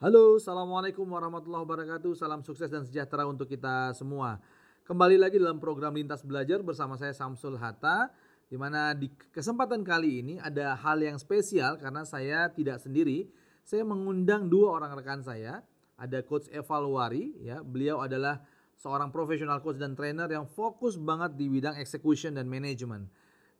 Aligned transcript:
Halo, 0.00 0.40
Assalamualaikum 0.40 1.04
warahmatullahi 1.04 1.60
wabarakatuh. 1.60 2.16
Salam 2.16 2.40
sukses 2.40 2.72
dan 2.72 2.88
sejahtera 2.88 3.28
untuk 3.28 3.44
kita 3.44 3.92
semua. 3.92 4.40
Kembali 4.88 5.20
lagi 5.20 5.36
dalam 5.36 5.60
program 5.60 5.92
Lintas 5.92 6.24
Belajar 6.24 6.64
bersama 6.64 6.96
saya 6.96 7.12
Samsul 7.12 7.60
Hatta. 7.60 8.08
Di 8.48 8.56
mana 8.56 8.96
di 8.96 9.12
kesempatan 9.12 9.84
kali 9.84 10.24
ini 10.24 10.34
ada 10.40 10.72
hal 10.72 11.04
yang 11.04 11.20
spesial 11.20 11.76
karena 11.76 12.08
saya 12.08 12.48
tidak 12.48 12.80
sendiri. 12.80 13.28
Saya 13.60 13.84
mengundang 13.84 14.48
dua 14.48 14.80
orang 14.80 14.96
rekan 14.96 15.20
saya. 15.20 15.60
Ada 16.00 16.24
Coach 16.24 16.48
Evaluari, 16.48 17.36
ya. 17.36 17.60
Beliau 17.60 18.00
adalah 18.00 18.40
seorang 18.80 19.12
profesional 19.12 19.60
coach 19.60 19.76
dan 19.76 19.92
trainer 19.92 20.32
yang 20.32 20.48
fokus 20.48 20.96
banget 20.96 21.36
di 21.36 21.52
bidang 21.52 21.76
execution 21.76 22.40
dan 22.40 22.48
management. 22.48 23.04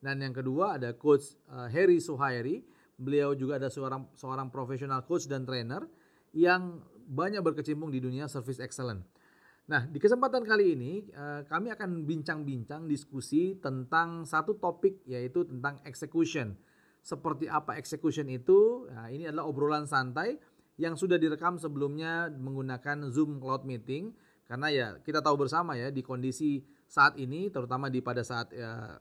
Dan 0.01 0.17
yang 0.25 0.33
kedua 0.33 0.81
ada 0.81 0.97
Coach 0.97 1.37
Harry 1.69 2.01
Suhairi. 2.01 2.65
Beliau 2.97 3.37
juga 3.37 3.61
ada 3.61 3.69
seorang 3.69 4.09
seorang 4.17 4.49
profesional 4.49 5.05
coach 5.05 5.29
dan 5.29 5.45
trainer 5.45 5.85
yang 6.31 6.83
banyak 7.11 7.43
berkecimpung 7.43 7.91
di 7.91 7.99
dunia 7.99 8.27
service 8.31 8.59
excellent. 8.63 9.03
Nah, 9.69 9.87
di 9.87 10.01
kesempatan 10.01 10.43
kali 10.43 10.75
ini 10.75 10.93
uh, 11.15 11.47
kami 11.47 11.71
akan 11.71 12.03
bincang-bincang 12.03 12.91
diskusi 12.91 13.55
tentang 13.59 14.27
satu 14.27 14.57
topik 14.59 15.03
yaitu 15.07 15.47
tentang 15.47 15.79
execution. 15.87 16.57
Seperti 17.01 17.47
apa 17.47 17.79
execution 17.79 18.27
itu? 18.27 18.89
Nah, 18.91 19.07
ini 19.07 19.29
adalah 19.29 19.47
obrolan 19.47 19.87
santai 19.87 20.35
yang 20.81 20.97
sudah 20.97 21.15
direkam 21.15 21.61
sebelumnya 21.61 22.27
menggunakan 22.33 23.11
Zoom 23.13 23.37
Cloud 23.37 23.63
Meeting 23.67 24.11
karena 24.49 24.67
ya 24.67 24.87
kita 24.99 25.23
tahu 25.23 25.47
bersama 25.47 25.79
ya 25.79 25.87
di 25.93 26.03
kondisi 26.03 26.59
saat 26.83 27.15
ini 27.15 27.47
terutama 27.47 27.87
di 27.87 28.03
pada 28.03 28.19
saat 28.19 28.51
uh, 28.51 28.99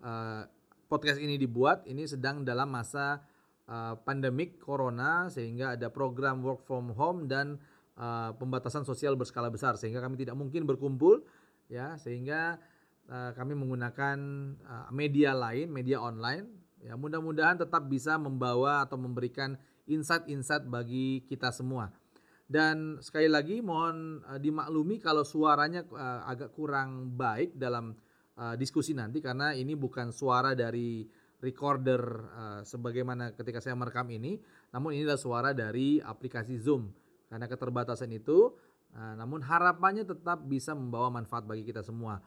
uh, 0.00 0.42
podcast 0.88 1.20
ini 1.20 1.36
dibuat 1.36 1.84
ini 1.84 2.08
sedang 2.08 2.46
dalam 2.46 2.72
masa 2.72 3.20
uh, 3.66 3.94
pandemik 4.02 4.58
corona 4.62 5.30
sehingga 5.30 5.74
ada 5.78 5.90
program 5.90 6.42
work 6.42 6.64
from 6.66 6.94
home 6.94 7.26
dan 7.30 7.58
uh, 7.98 8.32
pembatasan 8.34 8.86
sosial 8.86 9.18
berskala 9.18 9.50
besar 9.50 9.74
sehingga 9.78 10.02
kami 10.02 10.18
tidak 10.18 10.38
mungkin 10.38 10.64
berkumpul 10.64 11.22
ya. 11.70 11.98
Sehingga 11.98 12.58
uh, 13.10 13.30
kami 13.34 13.54
menggunakan 13.58 14.18
uh, 14.62 14.88
media 14.94 15.34
lain 15.34 15.70
media 15.70 15.98
online 15.98 16.46
ya. 16.82 16.94
Mudah-mudahan 16.94 17.58
tetap 17.60 17.86
bisa 17.90 18.16
membawa 18.16 18.86
atau 18.86 18.96
memberikan 18.98 19.58
insight-insight 19.86 20.66
bagi 20.66 21.22
kita 21.26 21.54
semua. 21.54 21.90
Dan 22.46 23.02
sekali 23.02 23.26
lagi 23.26 23.58
mohon 23.58 24.22
uh, 24.22 24.38
dimaklumi 24.38 25.02
kalau 25.02 25.26
suaranya 25.26 25.82
uh, 25.90 26.30
agak 26.30 26.54
kurang 26.54 27.18
baik 27.18 27.58
dalam 27.58 27.98
uh, 28.38 28.54
diskusi 28.54 28.94
nanti 28.94 29.18
karena 29.18 29.50
ini 29.50 29.74
bukan 29.74 30.14
suara 30.14 30.54
dari 30.54 31.02
recorder 31.46 32.02
uh, 32.34 32.60
sebagaimana 32.66 33.30
ketika 33.38 33.62
saya 33.62 33.78
merekam 33.78 34.10
ini, 34.10 34.42
namun 34.74 34.98
ini 34.98 35.06
adalah 35.06 35.22
suara 35.22 35.50
dari 35.54 36.02
aplikasi 36.02 36.58
Zoom. 36.58 36.90
Karena 37.30 37.46
keterbatasan 37.46 38.10
itu, 38.10 38.50
uh, 38.98 39.14
namun 39.14 39.46
harapannya 39.46 40.02
tetap 40.02 40.42
bisa 40.42 40.74
membawa 40.74 41.14
manfaat 41.14 41.46
bagi 41.46 41.62
kita 41.62 41.86
semua. 41.86 42.18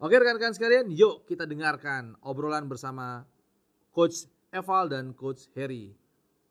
Oke 0.00 0.16
rekan-rekan 0.18 0.56
sekalian, 0.56 0.90
yuk 0.90 1.28
kita 1.28 1.44
dengarkan 1.44 2.18
obrolan 2.24 2.66
bersama 2.66 3.22
Coach 3.94 4.26
Eval 4.50 4.90
dan 4.90 5.14
Coach 5.14 5.46
Harry. 5.54 5.94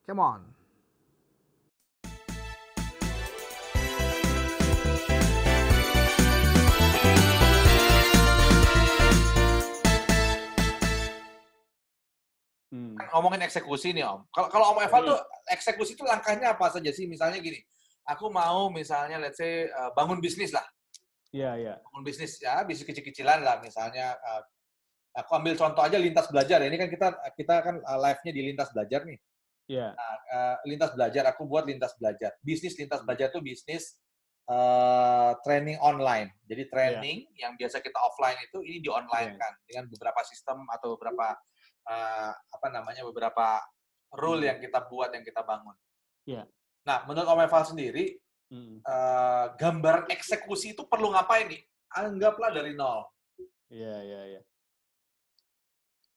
Come 0.08 0.22
on. 0.24 0.63
Hmm. 12.74 12.98
Kan 12.98 13.06
ngomongin 13.14 13.46
eksekusi 13.46 13.94
nih 13.94 14.02
Om. 14.02 14.26
Kalau 14.34 14.50
kalau 14.50 14.66
Om 14.74 14.82
Eva 14.82 14.98
hmm. 14.98 15.08
tuh 15.14 15.18
eksekusi 15.54 15.94
itu 15.94 16.02
langkahnya 16.10 16.58
apa 16.58 16.74
saja 16.74 16.90
sih? 16.90 17.06
Misalnya 17.06 17.38
gini, 17.38 17.62
aku 18.10 18.34
mau 18.34 18.74
misalnya 18.74 19.22
let's 19.22 19.38
say 19.38 19.70
uh, 19.70 19.94
bangun 19.94 20.18
bisnis 20.18 20.50
lah. 20.50 20.66
Iya, 21.30 21.46
yeah, 21.46 21.54
iya. 21.54 21.68
Yeah. 21.70 21.78
Bangun 21.86 22.02
bisnis 22.02 22.42
ya, 22.42 22.66
bisnis 22.66 22.90
kecil-kecilan 22.90 23.46
lah 23.46 23.62
misalnya 23.62 24.18
uh, 24.18 24.42
aku 25.14 25.38
ambil 25.38 25.54
contoh 25.54 25.86
aja 25.86 26.02
lintas 26.02 26.26
belajar. 26.34 26.66
Ini 26.66 26.74
kan 26.74 26.90
kita 26.90 27.08
kita 27.38 27.56
kan 27.62 27.76
uh, 27.78 28.00
live-nya 28.10 28.32
di 28.34 28.42
lintas 28.42 28.74
belajar 28.74 29.06
nih. 29.06 29.22
Iya. 29.70 29.78
Yeah. 29.78 29.92
Nah, 29.94 30.18
uh, 30.34 30.56
lintas 30.66 30.92
belajar 30.98 31.24
aku 31.30 31.46
buat 31.46 31.70
lintas 31.70 31.94
belajar. 32.02 32.34
Bisnis 32.42 32.74
lintas 32.74 33.06
belajar 33.06 33.30
tuh 33.30 33.46
bisnis 33.46 34.02
uh, 34.50 35.38
training 35.46 35.78
online. 35.78 36.34
Jadi 36.50 36.74
training 36.74 37.30
yeah. 37.38 37.42
yang 37.46 37.54
biasa 37.54 37.86
kita 37.86 38.02
offline 38.02 38.42
itu 38.42 38.66
ini 38.66 38.82
di 38.82 38.90
online 38.90 39.38
yeah. 39.38 39.42
kan 39.46 39.54
dengan 39.70 39.84
beberapa 39.94 40.26
sistem 40.26 40.66
atau 40.74 40.98
beberapa 40.98 41.38
uh, 41.88 42.32
apa 42.32 42.68
namanya 42.72 43.04
beberapa 43.08 43.60
rule 44.16 44.46
hmm. 44.46 44.50
yang 44.50 44.60
kita 44.62 44.80
buat 44.88 45.10
yang 45.12 45.26
kita 45.26 45.42
bangun. 45.42 45.76
Yeah. 46.24 46.46
Nah, 46.84 47.08
menurut 47.08 47.28
Om 47.28 47.44
Eval 47.44 47.64
sendiri, 47.64 48.06
hmm. 48.52 48.84
uh, 48.84 49.46
gambaran 49.56 50.12
eksekusi 50.12 50.76
itu 50.76 50.84
perlu 50.88 51.12
ngapain 51.16 51.48
nih? 51.48 51.62
Anggaplah 51.94 52.52
dari 52.52 52.76
nol. 52.76 53.08
Iya, 53.72 53.96
iya, 54.04 54.22
iya. 54.38 54.42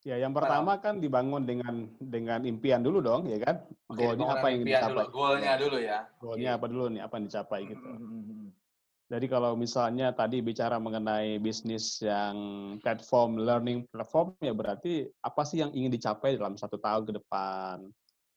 Ya, 0.07 0.23
yang 0.23 0.31
pertama 0.31 0.79
kan 0.79 1.03
dibangun 1.03 1.43
dengan 1.43 1.91
dengan 1.99 2.39
impian 2.47 2.79
dulu 2.79 3.03
dong, 3.03 3.27
ya 3.27 3.43
kan? 3.43 3.67
Goalnya 3.91 4.39
apa 4.39 4.47
yang 4.55 4.63
dicapai? 4.63 5.07
Goalnya 5.11 5.53
dulu 5.59 5.77
ya. 5.83 5.99
Goalnya 6.23 6.51
apa 6.55 6.67
dulu 6.71 6.85
nih? 6.95 7.03
Apa 7.03 7.15
yang 7.19 7.27
dicapai 7.27 7.61
gitu? 7.67 7.83
Hmm. 7.83 8.46
Hmm, 9.07 9.15
hmm 9.15 9.15
jadi 9.15 9.27
kalau 9.31 9.55
misalnya 9.55 10.11
tadi 10.11 10.43
bicara 10.43 10.83
mengenai 10.83 11.39
bisnis 11.39 12.03
yang 12.03 12.35
platform 12.83 13.39
learning 13.39 13.87
platform 13.95 14.35
ya 14.43 14.51
berarti 14.51 15.07
apa 15.23 15.47
sih 15.47 15.63
yang 15.63 15.71
ingin 15.71 15.95
dicapai 15.95 16.35
dalam 16.35 16.59
satu 16.59 16.75
tahun 16.83 17.07
ke 17.07 17.15
depan, 17.23 17.87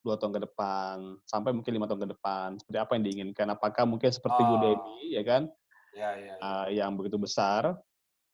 dua 0.06 0.16
tahun 0.22 0.38
ke 0.38 0.42
depan, 0.46 1.18
sampai 1.26 1.58
mungkin 1.58 1.74
lima 1.74 1.90
tahun 1.90 2.06
ke 2.06 2.10
depan. 2.14 2.48
Seperti 2.62 2.78
apa 2.78 2.92
yang 2.94 3.04
diinginkan? 3.10 3.50
Apakah 3.50 3.90
mungkin 3.90 4.14
seperti 4.14 4.46
oh. 4.46 4.62
Udemy 4.62 5.02
ya 5.10 5.24
kan? 5.26 5.50
Ya, 5.98 6.10
ya, 6.14 6.38
ya. 6.38 6.46
Uh, 6.46 6.68
yang 6.70 6.94
begitu 6.94 7.18
besar. 7.18 7.74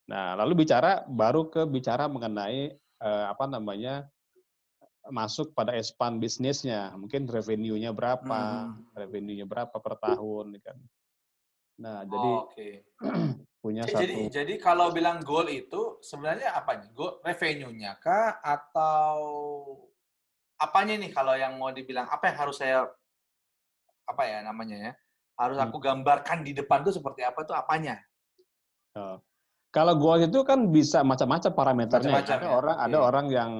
Nah 0.04 0.36
lalu 0.36 0.68
bicara 0.68 1.08
baru 1.08 1.48
ke 1.48 1.64
bicara 1.64 2.04
mengenai 2.04 2.76
uh, 3.00 3.32
apa 3.32 3.48
namanya 3.48 4.04
masuk 5.08 5.56
pada 5.56 5.72
expand 5.72 6.20
bisnisnya, 6.20 6.92
mungkin 6.98 7.24
revenue-nya 7.30 7.96
berapa, 7.96 8.74
hmm. 8.74 8.92
revenue-nya 8.92 9.46
berapa 9.46 9.72
per 9.78 9.94
tahun, 10.02 10.58
ya 10.58 10.62
kan? 10.66 10.78
Nah, 11.76 12.08
jadi 12.08 12.30
oh, 12.32 12.48
okay. 12.48 12.72
punya 13.64 13.82
jadi, 13.84 13.92
satu. 13.92 14.00
Jadi, 14.00 14.14
jadi 14.32 14.54
kalau 14.56 14.88
bilang 14.92 15.20
goal 15.20 15.48
itu 15.52 16.00
sebenarnya 16.00 16.56
apa 16.56 16.80
nih? 16.80 16.88
Goal 16.96 17.20
revenue-nya 17.20 18.00
kah 18.00 18.40
atau 18.40 19.18
apanya 20.56 20.96
nih 20.96 21.10
kalau 21.12 21.36
yang 21.36 21.60
mau 21.60 21.68
dibilang 21.68 22.08
apa 22.08 22.32
yang 22.32 22.36
harus 22.40 22.56
saya 22.56 22.88
apa 24.08 24.22
ya 24.24 24.40
namanya 24.40 24.76
ya? 24.90 24.92
Harus 25.36 25.60
aku 25.60 25.76
hmm. 25.76 25.84
gambarkan 25.84 26.40
di 26.40 26.56
depan 26.56 26.80
tuh 26.80 26.96
seperti 26.96 27.20
apa 27.20 27.44
tuh 27.44 27.52
apanya? 27.52 28.00
Oh. 28.96 29.20
Kalau 29.68 29.92
goal 30.00 30.24
itu 30.24 30.40
kan 30.40 30.72
bisa 30.72 31.04
macam-macam 31.04 31.52
parameternya. 31.52 32.08
Macam 32.08 32.24
-macam, 32.24 32.36
ada 32.40 32.48
ya? 32.48 32.56
orang 32.56 32.76
ada 32.80 32.98
orang 33.04 33.26
yang 33.28 33.50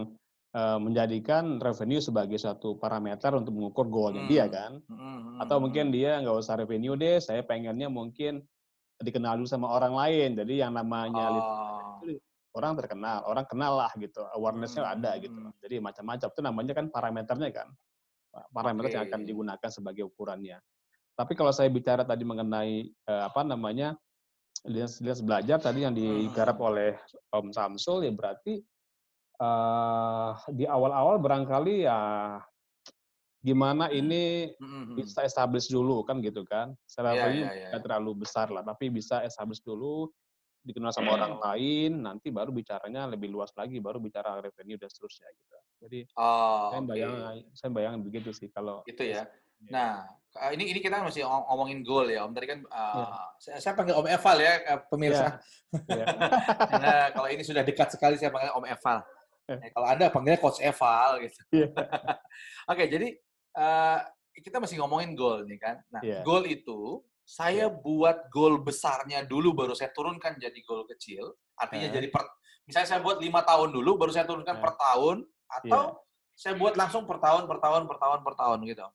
menjadikan 0.57 1.61
revenue 1.61 2.01
sebagai 2.01 2.41
suatu 2.41 2.81
parameter 2.81 3.29
untuk 3.37 3.53
mengukur 3.53 3.93
goalnya 3.93 4.25
hmm. 4.25 4.31
dia 4.33 4.45
kan. 4.49 4.81
Hmm. 4.89 5.37
Atau 5.37 5.61
mungkin 5.61 5.93
dia 5.93 6.17
nggak 6.25 6.33
usah 6.33 6.57
revenue 6.57 6.97
deh, 6.97 7.21
saya 7.21 7.45
pengennya 7.45 7.93
mungkin 7.93 8.41
dikenal 8.97 9.37
dulu 9.37 9.49
sama 9.49 9.69
orang 9.69 9.93
lain. 9.93 10.33
Jadi 10.33 10.65
yang 10.65 10.73
namanya 10.73 11.29
oh. 11.29 12.01
orang 12.57 12.73
terkenal, 12.81 13.21
orang 13.29 13.45
kenal 13.45 13.73
lah 13.85 13.93
gitu, 14.01 14.25
awarenessnya 14.33 14.89
hmm. 14.89 14.95
ada 14.97 15.11
gitu. 15.21 15.39
Jadi 15.61 15.77
macam-macam 15.77 16.29
itu 16.33 16.41
namanya 16.41 16.73
kan 16.73 16.87
parameternya 16.89 17.51
kan, 17.53 17.69
parameter 18.49 18.89
okay. 18.89 18.97
yang 18.97 19.05
akan 19.13 19.21
digunakan 19.29 19.69
sebagai 19.69 20.09
ukurannya. 20.09 20.57
Tapi 21.17 21.33
kalau 21.37 21.53
saya 21.53 21.69
bicara 21.69 22.01
tadi 22.05 22.25
mengenai 22.25 22.89
eh, 22.89 23.23
apa 23.29 23.45
namanya 23.45 23.93
lihat 24.65 25.21
belajar 25.21 25.61
tadi 25.61 25.85
yang 25.85 25.93
digarap 25.93 26.57
oleh 26.65 26.97
Om 27.29 27.53
Samsul 27.53 28.09
ya 28.09 28.13
berarti 28.17 28.59
uh, 29.41 30.37
di 30.53 30.65
awal-awal 30.65 31.21
barangkali 31.21 31.87
ya 31.89 32.01
gimana 33.47 33.87
hmm. 33.87 34.01
ini 34.03 34.25
mm-hmm. 34.59 34.95
bisa 34.99 35.23
establish 35.23 35.71
dulu 35.71 36.03
kan 36.03 36.19
gitu 36.19 36.43
kan. 36.43 36.75
Secara 36.83 37.15
yeah, 37.15 37.31
yeah, 37.31 37.53
yeah. 37.71 37.79
terlalu 37.79 38.27
besar 38.27 38.51
lah, 38.51 38.67
tapi 38.67 38.91
bisa 38.91 39.23
establish 39.23 39.63
dulu 39.63 40.11
dikenal 40.67 40.91
sama 40.91 41.15
mm. 41.15 41.17
orang 41.23 41.35
lain, 41.39 41.93
nanti 42.03 42.35
baru 42.35 42.51
bicaranya 42.51 43.07
lebih 43.07 43.31
luas 43.31 43.55
lagi, 43.55 43.79
baru 43.79 44.03
bicara 44.03 44.43
revenue 44.43 44.75
dan 44.75 44.91
seterusnya 44.91 45.31
gitu. 45.31 45.57
Jadi 45.87 46.01
oh, 46.19 46.75
saya 46.75 46.83
bayang, 46.83 47.15
okay. 47.23 47.39
saya 47.55 47.71
bayang 47.71 47.95
begitu 48.03 48.35
sih 48.35 48.51
kalau 48.51 48.83
itu 48.83 48.99
ya. 49.07 49.23
ya. 49.23 49.71
Nah, 49.71 50.11
ini 50.51 50.75
ini 50.75 50.83
kita 50.83 51.07
masih 51.07 51.23
ngomongin 51.23 51.87
goal 51.87 52.11
ya, 52.11 52.27
Om. 52.27 52.35
Tadi 52.35 52.47
kan 52.51 52.61
uh, 52.67 52.99
ya. 52.99 53.07
saya, 53.39 53.57
saya 53.63 53.73
panggil 53.79 53.95
Om 53.95 54.11
Eval 54.11 54.39
ya, 54.43 54.53
pemirsa. 54.91 55.27
Ya. 55.87 56.03
ya. 56.03 56.07
nah, 56.83 57.05
kalau 57.15 57.29
ini 57.31 57.47
sudah 57.47 57.63
dekat 57.63 57.95
sekali 57.95 58.19
saya 58.19 58.35
panggil 58.35 58.51
Om 58.59 58.67
Eval. 58.67 58.99
Ya, 59.47 59.71
kalau 59.71 59.87
Anda 59.87 60.11
panggilnya 60.11 60.43
Coach 60.43 60.59
Eval 60.59 61.23
gitu. 61.23 61.41
Yeah. 61.55 61.71
Oke, 62.71 62.83
okay, 62.83 62.87
jadi 62.91 63.09
uh, 63.55 64.03
kita 64.35 64.59
masih 64.59 64.83
ngomongin 64.83 65.15
goal 65.15 65.47
nih 65.47 65.59
kan. 65.63 65.79
Nah, 65.95 66.03
yeah. 66.03 66.27
goal 66.27 66.43
itu 66.43 67.07
saya 67.23 67.71
yeah. 67.71 67.79
buat 67.79 68.27
goal 68.35 68.59
besarnya 68.59 69.23
dulu 69.23 69.55
baru 69.55 69.75
saya 69.79 69.95
turunkan 69.95 70.35
jadi 70.43 70.59
goal 70.67 70.83
kecil. 70.91 71.39
Artinya 71.55 71.91
yeah. 71.91 71.97
jadi 72.03 72.07
per, 72.11 72.27
misalnya 72.67 72.89
saya 72.91 73.01
buat 73.07 73.23
lima 73.23 73.47
tahun 73.47 73.71
dulu 73.71 74.03
baru 74.03 74.11
saya 74.11 74.27
turunkan 74.27 74.59
yeah. 74.59 74.65
per 74.67 74.73
tahun 74.75 75.17
atau 75.47 75.83
yeah. 75.95 76.35
saya 76.35 76.55
buat 76.59 76.75
langsung 76.75 77.07
per 77.07 77.23
tahun, 77.23 77.47
per 77.47 77.59
tahun, 77.63 77.83
per 77.87 77.99
tahun, 78.03 78.19
per 78.27 78.35
tahun 78.35 78.59
gitu. 78.67 78.87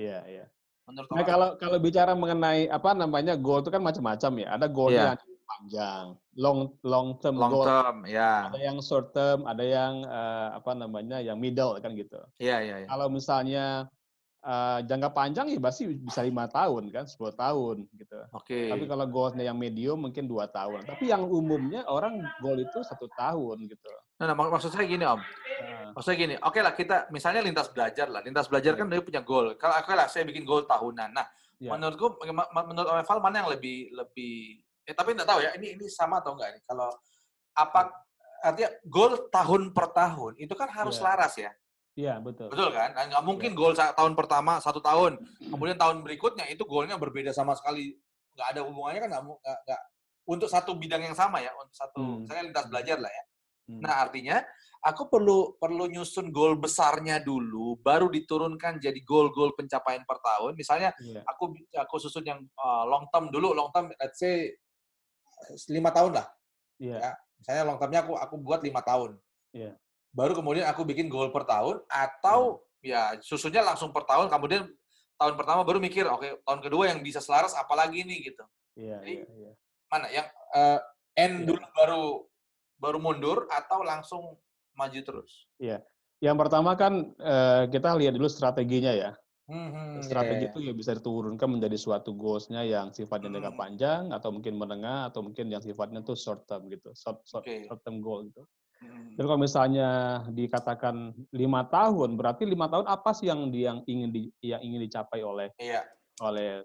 Iya, 0.00 0.08
yeah, 0.08 0.22
iya. 0.24 0.38
Yeah. 0.40 0.48
Menurut 0.88 1.08
nah, 1.12 1.22
kalau 1.28 1.48
kalau 1.60 1.78
bicara 1.78 2.12
mengenai 2.16 2.66
apa 2.72 2.96
namanya 2.96 3.36
goal 3.36 3.60
itu 3.60 3.68
kan 3.68 3.84
macam-macam 3.84 4.32
ya. 4.40 4.48
Ada 4.56 4.66
goal 4.66 4.90
yeah. 4.90 5.12
yang 5.12 5.29
panjang, 5.50 6.14
long 6.38 6.70
long 6.86 7.18
term 7.18 7.34
long 7.34 7.50
goal. 7.50 7.66
term, 7.66 7.96
ya. 8.06 8.46
Ada 8.48 8.60
yang 8.62 8.78
short 8.78 9.10
term, 9.10 9.42
ada 9.50 9.64
yang 9.66 10.06
uh, 10.06 10.54
apa 10.54 10.72
namanya 10.78 11.18
yang 11.18 11.36
middle 11.42 11.74
kan 11.82 11.92
gitu. 11.98 12.22
Iya, 12.38 12.48
yeah, 12.48 12.58
iya, 12.62 12.70
yeah, 12.70 12.78
yeah. 12.86 12.90
Kalau 12.90 13.06
misalnya 13.10 13.64
uh, 14.44 14.78
jangka 14.84 15.10
panjang 15.12 15.46
ya 15.52 15.60
pasti 15.60 15.90
bisa 15.90 16.24
lima 16.24 16.48
tahun 16.48 16.88
kan, 16.92 17.04
10 17.04 17.18
tahun 17.34 17.76
gitu. 17.96 18.18
Oke. 18.32 18.46
Okay. 18.46 18.66
Tapi 18.72 18.84
kalau 18.88 19.04
goalnya 19.08 19.44
yang 19.44 19.58
medium 19.58 20.00
mungkin 20.00 20.24
dua 20.30 20.48
tahun. 20.48 20.86
Tapi 20.86 21.10
yang 21.10 21.26
umumnya 21.28 21.84
orang 21.88 22.20
goal 22.40 22.58
itu 22.60 22.80
satu 22.84 23.08
tahun 23.16 23.68
gitu. 23.68 23.92
Nah, 24.20 24.30
nah 24.30 24.36
maksud 24.36 24.72
saya 24.72 24.84
gini 24.84 25.04
om. 25.04 25.20
Nah. 25.20 25.92
Maksudnya 25.96 26.16
gini, 26.16 26.34
oke 26.38 26.52
okay 26.56 26.60
lah 26.64 26.72
kita 26.76 26.96
misalnya 27.12 27.40
lintas 27.44 27.68
belajar 27.72 28.06
lah. 28.08 28.20
Lintas 28.24 28.46
belajar 28.48 28.72
kan 28.76 28.86
dia 28.88 29.02
punya 29.02 29.20
goal. 29.24 29.56
Kalau 29.56 29.74
oke 29.76 29.88
okay 29.88 29.94
lah 29.96 30.06
saya 30.08 30.24
bikin 30.28 30.44
goal 30.44 30.64
tahunan. 30.64 31.10
Nah, 31.12 31.26
ya. 31.60 31.70
menurutku 31.72 32.20
menurut 32.68 32.88
Om 32.88 33.00
Eval 33.00 33.18
mana 33.20 33.36
yang 33.44 33.50
lebih 33.52 33.92
lebih 33.92 34.60
Eh, 34.90 34.96
tapi 34.98 35.14
nggak 35.14 35.28
tahu 35.30 35.38
ya, 35.38 35.54
ini 35.54 35.78
ini 35.78 35.86
sama 35.86 36.18
atau 36.18 36.34
enggak 36.34 36.58
nih? 36.58 36.62
Kalau 36.66 36.90
apa 37.54 37.94
artinya 38.42 38.70
goal 38.90 39.30
tahun 39.30 39.70
per 39.70 39.86
tahun 39.94 40.32
itu 40.42 40.54
kan 40.58 40.66
harus 40.66 40.98
yeah. 40.98 41.06
laras 41.06 41.34
ya? 41.38 41.50
Iya 41.94 42.14
betul. 42.18 42.50
Betul 42.50 42.74
kan? 42.74 42.90
Nah, 42.98 43.04
nggak 43.06 43.22
mungkin 43.22 43.50
yeah. 43.54 43.58
goal 43.58 43.74
tahun 43.78 44.12
pertama 44.18 44.58
satu 44.58 44.82
tahun, 44.82 45.22
kemudian 45.46 45.78
tahun 45.78 46.02
berikutnya 46.02 46.50
itu 46.50 46.66
goalnya 46.66 46.98
berbeda 46.98 47.30
sama 47.30 47.54
sekali, 47.54 47.94
nggak 48.34 48.48
ada 48.50 48.60
hubungannya 48.66 49.00
kan 49.06 49.10
nggak 49.14 49.24
nggak 49.46 49.82
untuk 50.26 50.48
satu 50.50 50.74
bidang 50.74 51.06
yang 51.06 51.14
sama 51.14 51.38
ya, 51.38 51.54
untuk 51.54 51.76
satu 51.78 52.02
hmm. 52.02 52.18
misalnya 52.26 52.42
lintas 52.50 52.66
belajar 52.66 52.98
lah 52.98 53.12
ya. 53.14 53.24
Hmm. 53.70 53.80
Nah 53.86 53.94
artinya 54.02 54.36
aku 54.80 55.12
perlu 55.12 55.60
perlu 55.60 55.84
nyusun 55.86 56.32
goal 56.32 56.56
besarnya 56.56 57.20
dulu, 57.20 57.78
baru 57.78 58.08
diturunkan 58.08 58.80
jadi 58.80 58.96
goal-goal 59.06 59.52
pencapaian 59.54 60.02
per 60.02 60.18
tahun. 60.18 60.56
Misalnya 60.56 60.90
yeah. 61.04 61.22
aku 61.28 61.54
aku 61.76 61.94
susun 62.00 62.24
yang 62.24 62.40
uh, 62.58 62.88
long 62.88 63.06
term 63.12 63.28
dulu, 63.28 63.52
long 63.52 63.68
term 63.70 63.92
let's 64.00 64.18
say 64.18 64.50
lima 65.68 65.90
tahun 65.90 66.12
lah. 66.20 66.26
Yeah. 66.80 67.00
Ya, 67.00 67.10
misalnya 67.40 67.62
long 67.68 67.78
termnya 67.78 68.00
aku 68.04 68.12
aku 68.16 68.34
buat 68.40 68.60
lima 68.64 68.80
tahun. 68.80 69.16
Yeah. 69.52 69.74
Baru 70.10 70.34
kemudian 70.34 70.66
aku 70.66 70.82
bikin 70.82 71.06
goal 71.06 71.30
per 71.30 71.44
tahun 71.46 71.84
atau 71.86 72.64
yeah. 72.80 73.14
ya 73.16 73.22
susunya 73.22 73.60
langsung 73.60 73.92
per 73.92 74.08
tahun. 74.08 74.32
Kemudian 74.32 74.66
tahun 75.20 75.34
pertama 75.36 75.60
baru 75.62 75.78
mikir, 75.78 76.08
oke 76.08 76.24
okay, 76.24 76.32
tahun 76.42 76.60
kedua 76.64 76.84
yang 76.88 77.04
bisa 77.04 77.20
selaras 77.20 77.52
apalagi 77.52 78.04
nih 78.04 78.32
gitu. 78.32 78.44
Iya. 78.80 78.98
Yeah, 79.04 79.28
yeah, 79.28 79.54
Mana 79.90 80.06
yang 80.08 80.28
uh, 80.56 80.78
end 81.18 81.44
yeah. 81.44 81.46
dulu 81.52 81.64
baru 81.76 82.04
baru 82.80 82.98
mundur 82.98 83.38
atau 83.52 83.84
langsung 83.84 84.22
maju 84.72 85.00
terus? 85.04 85.46
Iya. 85.60 85.84
Yang 86.20 86.36
pertama 86.36 86.76
kan 86.76 87.16
uh, 87.16 87.64
kita 87.68 87.96
lihat 87.96 88.16
dulu 88.16 88.28
strateginya 88.28 88.92
ya. 88.92 89.10
Hmm, 89.50 89.98
Strategi 89.98 90.46
itu 90.46 90.58
ya 90.62 90.70
bisa 90.70 90.94
diturunkan 90.94 91.58
menjadi 91.58 91.74
suatu 91.74 92.14
goals-nya 92.14 92.62
yang 92.62 92.94
sifatnya 92.94 93.34
jangka 93.34 93.50
hmm. 93.50 93.58
panjang 93.58 94.02
atau 94.14 94.30
mungkin 94.30 94.54
menengah 94.54 95.10
atau 95.10 95.26
mungkin 95.26 95.50
yang 95.50 95.58
sifatnya 95.58 96.06
tuh 96.06 96.14
short 96.14 96.46
term 96.46 96.70
gitu, 96.70 96.94
short 96.94 97.18
short, 97.26 97.42
okay. 97.42 97.66
short 97.66 97.82
term 97.82 97.98
goal 97.98 98.22
gitu. 98.30 98.46
Hmm. 98.78 99.18
Dan 99.18 99.26
kalau 99.26 99.40
misalnya 99.42 99.88
dikatakan 100.30 101.10
lima 101.34 101.66
tahun, 101.66 102.14
berarti 102.14 102.46
lima 102.46 102.70
tahun 102.70 102.86
apa 102.86 103.10
sih 103.10 103.26
yang 103.26 103.50
yang 103.50 103.82
ingin 103.90 104.14
di, 104.14 104.30
yang 104.38 104.62
ingin 104.62 104.86
dicapai 104.86 105.18
oleh 105.26 105.50
yeah. 105.58 105.82
oleh 106.22 106.62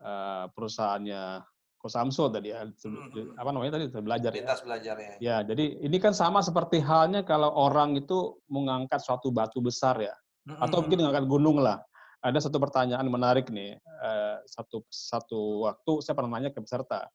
uh, 0.00 0.48
perusahaannya 0.56 1.44
Ko 1.76 1.90
Samsul 1.90 2.32
tadi 2.32 2.54
ya, 2.54 2.64
hmm. 2.64 3.36
apa 3.36 3.50
namanya 3.52 3.76
tadi 3.76 3.90
belajar 3.90 4.30
ya. 4.32 4.56
belajar 4.62 4.94
ya. 4.96 5.14
Ya, 5.18 5.36
jadi 5.42 5.82
ini 5.84 5.98
kan 6.00 6.16
sama 6.16 6.38
seperti 6.38 6.80
halnya 6.80 7.26
kalau 7.26 7.50
orang 7.50 7.98
itu 7.98 8.38
mengangkat 8.46 9.02
suatu 9.02 9.34
batu 9.34 9.58
besar 9.58 9.98
ya, 9.98 10.14
hmm. 10.46 10.62
atau 10.62 10.80
mungkin 10.80 11.02
mengangkat 11.02 11.26
gunung 11.26 11.58
lah 11.60 11.82
ada 12.22 12.38
satu 12.38 12.62
pertanyaan 12.62 13.04
menarik 13.10 13.50
nih. 13.50 13.76
Uh, 13.98 14.38
satu 14.46 14.86
satu 14.88 15.66
waktu 15.66 15.92
saya 16.06 16.14
pernah 16.14 16.38
nanya 16.38 16.54
ke 16.54 16.62
peserta, 16.62 17.10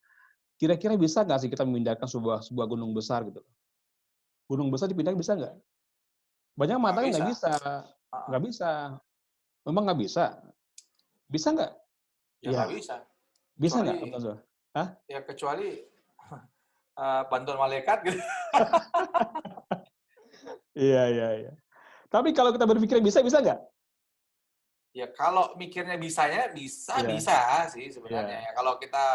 kira-kira 0.59 1.00
bisa 1.00 1.24
nggak 1.24 1.39
sih 1.39 1.50
kita 1.50 1.63
memindahkan 1.63 2.06
sebuah 2.06 2.44
sebuah 2.44 2.68
gunung 2.68 2.92
besar 2.92 3.24
gitu? 3.24 3.39
Gunung 4.51 4.68
besar 4.68 4.92
dipindah 4.92 5.15
bisa 5.15 5.39
nggak? 5.39 5.56
Banyak 6.59 6.77
mata 6.77 7.00
nggak 7.07 7.27
bisa, 7.31 7.51
nggak 8.27 8.44
bisa. 8.44 8.71
Memang 9.63 9.83
nggak 9.88 10.00
bisa. 10.04 10.25
Bisa 11.31 11.48
nggak? 11.56 11.71
Ya 12.44 12.50
nggak 12.51 12.69
ya. 12.69 12.75
bisa. 12.75 12.95
Bisa 13.57 13.77
nggak, 13.81 13.98
Hah? 14.75 14.88
Ya 15.10 15.19
kecuali 15.24 15.88
uh, 17.00 17.24
bantuan 17.31 17.57
malaikat 17.57 18.12
gitu. 18.12 18.19
iya 20.88 21.03
iya 21.10 21.27
iya. 21.48 21.53
Tapi 22.07 22.36
kalau 22.36 22.51
kita 22.51 22.68
berpikir 22.68 23.00
bisa, 23.00 23.24
bisa 23.24 23.39
nggak? 23.39 23.60
Ya 24.97 25.05
kalau 25.13 25.53
mikirnya 25.53 25.94
bisanya 25.94 26.49
bisa 26.49 26.97
yeah. 26.97 27.05
bisa 27.05 27.38
sih 27.69 27.94
sebenarnya. 27.94 28.41
Yeah. 28.41 28.49
Ya, 28.49 28.51
kalau 28.57 28.73
kita 28.81 29.05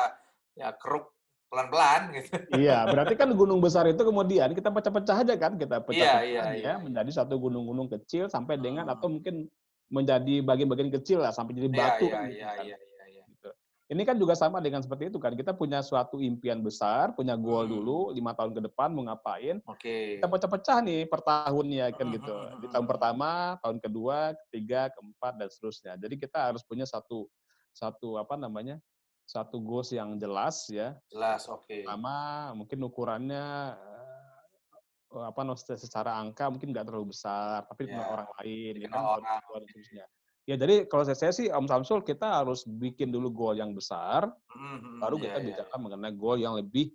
ya 0.55 0.69
keruk 0.79 1.11
pelan-pelan 1.51 2.15
gitu. 2.15 2.33
Iya, 2.55 2.79
berarti 2.95 3.15
kan 3.19 3.29
gunung 3.35 3.59
besar 3.59 3.91
itu 3.91 3.99
kemudian 3.99 4.55
kita 4.55 4.71
pecah-pecah 4.71 5.17
aja 5.27 5.35
kan, 5.35 5.59
kita 5.59 5.83
pecah-pecah 5.83 6.23
yeah, 6.23 6.47
yeah, 6.47 6.47
ya 6.55 6.65
yeah, 6.71 6.77
menjadi 6.79 7.11
satu 7.11 7.35
gunung-gunung 7.43 7.91
kecil 7.91 8.31
sampai 8.31 8.63
dengan 8.63 8.87
hmm. 8.87 8.95
atau 8.95 9.11
mungkin 9.11 9.51
menjadi 9.93 10.41
bagian-bagian 10.41 10.89
kecil 10.89 11.21
lah 11.21 11.35
sampai 11.35 11.53
jadi 11.59 11.69
iya, 11.69 11.77
batu 11.77 12.07
yeah, 12.07 12.15
kan. 12.15 12.23
Iya, 12.31 12.51
iya, 12.63 12.65
iya. 12.73 12.77
Ini 13.93 14.09
kan 14.09 14.17
juga 14.17 14.33
sama 14.33 14.57
dengan 14.65 14.81
seperti 14.81 15.13
itu 15.13 15.21
kan. 15.21 15.37
Kita 15.37 15.53
punya 15.53 15.85
suatu 15.85 16.17
impian 16.17 16.65
besar, 16.65 17.13
punya 17.13 17.37
goal 17.37 17.69
hmm. 17.69 17.73
dulu 17.77 17.99
lima 18.17 18.33
tahun 18.33 18.57
ke 18.57 18.61
depan 18.73 18.89
mau 18.89 19.05
ngapain. 19.05 19.61
Oke. 19.69 19.85
Okay. 19.85 20.07
Kita 20.17 20.33
pecah-pecah 20.33 20.79
nih 20.81 21.01
per 21.05 21.21
tahunnya 21.21 21.93
kan 21.93 22.09
hmm. 22.09 22.15
gitu. 22.17 22.33
Hmm, 22.33 22.57
Di 22.65 22.67
tahun 22.73 22.87
pertama, 22.89 23.61
tahun 23.61 23.77
kedua, 23.85 24.33
ketiga, 24.49 24.89
keempat 24.97 25.33
dan 25.37 25.49
seterusnya. 25.53 25.93
Jadi 26.01 26.15
kita 26.17 26.49
harus 26.49 26.65
punya 26.65 26.89
satu 26.89 27.29
satu 27.77 28.17
apa 28.17 28.41
namanya? 28.41 28.81
satu 29.23 29.63
goals 29.63 29.89
yang 29.95 30.19
jelas 30.19 30.67
ya. 30.69 30.93
Jelas, 31.09 31.47
oke. 31.49 31.65
Okay. 31.65 31.87
Pertama, 31.87 32.51
mungkin 32.53 32.79
ukurannya 32.85 33.77
eh, 35.09 35.25
apa 35.25 35.41
secara 35.57 36.21
angka 36.21 36.53
mungkin 36.53 36.73
nggak 36.75 36.85
terlalu 36.85 37.17
besar, 37.17 37.65
tapi 37.65 37.89
yeah. 37.89 38.09
orang 38.13 38.29
lain, 38.41 38.73
ya 38.83 38.89
kan, 38.93 39.01
orang. 39.21 39.41
dan 39.41 39.63
seterusnya. 39.69 40.05
Ya 40.43 40.59
jadi 40.59 40.91
kalau 40.91 41.07
saya, 41.07 41.15
saya 41.15 41.31
sih 41.31 41.47
Om 41.47 41.71
Samsul 41.71 42.03
kita 42.03 42.43
harus 42.43 42.67
bikin 42.67 43.15
dulu 43.15 43.31
gol 43.31 43.55
yang 43.55 43.71
besar, 43.79 44.27
mm-hmm, 44.27 44.99
baru 44.99 45.17
yeah, 45.17 45.23
kita 45.23 45.39
yeah, 45.39 45.47
bicara 45.47 45.69
yeah. 45.71 45.79
mengenai 45.79 46.13
gol 46.19 46.39
yang 46.43 46.55
lebih 46.59 46.91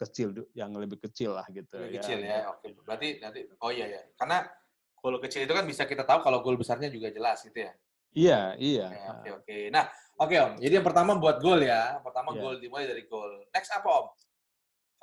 kecil, 0.00 0.28
yang 0.56 0.72
lebih 0.72 0.96
kecil 1.04 1.36
lah 1.36 1.44
gitu. 1.52 1.76
Lebih 1.76 1.92
ya. 1.92 2.00
kecil 2.00 2.18
ya, 2.24 2.38
oke. 2.48 2.68
Berarti 2.88 3.20
nanti, 3.20 3.44
oh 3.60 3.68
iya 3.68 3.86
ya, 3.92 4.00
karena 4.16 4.48
gol 4.96 5.20
kecil 5.20 5.44
itu 5.44 5.52
kan 5.52 5.68
bisa 5.68 5.84
kita 5.84 6.08
tahu 6.08 6.24
kalau 6.24 6.40
gol 6.40 6.56
besarnya 6.56 6.88
juga 6.88 7.12
jelas 7.12 7.44
gitu 7.44 7.68
ya. 7.68 7.72
Iya, 8.14 8.40
iya. 8.56 8.86
Oke, 8.88 9.28
oke. 9.28 9.30
oke. 9.44 9.58
Nah, 9.74 9.84
oke 10.16 10.32
okay, 10.32 10.38
Om. 10.40 10.52
Jadi 10.62 10.72
yang 10.80 10.86
pertama 10.86 11.18
buat 11.18 11.42
gol 11.42 11.60
ya. 11.60 11.98
Pertama 12.00 12.32
yeah. 12.32 12.40
gol 12.40 12.54
dimulai 12.62 12.86
dari 12.88 13.04
gol. 13.04 13.44
Next 13.52 13.74
apa 13.74 13.88
Om? 13.90 14.06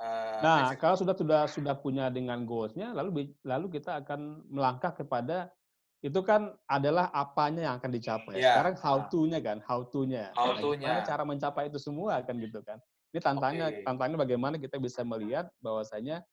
Uh, 0.01 0.39
nah, 0.41 0.59
next. 0.73 0.81
kalau 0.81 0.95
sudah 0.97 1.13
sudah 1.13 1.41
sudah 1.45 1.75
punya 1.77 2.09
dengan 2.09 2.41
goalsnya, 2.41 2.89
lalu 2.89 3.37
lalu 3.45 3.77
kita 3.77 4.01
akan 4.01 4.49
melangkah 4.49 4.97
kepada 4.97 5.53
itu 6.01 6.19
kan 6.25 6.49
adalah 6.65 7.13
apanya 7.13 7.69
yang 7.69 7.75
akan 7.77 7.91
dicapai. 7.93 8.41
Yeah. 8.41 8.57
Sekarang 8.57 8.75
how 8.81 8.97
to-nya 9.05 9.37
kan, 9.37 9.61
how 9.61 9.85
to-nya. 9.85 10.33
How 10.33 10.57
to-nya. 10.57 11.05
cara 11.05 11.21
mencapai 11.21 11.69
itu 11.69 11.77
semua 11.77 12.17
kan 12.25 12.41
gitu 12.41 12.57
kan. 12.65 12.81
Ini 13.13 13.21
tantangannya 13.21 13.67
okay. 13.69 13.83
tantangannya 13.85 14.19
bagaimana 14.19 14.55
kita 14.57 14.81
bisa 14.81 15.05
melihat 15.05 15.45
bahwasanya 15.61 16.25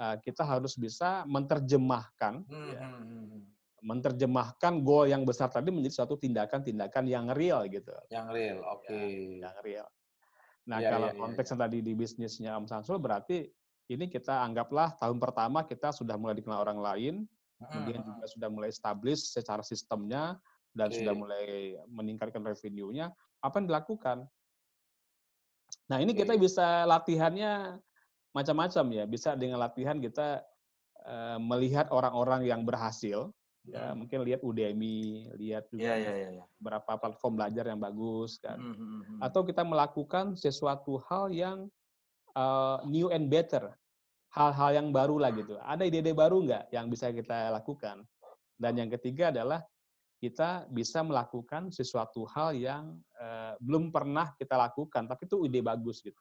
uh, 0.00 0.16
kita 0.16 0.40
harus 0.48 0.80
bisa 0.80 1.28
menerjemahkan 1.28 2.40
hmm. 2.48 2.70
ya, 2.72 2.80
hmm, 2.88 3.04
hmm, 3.04 3.26
hmm. 3.28 3.42
menerjemahkan 3.84 4.72
goal 4.80 5.04
yang 5.10 5.28
besar 5.28 5.52
tadi 5.52 5.68
menjadi 5.68 6.02
suatu 6.02 6.16
tindakan-tindakan 6.16 7.04
yang 7.04 7.28
real 7.36 7.68
gitu. 7.68 7.92
Yang 8.08 8.26
real, 8.32 8.58
oke. 8.64 8.88
Okay. 8.88 9.42
Ya, 9.42 9.50
yang 9.50 9.56
real. 9.60 9.86
Nah, 10.62 10.78
ya, 10.78 10.88
kalau 10.94 11.08
ya, 11.10 11.14
konteks 11.18 11.46
ya. 11.46 11.50
yang 11.52 11.60
tadi 11.66 11.78
di 11.82 11.92
bisnisnya 11.92 12.50
Om 12.54 12.66
Samsul 12.70 12.96
berarti 13.02 13.44
ini 13.90 14.06
kita 14.06 14.46
anggaplah 14.46 14.94
tahun 14.96 15.18
pertama 15.18 15.66
kita 15.66 15.90
sudah 15.90 16.14
mulai 16.14 16.38
dikenal 16.38 16.62
orang 16.62 16.80
lain, 16.80 17.14
kemudian 17.68 18.00
juga 18.02 18.24
sudah 18.26 18.48
mulai 18.48 18.70
establish 18.70 19.34
secara 19.34 19.62
sistemnya 19.62 20.38
dan 20.72 20.88
okay. 20.88 21.04
sudah 21.04 21.14
mulai 21.14 21.46
meningkatkan 21.88 22.40
revenue-nya, 22.40 23.12
apa 23.44 23.54
yang 23.60 23.68
dilakukan? 23.68 24.18
Nah, 25.92 25.98
ini 26.00 26.16
okay. 26.16 26.24
kita 26.24 26.32
bisa 26.40 26.88
latihannya 26.88 27.76
macam-macam 28.32 28.84
ya. 28.96 29.04
Bisa 29.04 29.36
dengan 29.36 29.60
latihan 29.60 30.00
kita 30.00 30.40
uh, 31.04 31.38
melihat 31.38 31.92
orang-orang 31.92 32.48
yang 32.48 32.64
berhasil, 32.64 33.28
ya 33.68 33.92
mungkin 33.92 34.24
lihat 34.24 34.40
Udemy, 34.40 35.28
lihat 35.36 35.68
juga 35.68 35.92
yeah, 35.92 35.98
yeah, 36.00 36.16
yeah, 36.16 36.30
yeah. 36.42 36.46
berapa 36.58 36.98
platform 36.98 37.36
belajar 37.36 37.68
yang 37.68 37.78
bagus 37.78 38.40
kan. 38.40 38.58
Mm 38.58 38.74
-hmm. 38.74 39.18
Atau 39.20 39.44
kita 39.44 39.62
melakukan 39.62 40.34
sesuatu 40.34 40.98
hal 41.06 41.28
yang 41.30 41.68
uh, 42.32 42.80
new 42.88 43.12
and 43.12 43.28
better 43.28 43.76
hal-hal 44.32 44.70
yang 44.72 44.88
baru 44.90 45.20
lah 45.20 45.30
gitu. 45.36 45.60
Ada 45.60 45.84
ide-ide 45.84 46.16
baru 46.16 46.40
nggak 46.40 46.72
yang 46.72 46.88
bisa 46.88 47.12
kita 47.12 47.52
lakukan? 47.52 48.00
Dan 48.56 48.72
yang 48.80 48.90
ketiga 48.96 49.28
adalah 49.28 49.60
kita 50.22 50.70
bisa 50.70 51.02
melakukan 51.02 51.74
sesuatu 51.74 52.22
hal 52.30 52.54
yang 52.54 52.94
uh, 53.18 53.58
belum 53.58 53.90
pernah 53.90 54.30
kita 54.38 54.54
lakukan, 54.54 55.10
tapi 55.10 55.26
itu 55.26 55.50
ide 55.50 55.60
bagus 55.60 55.98
gitu. 55.98 56.14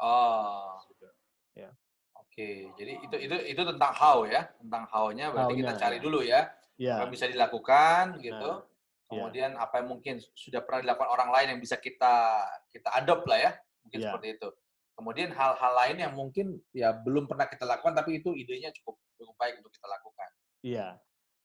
Oh, 0.00 0.80
gitu. 0.88 1.08
ya. 1.52 1.68
Oke, 2.16 2.72
jadi 2.80 2.96
itu 3.04 3.16
itu 3.28 3.36
itu 3.52 3.62
tentang 3.76 3.92
how 3.92 4.24
ya, 4.24 4.48
tentang 4.56 4.88
how-nya 4.88 5.28
berarti 5.36 5.52
how 5.52 5.60
kita 5.60 5.72
cari 5.76 5.96
ya. 6.00 6.02
dulu 6.02 6.20
ya. 6.24 6.40
Ya. 6.80 6.96
Apa 6.96 7.12
bisa 7.12 7.28
dilakukan 7.28 8.18
gitu. 8.24 8.50
Nah. 8.64 8.70
kemudian 9.12 9.52
yeah. 9.52 9.64
apa 9.68 9.84
yang 9.84 9.92
mungkin 9.92 10.16
sudah 10.32 10.64
pernah 10.64 10.80
dilakukan 10.80 11.12
orang 11.12 11.28
lain 11.36 11.46
yang 11.52 11.60
bisa 11.60 11.76
kita 11.76 12.48
kita 12.72 12.88
adopt 12.96 13.28
lah 13.28 13.36
ya, 13.36 13.52
mungkin 13.84 13.98
yeah. 14.00 14.08
seperti 14.08 14.28
itu. 14.40 14.48
Kemudian 14.92 15.32
hal-hal 15.32 15.72
lain 15.72 15.96
yang 15.98 16.12
mungkin 16.12 16.60
ya 16.76 16.92
belum 16.92 17.24
pernah 17.24 17.48
kita 17.48 17.64
lakukan 17.64 17.96
tapi 17.96 18.20
itu 18.20 18.36
idenya 18.36 18.68
cukup 18.76 19.00
cukup 19.16 19.34
baik 19.40 19.58
untuk 19.64 19.72
kita 19.72 19.88
lakukan. 19.88 20.28
Iya. 20.62 20.88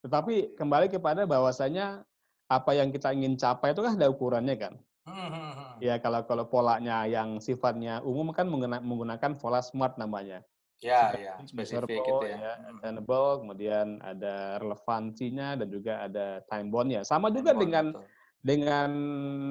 Tetapi 0.04 0.56
kembali 0.60 0.88
kepada 0.92 1.24
bahwasanya 1.24 2.06
apa 2.48 2.72
yang 2.75 2.92
kita 2.92 3.12
ingin 3.12 3.36
capai 3.36 3.75
itu 3.75 3.82
kan 3.84 3.96
ada 3.96 4.08
ukurannya 4.08 4.56
kan. 4.56 4.74
Hmm, 5.08 5.30
hmm, 5.32 5.51
hmm. 5.56 5.72
Ya 5.80 5.96
kalau 6.04 6.27
kalau 6.27 6.46
polanya 6.51 7.08
yang 7.08 7.39
sifatnya 7.39 8.04
umum 8.04 8.36
kan 8.36 8.48
menggunakan 8.51 9.39
pola 9.39 9.63
smart 9.63 9.96
namanya. 9.96 10.44
Ya, 10.77 11.10
ya, 11.18 11.34
spesifik 11.50 12.06
gitu 12.06 12.25
ya. 12.30 12.38
ya 12.38 12.54
attainable, 12.70 13.42
kemudian 13.42 13.98
ada 13.98 14.62
relevansinya 14.62 15.58
dan 15.58 15.68
juga 15.74 16.06
ada 16.06 16.46
time 16.54 16.70
bound-nya. 16.70 17.01
Sama 17.01 17.34
juga 17.34 17.58
dengan 17.58 17.98
betul. 17.98 18.06
dengan 18.46 18.92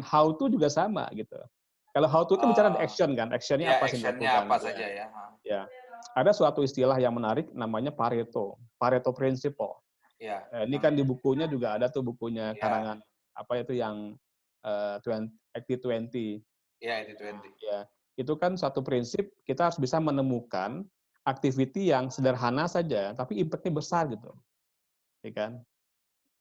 how 0.06 0.30
to 0.38 0.46
juga 0.46 0.70
sama 0.70 1.10
gitu. 1.18 1.34
Kalau 1.96 2.08
how 2.12 2.28
to 2.28 2.36
itu 2.36 2.44
oh. 2.44 2.52
bicara 2.52 2.76
action 2.76 3.16
kan, 3.16 3.32
actionnya 3.32 3.72
ya, 3.72 3.80
apa 3.80 3.86
sih? 3.88 4.04
Actionnya 4.04 4.44
apa 4.44 4.56
saja 4.60 4.84
ya. 4.84 5.06
Ya. 5.48 5.62
Ada 6.12 6.36
suatu 6.36 6.60
istilah 6.60 7.00
yang 7.00 7.16
menarik 7.16 7.48
namanya 7.56 7.88
Pareto, 7.88 8.60
Pareto 8.76 9.16
Principle. 9.16 9.80
Ya. 10.20 10.44
Eh, 10.52 10.68
ini 10.68 10.76
kan 10.76 10.92
di 10.92 11.00
bukunya 11.00 11.48
juga 11.48 11.80
ada 11.80 11.88
tuh 11.88 12.04
bukunya 12.04 12.52
ya. 12.52 12.60
karangan 12.60 13.00
apa 13.32 13.52
itu 13.64 13.80
yang 13.80 14.12
uh, 14.60 15.00
80-20. 15.00 16.44
Ya, 16.84 17.00
80-20. 17.00 17.64
Ya. 17.64 17.88
Itu 18.20 18.36
kan 18.36 18.60
satu 18.60 18.84
prinsip 18.84 19.32
kita 19.48 19.72
harus 19.72 19.80
bisa 19.80 19.96
menemukan 19.96 20.84
activity 21.24 21.96
yang 21.96 22.12
sederhana 22.12 22.68
saja, 22.68 23.16
tapi 23.16 23.40
impact-nya 23.40 23.72
besar 23.72 24.04
gitu. 24.12 24.36
Ya 25.24 25.32
kan? 25.32 25.64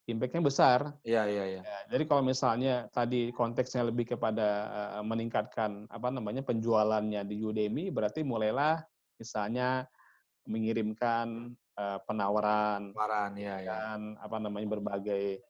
Impact-nya 0.06 0.38
besar. 0.38 0.94
Iya, 1.02 1.26
iya, 1.26 1.44
iya. 1.50 1.62
Ya, 1.66 1.78
jadi 1.90 2.06
kalau 2.06 2.22
misalnya 2.22 2.86
tadi 2.94 3.34
konteksnya 3.34 3.90
lebih 3.90 4.14
kepada 4.14 4.48
uh, 4.94 5.02
meningkatkan 5.02 5.90
apa 5.90 6.14
namanya 6.14 6.46
penjualannya 6.46 7.26
di 7.26 7.42
Udemy, 7.42 7.90
berarti 7.90 8.22
mulailah 8.22 8.86
misalnya 9.18 9.82
mengirimkan 10.46 11.50
uh, 11.74 11.98
penawaran, 12.06 12.94
penawaran 12.94 13.34
ya, 13.34 13.58
ya. 13.58 13.66
kan 13.66 14.14
apa 14.22 14.36
namanya 14.38 14.78
berbagai 14.78 15.42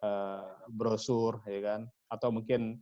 uh, 0.00 0.56
brosur 0.72 1.44
ya 1.44 1.60
kan 1.60 1.80
atau 2.08 2.32
mungkin 2.32 2.80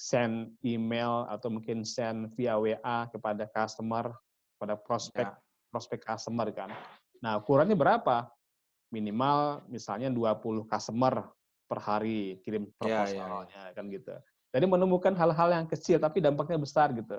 send 0.00 0.56
email 0.64 1.28
atau 1.28 1.52
mungkin 1.52 1.84
send 1.84 2.32
via 2.34 2.56
WA 2.56 3.06
kepada 3.12 3.44
customer 3.52 4.10
pada 4.56 4.74
prospek 4.74 5.28
ya. 5.28 5.36
prospek 5.68 6.00
customer 6.00 6.48
kan. 6.50 6.72
Nah, 7.22 7.38
ukurannya 7.38 7.78
berapa? 7.78 8.26
Minimal 8.92 9.64
misalnya 9.72 10.12
20 10.12 10.68
customer 10.68 11.32
per 11.64 11.78
hari 11.80 12.36
kirim 12.44 12.68
proposalnya 12.76 13.48
ya, 13.48 13.72
ya. 13.72 13.72
kan 13.72 13.88
gitu. 13.88 14.12
Jadi 14.52 14.64
menemukan 14.68 15.16
hal-hal 15.16 15.48
yang 15.48 15.64
kecil 15.64 15.96
tapi 15.96 16.20
dampaknya 16.20 16.60
besar 16.60 16.92
gitu. 16.92 17.16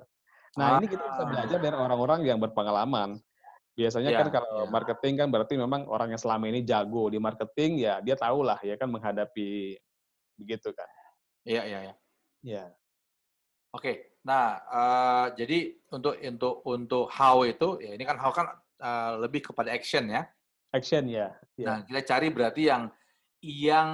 Nah, 0.54 0.78
ah. 0.78 0.80
ini 0.80 0.86
kita 0.86 1.02
bisa 1.02 1.24
belajar 1.26 1.58
dari 1.58 1.74
orang-orang 1.74 2.22
yang 2.30 2.38
berpengalaman. 2.38 3.18
Biasanya 3.74 4.14
ya, 4.14 4.22
kan 4.22 4.30
kalau 4.30 4.70
ya. 4.70 4.70
marketing 4.70 5.14
kan 5.18 5.28
berarti 5.34 5.58
memang 5.58 5.90
orang 5.90 6.14
yang 6.14 6.22
selama 6.22 6.46
ini 6.46 6.62
jago 6.62 7.10
di 7.10 7.18
marketing 7.18 7.82
ya 7.82 7.98
dia 8.06 8.14
tahu 8.14 8.46
lah 8.46 8.62
ya 8.62 8.78
kan 8.78 8.86
menghadapi 8.86 9.82
begitu 10.38 10.70
kan. 10.78 10.86
Iya, 11.42 11.62
iya, 11.66 11.80
iya. 11.90 11.94
Ya. 12.46 12.66
Oke. 13.74 14.14
Nah, 14.22 14.62
uh, 14.70 15.28
jadi 15.34 15.74
untuk 15.90 16.16
untuk 16.22 16.56
untuk 16.70 17.06
how 17.10 17.42
itu 17.42 17.82
ya 17.82 17.98
ini 17.98 18.06
kan 18.06 18.22
how 18.22 18.30
kan 18.30 18.54
uh, 18.78 19.18
lebih 19.26 19.42
kepada 19.50 19.74
action 19.74 20.06
ya. 20.06 20.30
Action 20.74 21.06
ya. 21.06 21.30
ya. 21.54 21.66
Nah, 21.70 21.78
kita 21.86 22.02
cari 22.02 22.28
berarti 22.34 22.62
yang 22.68 22.90
yang 23.44 23.90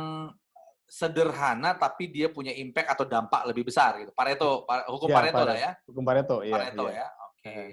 sederhana 0.89 1.77
tapi 1.77 2.09
dia 2.09 2.31
punya 2.33 2.49
impact 2.55 2.97
atau 2.97 3.05
dampak 3.05 3.45
lebih 3.45 3.67
besar 3.67 3.99
gitu. 4.01 4.15
Pareto, 4.15 4.65
hukum 4.89 5.11
ya, 5.11 5.15
Pareto 5.19 5.43
lah 5.43 5.57
ya. 5.57 5.71
Hukum 5.85 6.03
Pareto, 6.07 6.37
iya. 6.41 6.55
Pareto 6.55 6.85
ya. 6.89 6.95
ya. 7.03 7.07
Oke. 7.29 7.43
Okay. 7.43 7.67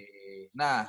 Nah, 0.52 0.84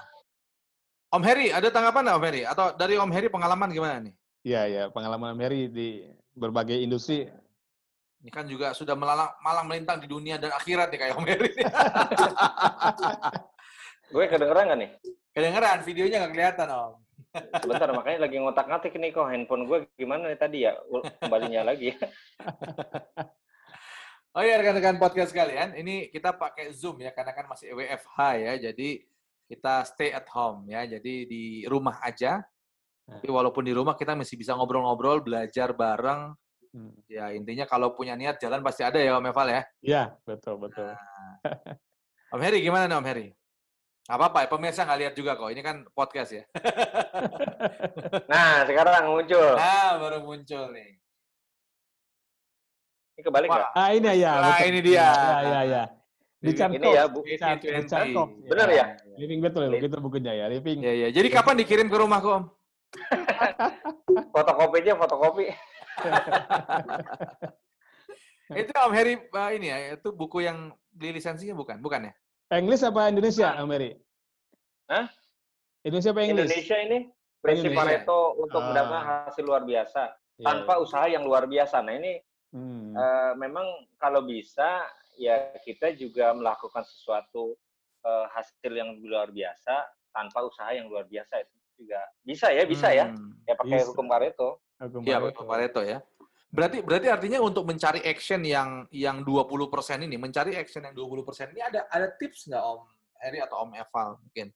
Om 1.07 1.24
Heri, 1.24 1.47
ada 1.55 1.71
tanggapan 1.71 2.03
nggak 2.03 2.17
Om 2.19 2.25
Heri? 2.27 2.41
Atau 2.43 2.65
dari 2.75 3.00
Om 3.00 3.12
Heri 3.13 3.27
pengalaman 3.31 3.69
gimana 3.71 3.95
nih? 4.03 4.13
Iya, 4.43 4.62
iya. 4.67 4.83
Pengalaman 4.91 5.38
Om 5.38 5.41
Heri 5.45 5.71
di 5.71 6.03
berbagai 6.36 6.75
industri 6.81 7.29
ini 8.17 8.33
kan 8.33 8.50
juga 8.50 8.74
sudah 8.74 8.97
melalang, 8.97 9.29
malang 9.45 9.65
melintang 9.69 10.01
di 10.01 10.07
dunia 10.09 10.41
dan 10.41 10.50
akhirat 10.51 10.89
nih 10.89 11.00
kayak 11.00 11.13
Om 11.15 11.27
Heri. 11.29 11.51
Gue 14.13 14.25
kedengeran 14.25 14.63
nggak 14.67 14.79
nih? 14.81 14.91
Kedengeran, 15.31 15.77
videonya 15.86 16.17
nggak 16.25 16.33
kelihatan 16.33 16.67
Om. 16.67 16.93
Sebentar, 17.63 17.89
makanya 17.94 18.20
lagi 18.25 18.38
ngotak-ngatik 18.41 18.94
nih 18.98 19.12
kok 19.13 19.29
handphone 19.29 19.63
gue 19.67 19.77
gimana 19.98 20.32
nih 20.32 20.39
tadi 20.39 20.58
ya, 20.65 20.74
kembalinya 21.22 21.74
lagi. 21.74 21.94
oh 24.36 24.44
iya 24.44 24.60
rekan-rekan 24.62 24.98
podcast 24.98 25.32
kalian, 25.32 25.77
ini 25.77 26.10
kita 26.10 26.36
pakai 26.36 26.74
Zoom 26.74 27.01
ya, 27.01 27.15
karena 27.15 27.32
kan 27.32 27.46
masih 27.50 27.74
WFH 27.74 28.17
ya, 28.38 28.53
jadi 28.72 28.89
kita 29.48 29.74
stay 29.88 30.12
at 30.12 30.27
home 30.34 30.67
ya, 30.67 30.84
jadi 30.84 31.13
di 31.25 31.63
rumah 31.65 32.00
aja. 32.03 32.44
Tapi 33.08 33.32
walaupun 33.32 33.63
di 33.63 33.72
rumah 33.72 33.96
kita 33.96 34.20
masih 34.20 34.36
bisa 34.36 34.51
ngobrol-ngobrol, 34.51 35.24
belajar 35.24 35.72
bareng, 35.72 36.36
Hmm. 36.77 36.94
Ya 37.08 37.32
intinya 37.34 37.65
kalau 37.65 37.96
punya 37.96 38.13
niat 38.13 38.38
jalan 38.38 38.62
pasti 38.62 38.84
ada 38.84 39.00
ya 39.00 39.17
Om 39.17 39.34
Eval 39.34 39.48
ya. 39.50 39.62
Iya 39.82 40.03
betul 40.27 40.62
betul. 40.62 40.94
Nah. 40.94 41.36
Om 42.38 42.41
Heri 42.44 42.60
gimana 42.62 42.86
nih 42.86 42.98
Om 43.01 43.08
Heri? 43.08 43.27
Apa 44.07 44.31
apa 44.31 44.37
ya 44.43 44.47
pemirsa 44.47 44.87
nggak 44.87 44.99
lihat 45.03 45.13
juga 45.19 45.35
kok. 45.35 45.51
Ini 45.51 45.59
kan 45.59 45.83
podcast 45.91 46.31
ya. 46.31 46.43
nah 48.31 48.63
sekarang 48.63 49.11
muncul. 49.11 49.51
Nah 49.59 49.99
baru 49.99 50.17
muncul 50.23 50.63
nih. 50.71 50.95
Ini 53.19 53.21
kebalik 53.27 53.51
nggak? 53.51 53.71
Ah 53.75 53.91
ini 53.91 54.07
ya. 54.15 54.33
Nah 54.39 54.59
ini 54.63 54.79
dia. 54.79 54.95
Ya 54.95 55.39
ya 55.43 55.61
ya. 55.67 55.83
Di 56.37 56.53
ini 56.53 56.87
ya 56.93 57.03
bu. 57.11 57.19
Benar 58.47 58.67
ya? 58.71 58.85
Living 59.19 59.43
betul 59.43 59.67
ya, 59.67 59.69
begitu 59.75 59.95
bukunya 59.99 60.33
ya. 60.37 60.45
Living. 60.47 60.79
Ya 60.85 60.93
ya. 60.93 61.07
Jadi 61.11 61.27
kapan 61.27 61.59
dikirim 61.59 61.91
ke 61.91 61.97
rumahku 61.99 62.29
Om? 62.31 62.43
fotokopi 64.33 64.77
aja 64.85 64.95
fotokopi. 65.01 65.45
itu 68.55 68.71
Om 68.71 68.91
Heri 68.95 69.13
uh, 69.19 69.49
ini 69.51 69.67
ya, 69.67 69.77
itu 69.99 70.09
buku 70.15 70.45
yang 70.45 70.71
beli 70.95 71.19
lisensinya 71.19 71.57
bukan? 71.57 71.83
Bukan 71.83 72.07
ya? 72.07 72.13
Inggris 72.48 72.80
apa 72.80 73.12
Indonesia, 73.12 73.51
Heri? 73.60 73.92
Hah? 74.88 75.06
Indonesia 75.84 76.12
apa 76.16 76.22
Inggris? 76.24 76.48
Indonesia 76.48 76.77
ini 76.80 77.00
prinsip 77.44 77.72
Pareto 77.75 78.39
untuk 78.39 78.62
ah. 78.63 78.66
mendapatkan 78.72 79.06
hasil 79.27 79.44
luar 79.44 79.63
biasa 79.68 80.16
yeah. 80.39 80.48
tanpa 80.48 80.74
iya. 80.80 80.84
usaha 80.84 81.06
yang 81.12 81.24
luar 81.27 81.44
biasa. 81.44 81.84
Nah 81.84 81.94
ini 82.00 82.13
hmm. 82.56 82.96
uh, 82.96 83.34
memang 83.36 83.68
kalau 84.00 84.24
bisa 84.24 84.88
ya 85.20 85.51
kita 85.68 85.92
juga 86.00 86.32
melakukan 86.32 86.88
sesuatu 86.88 87.60
uh, 88.08 88.25
hasil 88.32 88.72
yang 88.72 88.96
luar 89.04 89.27
biasa 89.36 89.84
tanpa 90.16 90.48
usaha 90.48 90.72
yang 90.72 90.88
luar 90.88 91.04
biasa 91.04 91.44
itu 91.44 91.56
juga 91.84 92.00
bisa 92.24 92.48
ya 92.50 92.63
bisa 92.63 92.88
ya. 92.96 93.06
hmm. 93.12 93.44
ya 93.44 93.54
ya 93.54 93.60
pakai 93.60 93.80
bisa. 93.84 93.88
hukum 93.92 94.08
Pareto 94.08 94.63
Iya, 94.77 95.18
betul 95.18 95.46
Pareto 95.50 95.82
ya. 95.82 96.06
Berarti 96.57 96.81
berarti 96.81 97.05
artinya 97.05 97.37
untuk 97.45 97.69
mencari 97.69 98.01
action 98.01 98.41
yang 98.41 98.89
yang 98.89 99.21
20% 99.21 99.69
ini, 100.09 100.17
mencari 100.17 100.57
action 100.57 100.81
yang 100.81 100.97
20% 100.97 101.53
ini 101.53 101.61
ada 101.61 101.85
ada 101.85 102.09
tips 102.17 102.49
nggak 102.49 102.63
Om 102.65 102.81
Heri 103.21 103.39
atau 103.45 103.61
Om 103.61 103.77
Eval 103.77 104.17
mungkin? 104.17 104.47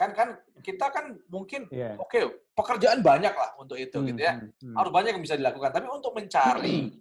Kan 0.00 0.16
kan 0.16 0.28
kita 0.64 0.88
kan 0.88 1.20
mungkin 1.28 1.68
yeah. 1.68 2.00
oke 2.00 2.08
okay, 2.08 2.24
pekerjaan 2.56 3.04
banyak 3.04 3.36
lah 3.36 3.60
untuk 3.60 3.76
itu 3.76 3.92
hmm, 4.00 4.08
gitu 4.08 4.20
ya. 4.24 4.40
Hmm, 4.40 4.48
hmm. 4.56 4.74
Harus 4.80 4.92
banyak 4.96 5.12
yang 5.20 5.24
bisa 5.28 5.36
dilakukan, 5.36 5.68
tapi 5.68 5.86
untuk 5.92 6.16
mencari 6.16 6.96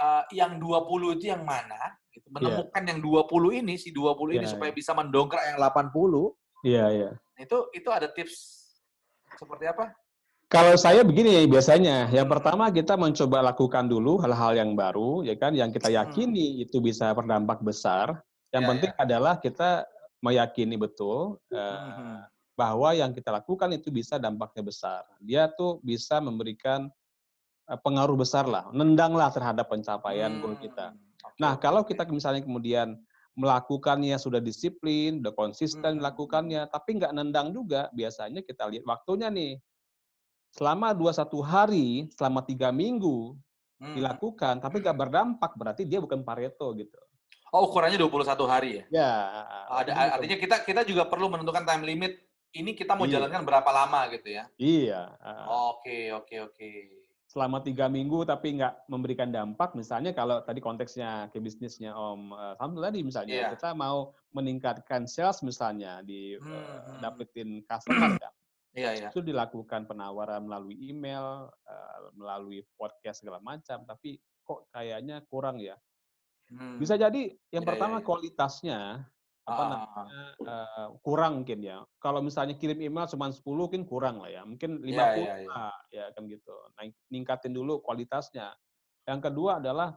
uh, 0.00 0.24
yang 0.32 0.56
20 0.56 1.20
itu 1.20 1.24
yang 1.36 1.44
mana? 1.44 2.00
Gitu. 2.16 2.24
Iya. 2.24 2.32
Menemukan 2.32 2.80
yeah. 2.80 2.90
yang 2.96 3.00
20 3.04 3.60
ini 3.60 3.74
si 3.76 3.92
20 3.92 4.00
yeah, 4.00 4.40
ini 4.40 4.40
yeah. 4.40 4.48
supaya 4.48 4.72
bisa 4.72 4.96
mendongkrak 4.96 5.44
yang 5.52 5.60
80. 5.60 5.68
Iya, 5.68 5.76
yeah, 6.64 6.88
iya. 6.88 7.02
Yeah. 7.12 7.44
Itu 7.44 7.68
itu 7.76 7.92
ada 7.92 8.08
tips 8.08 8.64
seperti 9.36 9.68
apa? 9.68 9.92
Kalau 10.54 10.78
saya 10.78 11.02
begini 11.02 11.50
biasanya, 11.50 12.14
yang 12.14 12.30
pertama 12.30 12.70
kita 12.70 12.94
mencoba 12.94 13.42
lakukan 13.42 13.90
dulu 13.90 14.22
hal-hal 14.22 14.54
yang 14.54 14.78
baru, 14.78 15.26
ya 15.26 15.34
kan, 15.34 15.50
yang 15.50 15.74
kita 15.74 15.90
hmm. 15.90 15.98
yakini 15.98 16.62
itu 16.62 16.78
bisa 16.78 17.10
berdampak 17.10 17.58
besar. 17.58 18.22
Yang 18.54 18.62
ya, 18.62 18.68
penting 18.70 18.92
ya. 18.94 18.98
adalah 19.02 19.34
kita 19.42 19.82
meyakini 20.22 20.78
betul 20.78 21.42
uh, 21.50 22.22
bahwa 22.54 22.94
yang 22.94 23.10
kita 23.10 23.34
lakukan 23.34 23.66
itu 23.74 23.90
bisa 23.90 24.14
dampaknya 24.22 24.62
besar. 24.62 25.02
Dia 25.18 25.50
tuh 25.50 25.82
bisa 25.82 26.22
memberikan 26.22 26.86
uh, 27.66 27.78
pengaruh 27.82 28.14
besar 28.14 28.46
lah, 28.46 28.70
nendanglah 28.70 29.34
terhadap 29.34 29.66
pencapaian 29.66 30.38
hmm. 30.38 30.38
goal 30.38 30.54
kita. 30.62 30.94
Nah, 31.34 31.58
kalau 31.58 31.82
kita 31.82 32.06
misalnya 32.06 32.46
kemudian 32.46 32.94
melakukannya 33.34 34.14
sudah 34.22 34.38
disiplin, 34.38 35.18
sudah 35.18 35.34
konsisten 35.34 35.98
hmm. 35.98 36.06
melakukannya, 36.06 36.62
tapi 36.70 37.02
nggak 37.02 37.10
nendang 37.10 37.50
juga, 37.50 37.90
biasanya 37.90 38.38
kita 38.46 38.70
lihat 38.70 38.86
waktunya 38.86 39.26
nih 39.34 39.58
selama 40.54 40.94
dua 40.94 41.10
satu 41.10 41.42
hari, 41.42 42.06
selama 42.14 42.46
tiga 42.46 42.70
minggu 42.70 43.34
hmm. 43.82 43.94
dilakukan, 43.98 44.62
tapi 44.62 44.78
nggak 44.78 44.94
berdampak, 44.96 45.52
berarti 45.58 45.82
dia 45.82 45.98
bukan 45.98 46.22
Pareto 46.22 46.70
gitu. 46.78 46.94
Oh, 47.54 47.70
ukurannya 47.70 47.98
21 47.98 48.50
hari 48.50 48.70
ya? 48.82 48.84
Ya. 48.90 49.12
Ada, 49.70 50.18
artinya 50.18 50.38
kita 50.38 50.56
kita 50.66 50.82
juga 50.82 51.06
perlu 51.06 51.30
menentukan 51.30 51.62
time 51.62 51.86
limit. 51.86 52.18
Ini 52.54 52.74
kita 52.78 52.94
mau 52.94 53.06
iya. 53.06 53.18
jalankan 53.18 53.42
berapa 53.42 53.70
lama 53.70 54.10
gitu 54.14 54.30
ya? 54.30 54.46
Iya. 54.58 55.10
Oke, 55.74 56.14
oke, 56.14 56.50
oke. 56.50 56.70
selama 57.24 57.58
tiga 57.58 57.90
minggu 57.90 58.22
tapi 58.22 58.54
nggak 58.54 58.86
memberikan 58.86 59.26
dampak, 59.26 59.74
misalnya 59.74 60.14
kalau 60.14 60.46
tadi 60.46 60.62
konteksnya 60.62 61.26
ke 61.34 61.42
bisnisnya 61.42 61.90
Om 61.90 62.30
uh, 62.30 62.54
Samsul 62.54 62.86
tadi 62.86 63.02
misalnya, 63.02 63.34
yeah. 63.34 63.50
kita 63.50 63.74
mau 63.74 64.14
meningkatkan 64.30 65.10
sales 65.10 65.42
misalnya, 65.42 65.98
di 66.06 66.38
hmm. 66.38 66.46
uh, 66.46 67.02
dapetin 67.02 67.58
customer 67.66 68.14
yeah, 68.74 68.92
yeah. 68.98 69.10
itu 69.10 69.22
dilakukan 69.22 69.86
penawaran 69.86 70.44
melalui 70.44 70.76
email, 70.78 71.48
uh, 71.50 71.98
melalui 72.18 72.66
podcast 72.74 73.22
segala 73.22 73.38
macam, 73.38 73.86
tapi 73.86 74.18
kok 74.44 74.68
kayaknya 74.74 75.22
kurang 75.30 75.62
ya. 75.62 75.78
Hmm. 76.52 76.76
Bisa 76.76 76.98
jadi 76.98 77.32
yang 77.54 77.64
yeah, 77.64 77.70
pertama 77.70 77.98
yeah, 77.98 78.00
yeah. 78.02 78.06
kualitasnya 78.06 78.80
apa 79.44 79.60
ah. 79.60 79.68
namanya 79.68 80.22
uh, 80.40 80.88
kurang 81.04 81.44
mungkin 81.44 81.60
ya. 81.64 81.84
Kalau 82.00 82.20
misalnya 82.24 82.56
kirim 82.56 82.80
email 82.80 83.08
cuma 83.08 83.28
10 83.28 83.44
mungkin 83.44 83.82
kurang 83.84 84.20
lah 84.20 84.30
ya. 84.32 84.42
Mungkin 84.44 84.84
50 84.84 84.92
yeah, 84.92 85.12
yeah, 85.16 85.36
yeah. 85.44 85.72
ya 85.92 86.04
kan 86.12 86.24
gitu. 86.28 86.54
Nah, 86.76 86.84
ningkatin 87.12 87.52
dulu 87.52 87.80
kualitasnya. 87.84 88.52
Yang 89.04 89.20
kedua 89.30 89.60
adalah 89.60 89.96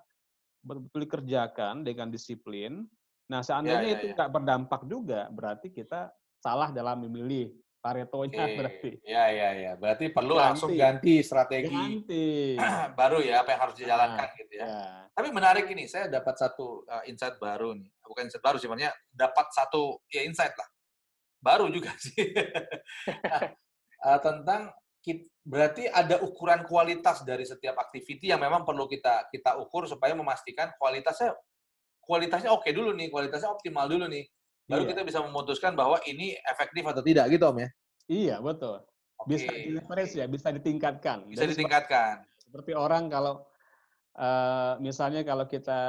betul-betul 0.64 1.00
dikerjakan 1.08 1.88
dengan 1.88 2.12
disiplin. 2.12 2.84
Nah, 3.28 3.44
seandainya 3.44 3.84
yeah, 3.84 3.92
yeah, 3.96 4.04
itu 4.04 4.16
nggak 4.16 4.30
yeah. 4.32 4.36
berdampak 4.36 4.82
juga, 4.88 5.22
berarti 5.32 5.72
kita 5.72 6.12
salah 6.40 6.72
dalam 6.72 7.08
memilih 7.08 7.52
Paretonya 7.88 8.44
okay. 8.44 8.56
berarti. 8.60 8.92
Ya, 9.08 9.26
ya, 9.32 9.50
ya. 9.56 9.72
Berarti 9.80 10.12
perlu 10.12 10.36
ganti. 10.36 10.44
langsung 10.44 10.72
ganti 10.76 11.24
strategi 11.24 11.72
ganti. 11.72 12.60
baru 13.00 13.24
ya, 13.24 13.48
apa 13.48 13.56
yang 13.56 13.62
harus 13.64 13.76
dijalankan 13.80 14.28
nah, 14.28 14.36
gitu 14.36 14.54
ya. 14.60 14.68
ya. 14.68 14.84
Tapi 15.16 15.28
menarik 15.32 15.66
ini, 15.72 15.88
saya 15.88 16.12
dapat 16.12 16.36
satu 16.36 16.84
uh, 16.84 17.08
insight 17.08 17.40
baru 17.40 17.72
nih. 17.80 17.88
Bukan 18.04 18.28
insight 18.28 18.44
baru 18.44 18.60
sih, 18.60 18.68
maksudnya 18.68 18.92
dapat 19.08 19.48
satu 19.56 20.04
ya 20.12 20.28
insight 20.28 20.52
lah. 20.52 20.68
Baru 21.40 21.72
juga 21.72 21.96
sih. 21.96 22.20
nah, 23.32 23.56
uh, 24.04 24.20
tentang 24.20 24.76
berarti 25.48 25.88
ada 25.88 26.20
ukuran 26.20 26.68
kualitas 26.68 27.24
dari 27.24 27.48
setiap 27.48 27.80
aktiviti 27.80 28.28
yang 28.28 28.44
memang 28.44 28.68
perlu 28.68 28.92
kita 28.92 29.32
kita 29.32 29.56
ukur 29.56 29.88
supaya 29.88 30.12
memastikan 30.12 30.76
kualitasnya 30.76 31.32
kualitasnya 32.04 32.52
oke 32.52 32.68
okay 32.68 32.76
dulu 32.76 32.92
nih, 32.92 33.08
kualitasnya 33.08 33.52
optimal 33.52 33.88
dulu 33.88 34.12
nih 34.12 34.28
baru 34.68 34.84
iya. 34.84 34.90
kita 34.92 35.02
bisa 35.08 35.20
memutuskan 35.24 35.74
bahwa 35.74 35.98
ini 36.04 36.36
efektif 36.44 36.84
atau 36.84 37.02
tidak 37.02 37.32
gitu 37.32 37.48
om 37.48 37.58
ya 37.58 37.70
iya 38.12 38.36
betul 38.44 38.84
bisa 39.26 39.50
okay. 39.50 39.74
di 39.74 40.20
ya 40.20 40.26
bisa 40.30 40.48
ditingkatkan 40.54 41.26
bisa 41.26 41.48
Jadi 41.48 41.58
ditingkatkan 41.58 42.28
seperti 42.38 42.72
orang 42.76 43.08
kalau 43.08 43.48
uh, 44.20 44.76
misalnya 44.84 45.24
kalau 45.24 45.48
kita 45.48 45.82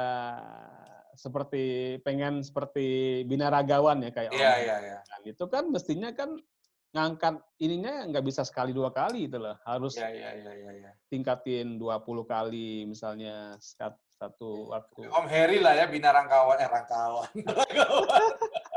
seperti 1.19 1.99
pengen 1.99 2.39
seperti 2.39 3.21
binaragawan 3.27 3.99
ya 4.07 4.11
kayak 4.15 4.31
iya, 4.31 4.53
iya, 4.63 4.75
iya. 4.79 4.99
Nah, 5.03 5.19
itu 5.27 5.45
kan 5.51 5.67
mestinya 5.67 6.15
kan 6.15 6.39
ngangkat 6.89 7.37
ininya 7.61 8.07
nggak 8.09 8.25
bisa 8.25 8.41
sekali 8.41 8.73
dua 8.73 8.89
kali 8.89 9.29
itu 9.29 9.37
loh 9.37 9.53
harus 9.61 9.93
ya, 9.93 10.09
ya, 10.09 10.33
ya, 10.41 10.53
ya, 10.57 10.71
ya. 10.73 10.91
tingkatin 11.05 11.77
20 11.77 12.01
kali 12.25 12.89
misalnya 12.89 13.53
satu 13.61 14.65
iya. 14.65 14.69
waktu 14.73 15.01
Om 15.05 15.27
Heri 15.29 15.61
lah 15.61 15.77
ya 15.77 15.85
bina 15.85 16.09
rangkawan 16.09 16.57
eh 16.57 16.65
rangkawan 16.65 17.29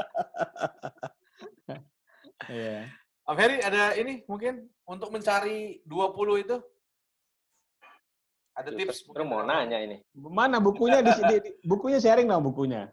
Iya. 2.50 2.91
Om 3.23 3.38
Heri 3.38 3.62
ada 3.62 3.95
ini 3.95 4.26
mungkin 4.26 4.67
untuk 4.83 5.14
mencari 5.14 5.79
20 5.87 6.43
itu? 6.43 6.57
Ada 8.52 8.69
tips? 8.75 9.07
Terus 9.09 9.26
mau 9.31 9.47
nanya 9.47 9.79
ini. 9.79 10.02
Mana 10.12 10.59
bukunya 10.59 11.00
di, 11.00 11.12
di, 11.14 11.37
di 11.38 11.50
bukunya 11.62 12.02
sharing 12.02 12.26
dong 12.26 12.43
bukunya. 12.43 12.91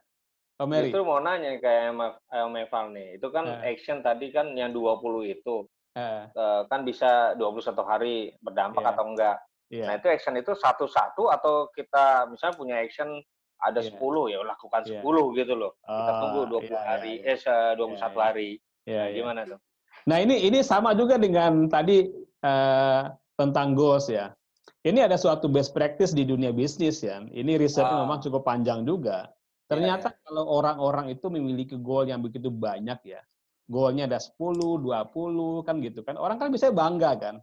Om 0.62 0.70
Heri. 0.70 0.94
Itu 0.94 1.02
mau 1.02 1.18
nanya 1.18 1.58
kayak 1.58 1.98
Om 2.30 2.56
Eval 2.56 2.86
nih. 2.94 3.08
Itu 3.18 3.28
kan 3.34 3.46
uh. 3.50 3.66
action 3.66 4.06
tadi 4.06 4.30
kan 4.30 4.54
yang 4.54 4.72
20 4.72 5.34
itu. 5.34 5.66
Uh. 5.98 6.30
Uh, 6.38 6.62
kan 6.70 6.86
bisa 6.86 7.34
21 7.36 7.74
hari 7.84 8.32
berdampak 8.40 8.86
yeah. 8.86 8.92
atau 8.94 9.06
enggak. 9.10 9.38
Yeah. 9.70 9.88
Nah, 9.90 9.94
itu 10.02 10.08
action 10.10 10.38
itu 10.38 10.54
satu-satu 10.54 11.30
atau 11.30 11.70
kita 11.74 12.30
misalnya 12.30 12.56
punya 12.58 12.76
action 12.82 13.22
ada 13.60 13.84
yeah. 13.84 13.96
10 13.96 14.34
ya 14.34 14.38
lakukan 14.44 14.82
yeah. 14.88 15.04
10 15.04 15.40
gitu 15.40 15.54
loh. 15.56 15.72
Kita 15.84 16.12
tunggu 16.24 16.42
20 16.64 16.72
yeah, 16.72 16.84
hari 16.84 17.14
yeah, 17.20 17.38
yeah. 17.38 17.76
eh 17.76 17.78
21 17.78 17.80
yeah, 17.80 18.00
yeah. 18.00 18.12
hari. 18.16 18.50
Yeah, 18.88 19.06
nah, 19.06 19.14
gimana 19.14 19.42
tuh? 19.46 19.60
Nah, 20.08 20.18
ini 20.24 20.36
ini 20.48 20.60
sama 20.64 20.96
juga 20.96 21.20
dengan 21.20 21.68
tadi 21.68 22.08
uh, 22.42 23.02
tentang 23.36 23.76
goals 23.76 24.08
ya. 24.08 24.32
Ini 24.80 25.12
ada 25.12 25.20
suatu 25.20 25.52
best 25.52 25.76
practice 25.76 26.16
di 26.16 26.24
dunia 26.24 26.56
bisnis 26.56 27.04
ya. 27.04 27.20
Ini 27.20 27.60
risetnya 27.60 28.00
ah. 28.00 28.02
memang 28.08 28.24
cukup 28.24 28.48
panjang 28.48 28.88
juga. 28.88 29.28
Ternyata 29.68 30.10
yeah, 30.10 30.16
yeah. 30.16 30.24
kalau 30.24 30.44
orang-orang 30.50 31.12
itu 31.12 31.28
memiliki 31.28 31.76
goal 31.76 32.08
yang 32.08 32.24
begitu 32.24 32.48
banyak 32.48 32.98
ya. 33.04 33.22
Goalnya 33.70 34.10
ada 34.10 34.18
10, 34.18 34.82
20 34.82 35.68
kan 35.68 35.76
gitu 35.84 36.02
kan. 36.02 36.16
Orang 36.18 36.42
kan 36.42 36.50
bisa 36.50 36.72
bangga 36.74 37.12
kan. 37.20 37.36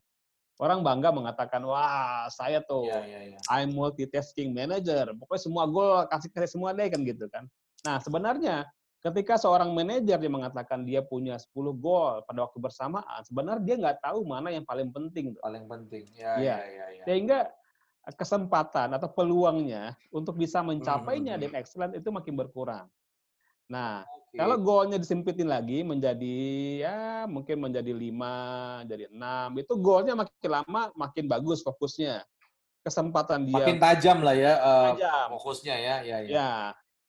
Orang 0.56 0.80
bangga 0.80 1.12
mengatakan, 1.12 1.60
wah 1.68 2.24
saya 2.32 2.64
tuh 2.64 2.88
yeah, 2.88 3.04
yeah, 3.04 3.22
yeah. 3.36 3.40
I'm 3.52 3.76
multitasking 3.76 4.56
manager. 4.56 5.12
Pokoknya 5.12 5.42
semua 5.44 5.64
goal 5.68 6.08
kasih 6.08 6.32
kasih 6.32 6.50
semua 6.56 6.72
deh 6.72 6.88
kan 6.88 7.00
gitu 7.04 7.28
kan. 7.28 7.44
Nah 7.84 8.00
sebenarnya 8.00 8.64
ketika 9.04 9.36
seorang 9.36 9.70
manajer 9.76 10.16
dia 10.16 10.32
mengatakan 10.32 10.82
dia 10.82 11.04
punya 11.04 11.36
10 11.36 11.52
goal 11.76 12.24
pada 12.24 12.48
waktu 12.48 12.58
bersamaan, 12.58 13.20
sebenarnya 13.28 13.62
dia 13.62 13.76
nggak 13.76 13.98
tahu 14.00 14.24
mana 14.24 14.48
yang 14.48 14.64
paling 14.64 14.88
penting. 14.90 15.36
Tuh. 15.36 15.42
Paling 15.44 15.64
penting, 15.68 16.04
ya, 16.16 16.40
ya. 16.40 16.56
ya, 16.64 16.86
ya, 16.96 17.04
Sehingga 17.04 17.52
kesempatan 18.14 18.94
atau 18.94 19.10
peluangnya 19.10 19.98
untuk 20.14 20.38
bisa 20.38 20.62
mencapainya 20.62 21.34
hmm. 21.36 21.42
dan 21.42 21.50
excellent 21.58 21.92
itu 21.98 22.08
makin 22.08 22.34
berkurang. 22.38 22.86
Nah, 23.66 24.06
okay. 24.06 24.38
kalau 24.38 24.56
goalnya 24.62 24.98
disempitin 24.98 25.50
lagi 25.50 25.82
menjadi 25.82 26.38
ya 26.86 26.98
mungkin 27.26 27.66
menjadi 27.66 27.90
lima, 27.90 28.80
jadi 28.86 29.10
enam, 29.10 29.58
itu 29.58 29.74
goalnya 29.74 30.14
makin 30.14 30.50
lama 30.50 30.82
makin 30.94 31.26
bagus 31.26 31.66
fokusnya. 31.66 32.22
Kesempatan 32.86 33.50
dia 33.50 33.58
makin 33.58 33.82
tajam 33.82 34.22
lah 34.22 34.38
ya 34.38 34.52
uh, 34.62 34.94
tajam. 34.94 35.26
fokusnya 35.34 35.74
ya, 35.74 35.96
ya, 36.06 36.16
ya. 36.22 36.30
Ya, 36.30 36.52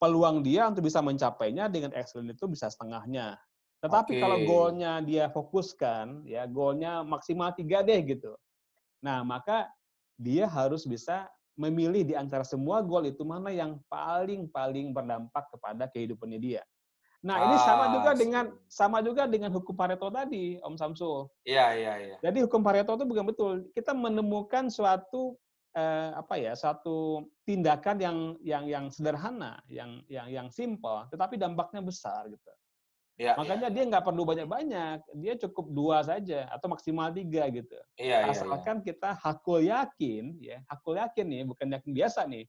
peluang 0.02 0.42
dia 0.42 0.66
untuk 0.66 0.90
bisa 0.90 1.06
mencapainya 1.06 1.70
dengan 1.70 1.94
excellent 1.94 2.34
itu 2.34 2.50
bisa 2.50 2.74
setengahnya. 2.74 3.38
Tetapi 3.78 4.18
okay. 4.18 4.22
kalau 4.26 4.38
goalnya 4.42 4.98
dia 5.06 5.30
fokuskan, 5.30 6.26
ya 6.26 6.50
goalnya 6.50 7.06
maksimal 7.06 7.54
tiga 7.54 7.86
deh 7.86 8.02
gitu. 8.02 8.34
Nah, 9.06 9.22
maka 9.22 9.70
dia 10.18 10.50
harus 10.50 10.82
bisa 10.90 11.30
memilih 11.58 12.06
di 12.06 12.14
antara 12.14 12.46
semua 12.46 12.86
gol 12.86 13.10
itu 13.10 13.26
mana 13.26 13.50
yang 13.50 13.82
paling-paling 13.90 14.94
berdampak 14.94 15.50
kepada 15.50 15.90
kehidupannya 15.90 16.40
dia. 16.40 16.64
Nah, 17.26 17.50
ini 17.50 17.56
sama 17.66 17.90
ah, 17.90 17.92
juga 17.98 18.12
dengan 18.14 18.46
sama 18.70 18.98
juga 19.02 19.26
dengan 19.26 19.50
hukum 19.50 19.74
Pareto 19.74 20.08
tadi, 20.14 20.62
Om 20.62 20.78
Samsul. 20.78 21.26
Iya, 21.50 21.74
iya, 21.74 21.94
iya. 21.98 22.18
Jadi 22.22 22.46
hukum 22.46 22.62
Pareto 22.62 22.94
itu 22.94 23.10
bukan 23.10 23.26
betul. 23.26 23.54
Kita 23.74 23.98
menemukan 23.98 24.70
suatu 24.70 25.34
eh, 25.74 26.14
apa 26.14 26.38
ya, 26.38 26.54
satu 26.54 27.26
tindakan 27.42 27.98
yang 27.98 28.18
yang 28.46 28.64
yang 28.70 28.86
sederhana, 28.94 29.58
yang 29.66 30.06
yang 30.06 30.30
yang 30.30 30.48
simple, 30.54 31.10
tetapi 31.10 31.42
dampaknya 31.42 31.82
besar 31.82 32.30
gitu. 32.30 32.52
Ya, 33.18 33.34
Makanya 33.34 33.74
ya. 33.74 33.74
dia 33.74 33.84
nggak 33.90 34.06
perlu 34.06 34.30
banyak-banyak, 34.30 34.98
dia 35.18 35.34
cukup 35.42 35.74
dua 35.74 36.06
saja 36.06 36.46
atau 36.54 36.70
maksimal 36.70 37.10
tiga 37.10 37.50
gitu. 37.50 37.74
Ya, 37.98 38.30
Asalkan 38.30 38.78
ya, 38.78 38.82
ya. 38.82 38.86
kita 38.94 39.10
hakul 39.18 39.60
yakin, 39.66 40.38
ya 40.38 40.62
hakul 40.70 41.02
yakin 41.02 41.26
nih, 41.26 41.42
bukan 41.50 41.68
yakin 41.74 41.92
biasa 41.98 42.30
nih, 42.30 42.46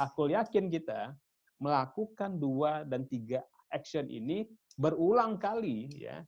hakul 0.00 0.32
yakin 0.32 0.72
kita 0.72 1.12
melakukan 1.60 2.40
dua 2.40 2.88
dan 2.88 3.04
tiga 3.04 3.44
action 3.68 4.08
ini 4.08 4.48
berulang 4.80 5.36
kali, 5.36 5.92
ya 5.92 6.24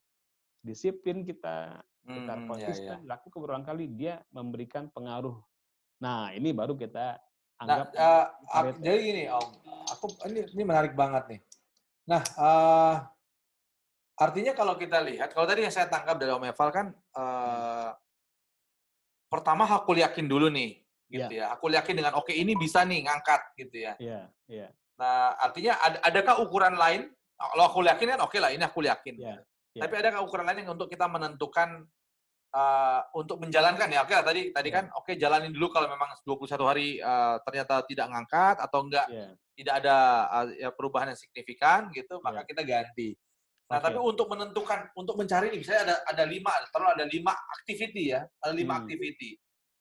disiplin 0.61 1.25
kita, 1.25 1.81
kita 2.05 2.35
hmm, 2.37 2.45
konsisten, 2.53 2.85
ya, 2.85 3.01
ya. 3.01 3.09
lakukan 3.17 3.39
berulang 3.41 3.65
kali, 3.65 3.89
dia 3.89 4.21
memberikan 4.29 4.93
pengaruh. 4.93 5.41
Nah 6.05 6.37
ini 6.37 6.53
baru 6.53 6.77
kita 6.77 7.17
nah, 7.17 7.65
anggap. 7.65 7.87
Nah, 7.97 8.29
uh, 8.45 8.77
jadi 8.77 8.99
gini 9.01 9.23
Om, 9.33 9.49
aku 9.89 10.05
ini 10.29 10.45
ini 10.53 10.63
menarik 10.69 10.93
banget 10.93 11.25
nih. 11.33 11.41
Nah. 12.05 12.23
Uh, 12.37 12.97
Artinya 14.21 14.53
kalau 14.53 14.77
kita 14.77 15.01
lihat, 15.01 15.33
kalau 15.33 15.49
tadi 15.49 15.65
yang 15.65 15.73
saya 15.73 15.89
tangkap 15.89 16.21
dari 16.21 16.29
Om 16.29 16.45
Eval 16.45 16.69
kan, 16.69 16.87
uh, 17.17 17.89
pertama 19.33 19.65
aku 19.65 19.97
yakin 19.97 20.29
dulu 20.29 20.53
nih, 20.53 20.77
gitu 21.09 21.33
yeah. 21.41 21.49
ya. 21.49 21.57
Aku 21.57 21.73
yakin 21.73 21.97
dengan 21.97 22.13
oke 22.21 22.29
okay, 22.29 22.37
ini 22.37 22.53
bisa 22.53 22.85
nih 22.85 23.09
ngangkat, 23.09 23.57
gitu 23.57 23.81
ya. 23.81 23.97
Iya, 23.97 24.29
yeah. 24.45 24.69
Yeah. 24.69 24.71
Nah, 25.01 25.41
artinya 25.41 25.81
ad 25.81 26.05
adakah 26.05 26.45
ukuran 26.45 26.77
lain? 26.77 27.09
Kalau 27.41 27.65
aku 27.65 27.81
yakin 27.81 28.13
kan 28.13 28.21
oke 28.21 28.37
okay 28.37 28.45
lah, 28.45 28.53
ini 28.53 28.61
aku 28.61 28.85
yakin. 28.85 29.17
Yeah. 29.17 29.41
Yeah. 29.73 29.89
Tapi 29.89 29.95
adakah 30.05 30.21
ukuran 30.29 30.45
lain 30.53 30.69
yang 30.69 30.77
untuk 30.77 30.93
kita 30.93 31.09
menentukan 31.09 31.89
uh, 32.53 33.01
untuk 33.17 33.41
menjalankan 33.41 33.89
ya? 33.89 34.05
Oke, 34.05 34.13
okay, 34.13 34.21
tadi 34.21 34.43
tadi 34.53 34.69
yeah. 34.69 34.77
kan 34.77 34.85
oke 34.93 35.09
okay, 35.09 35.15
jalanin 35.17 35.49
dulu 35.49 35.73
kalau 35.73 35.89
memang 35.89 36.13
21 36.29 36.61
hari 36.69 37.01
uh, 37.01 37.41
ternyata 37.49 37.81
tidak 37.89 38.07
ngangkat 38.13 38.61
atau 38.61 38.85
enggak 38.85 39.09
yeah. 39.09 39.33
tidak 39.57 39.75
ada 39.81 39.97
uh, 40.29 40.47
ya, 40.53 40.69
perubahan 40.77 41.17
yang 41.17 41.21
signifikan 41.25 41.89
gitu, 41.97 42.21
maka 42.21 42.45
yeah. 42.45 42.49
kita 42.53 42.63
ganti. 42.69 43.17
Nah, 43.71 43.79
okay. 43.79 43.87
tapi 43.87 43.99
untuk 44.03 44.27
menentukan, 44.27 44.91
untuk 44.99 45.15
mencari 45.15 45.55
ini, 45.55 45.63
misalnya 45.63 45.83
ada 45.87 45.97
ada 46.11 46.25
lima, 46.27 46.51
terlalu 46.75 46.91
ada 46.99 47.07
lima 47.07 47.33
activity 47.55 48.11
ya, 48.11 48.21
ada 48.43 48.51
lima 48.51 48.75
hmm. 48.75 48.81
activity. 48.83 49.31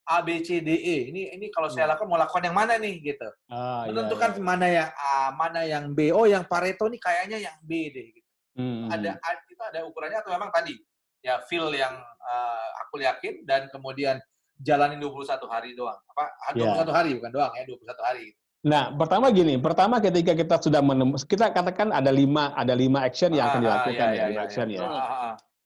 A, 0.10 0.26
B, 0.26 0.42
C, 0.42 0.62
D, 0.62 0.70
E. 0.74 0.98
Ini 1.14 1.38
ini 1.38 1.50
kalau 1.54 1.70
hmm. 1.70 1.76
saya 1.78 1.86
lakukan 1.94 2.10
mau 2.10 2.18
lakukan 2.18 2.42
yang 2.42 2.58
mana 2.58 2.78
nih 2.78 2.98
gitu. 3.02 3.30
Ah, 3.50 3.86
iya, 3.86 3.94
menentukan 3.94 4.30
iya, 4.34 4.38
iya. 4.38 4.46
mana 4.46 4.68
yang 4.70 4.90
A, 4.94 5.14
mana 5.34 5.62
yang 5.66 5.86
B. 5.94 6.00
Oh, 6.14 6.26
yang 6.26 6.46
Pareto 6.46 6.86
nih 6.90 7.02
kayaknya 7.02 7.38
yang 7.42 7.58
B 7.62 7.94
deh 7.94 8.08
gitu. 8.14 8.30
Hmm. 8.58 8.90
Ada 8.90 9.18
itu 9.50 9.62
ada 9.62 9.80
ukurannya 9.86 10.20
atau 10.22 10.34
memang 10.34 10.50
tadi 10.50 10.74
ya 11.22 11.42
feel 11.46 11.70
yang 11.76 11.94
uh, 12.26 12.68
aku 12.86 13.04
yakin 13.04 13.46
dan 13.46 13.70
kemudian 13.70 14.18
jalanin 14.60 14.98
21 15.02 15.30
hari 15.50 15.78
doang. 15.78 15.98
Apa 16.14 16.58
21 16.58 16.58
yeah. 16.62 16.94
hari 16.94 17.12
bukan 17.18 17.32
doang 17.32 17.54
ya, 17.54 17.64
21 17.66 18.08
hari. 18.08 18.26
Nah, 18.60 18.92
pertama 18.92 19.32
gini, 19.32 19.56
pertama 19.56 20.04
ketika 20.04 20.36
kita 20.36 20.60
sudah 20.60 20.84
menemukan, 20.84 21.24
kita 21.24 21.56
katakan 21.56 21.96
ada 21.96 22.12
lima, 22.12 22.52
ada 22.60 22.76
lima 22.76 23.08
action 23.08 23.32
yang 23.32 23.48
akan 23.48 23.60
ah, 23.60 23.64
dilakukan 23.64 24.08
ah, 24.08 24.12
ya, 24.12 24.20
ya, 24.20 24.28
lima 24.28 24.36
ya, 24.36 24.44
action 24.44 24.68
ya. 24.68 24.80
ya. 24.84 24.90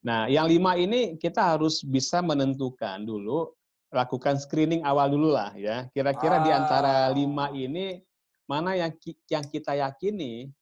Nah, 0.04 0.22
yang 0.30 0.46
lima 0.46 0.72
ini 0.78 1.18
kita 1.18 1.58
harus 1.58 1.82
bisa 1.82 2.22
menentukan 2.22 3.02
dulu, 3.02 3.50
lakukan 3.90 4.38
screening 4.38 4.86
awal 4.86 5.10
dulu 5.10 5.34
lah 5.34 5.58
ya. 5.58 5.90
Kira-kira 5.90 6.38
ah. 6.38 6.44
di 6.46 6.52
antara 6.54 6.96
lima 7.10 7.50
ini 7.50 7.98
mana 8.46 8.78
yang 8.78 8.94
yang 9.26 9.46
kita 9.50 9.74
yakini 9.74 10.54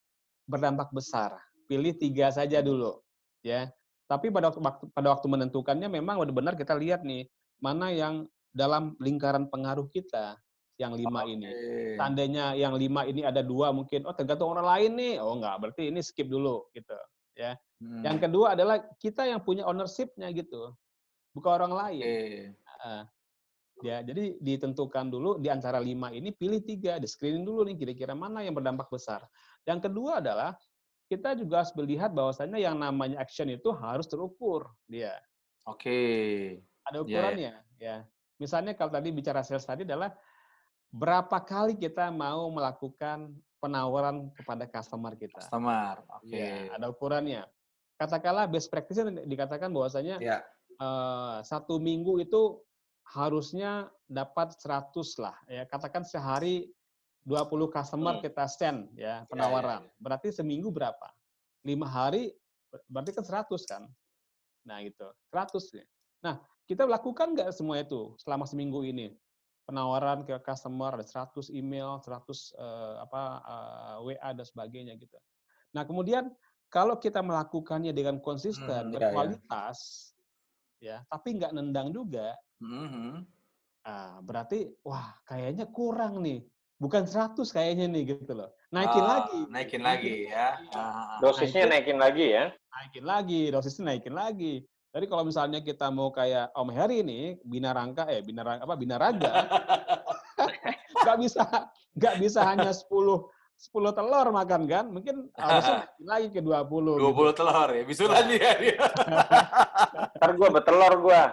berdampak 0.47 0.87
besar. 0.95 1.35
Pilih 1.67 1.95
tiga 1.99 2.31
saja 2.31 2.63
dulu, 2.63 2.95
ya. 3.43 3.67
Tapi 4.07 4.31
pada 4.31 4.51
waktu 4.55 4.87
pada 4.91 5.07
waktu 5.11 5.27
menentukannya 5.27 5.87
memang 5.87 6.19
benar-benar 6.19 6.55
kita 6.55 6.75
lihat 6.79 7.03
nih 7.03 7.27
mana 7.59 7.91
yang 7.91 8.27
dalam 8.51 8.95
lingkaran 8.99 9.47
pengaruh 9.47 9.87
kita 9.87 10.35
yang 10.81 10.97
lima 10.97 11.21
okay. 11.21 11.33
ini. 11.37 11.49
Tandanya 12.01 12.45
yang 12.57 12.73
lima 12.73 13.05
ini 13.05 13.21
ada 13.21 13.45
dua 13.45 13.69
mungkin, 13.69 14.09
oh 14.09 14.15
tergantung 14.17 14.49
orang 14.49 14.65
lain 14.65 14.91
nih. 14.97 15.13
Oh 15.21 15.37
enggak, 15.37 15.55
berarti 15.61 15.93
ini 15.93 16.01
skip 16.01 16.25
dulu 16.25 16.65
gitu. 16.73 16.97
ya. 17.37 17.53
Hmm. 17.81 18.01
Yang 18.01 18.17
kedua 18.29 18.57
adalah 18.57 18.81
kita 18.97 19.29
yang 19.29 19.41
punya 19.41 19.65
ownership-nya 19.69 20.33
gitu, 20.33 20.73
bukan 21.37 21.51
orang 21.61 21.73
lain. 21.73 22.05
Okay. 22.05 22.33
Uh, 22.81 23.03
ya, 23.85 24.01
jadi 24.01 24.37
ditentukan 24.41 25.09
dulu 25.09 25.37
di 25.37 25.49
antara 25.49 25.77
lima 25.77 26.09
ini 26.13 26.33
pilih 26.33 26.61
tiga, 26.61 26.97
di 26.97 27.05
screening 27.05 27.45
dulu 27.45 27.65
nih 27.69 27.77
kira-kira 27.77 28.13
mana 28.17 28.41
yang 28.41 28.57
berdampak 28.57 28.89
besar. 28.89 29.25
Yang 29.65 29.89
kedua 29.89 30.21
adalah 30.21 30.57
kita 31.09 31.35
juga 31.35 31.65
harus 31.65 31.73
melihat 31.75 32.13
bahwasannya 32.15 32.61
yang 32.61 32.79
namanya 32.79 33.19
action 33.19 33.49
itu 33.51 33.73
harus 33.75 34.07
terukur 34.07 34.69
dia. 34.87 35.17
Oke. 35.67 35.85
Okay. 35.85 36.31
Ada 36.87 36.97
iya, 36.97 37.01
iya. 37.01 37.05
ukurannya 37.05 37.41
yeah, 37.41 37.57
yeah. 37.77 37.99
ya. 38.05 38.09
Misalnya 38.41 38.73
kalau 38.73 38.89
tadi 38.89 39.13
bicara 39.13 39.45
sales 39.45 39.61
tadi 39.61 39.85
adalah 39.85 40.09
berapa 40.91 41.39
kali 41.39 41.79
kita 41.79 42.11
mau 42.11 42.51
melakukan 42.51 43.31
penawaran 43.63 44.27
kepada 44.35 44.67
customer 44.67 45.15
kita. 45.15 45.39
Customer, 45.39 46.03
oke. 46.11 46.27
Okay. 46.27 46.67
Ya, 46.67 46.75
ada 46.75 46.85
ukurannya. 46.91 47.41
Katakanlah 47.95 48.49
best 48.51 48.67
practice 48.67 48.99
dikatakan 49.23 49.71
bahwasanya 49.71 50.19
ya. 50.19 50.43
uh, 50.81 51.39
satu 51.45 51.79
minggu 51.79 52.19
itu 52.19 52.59
harusnya 53.07 53.87
dapat 54.09 54.57
100 54.59 54.91
lah. 55.21 55.37
Ya, 55.47 55.63
katakan 55.69 56.03
sehari 56.03 56.67
20 57.23 57.69
customer 57.69 58.17
hmm. 58.17 58.23
kita 58.25 58.45
send 58.49 58.89
ya, 58.97 59.23
ya 59.23 59.29
penawaran. 59.29 59.85
Ya, 59.85 59.87
ya, 59.87 59.93
ya. 59.93 60.01
Berarti 60.01 60.27
seminggu 60.33 60.73
berapa? 60.73 61.07
Lima 61.61 61.85
hari 61.85 62.33
berarti 62.89 63.13
kan 63.13 63.45
100 63.45 63.69
kan? 63.69 63.83
Nah 64.65 64.81
itu, 64.81 65.07
100 65.29 65.77
ya. 65.77 65.85
Nah, 66.25 66.41
kita 66.65 66.89
lakukan 66.89 67.37
nggak 67.37 67.53
semua 67.53 67.81
itu 67.81 68.17
selama 68.17 68.49
seminggu 68.49 68.81
ini? 68.81 69.13
Penawaran 69.65 70.25
ke 70.25 70.35
customer, 70.41 70.97
ada 70.97 71.05
100 71.05 71.53
email, 71.53 72.01
100 72.03 72.07
uh, 72.07 72.17
eh, 72.17 72.95
apa 73.05 73.21
uh, 73.41 73.95
eh, 74.05 74.17
WA 74.17 74.29
dan 74.33 74.45
sebagainya 74.45 74.93
gitu. 74.97 75.17
Nah, 75.71 75.87
kemudian 75.87 76.29
kalau 76.71 76.97
kita 76.97 77.19
melakukannya 77.23 77.91
dengan 77.91 78.19
konsisten, 78.19 78.91
hmm, 78.91 78.91
iya, 78.91 78.99
berkualitas, 78.99 79.79
ya, 80.79 80.97
ya 81.01 81.07
tapi 81.07 81.39
nggak 81.39 81.51
nendang 81.55 81.91
juga, 81.91 82.35
hmm. 82.63 83.23
nah, 83.83 84.19
berarti 84.23 84.71
wah 84.83 85.15
kayaknya 85.27 85.67
kurang 85.67 86.23
nih, 86.23 86.43
bukan 86.81 87.05
100 87.05 87.37
kayaknya 87.53 87.85
nih 87.91 88.17
gitu 88.17 88.33
loh. 88.33 88.49
Naikin 88.71 89.03
oh, 89.03 89.07
lagi. 89.07 89.39
Naikin 89.51 89.83
lagi 89.83 90.13
ya. 90.31 90.55
Dosisnya 91.19 91.67
naikin, 91.67 91.71
naikin 91.71 91.97
lagi 91.99 92.25
ya. 92.31 92.45
Naikin 92.71 93.05
lagi, 93.05 93.41
dosisnya 93.51 93.83
naikin 93.91 94.15
lagi. 94.15 94.63
Jadi 94.91 95.05
kalau 95.07 95.23
misalnya 95.23 95.63
kita 95.63 95.87
mau 95.87 96.11
kayak 96.11 96.51
Om 96.51 96.69
Heri 96.75 96.99
ini, 96.99 97.39
bina 97.47 97.71
rangka 97.71 98.11
eh 98.11 98.19
bina 98.19 98.43
rangka 98.43 98.67
apa 98.67 98.75
bina 98.75 98.99
raga, 98.99 99.31
nggak 101.07 101.17
bisa 101.23 101.43
nggak 101.95 102.15
bisa 102.19 102.39
hanya 102.43 102.75
10 102.75 102.91
10 102.91 103.95
telur 103.95 104.27
makan 104.35 104.61
kan? 104.67 104.85
Mungkin 104.91 105.31
harusnya 105.31 105.87
lagi 106.11 106.27
ke 106.35 106.43
20. 106.43 106.99
20 106.99 107.07
gitu. 107.07 107.23
telur 107.31 107.69
ya, 107.71 107.83
bisulan 107.87 108.25
dia. 108.27 108.51
Ntar 110.19 110.31
gue 110.35 110.49
betelor 110.59 110.93
gue. 110.99 111.23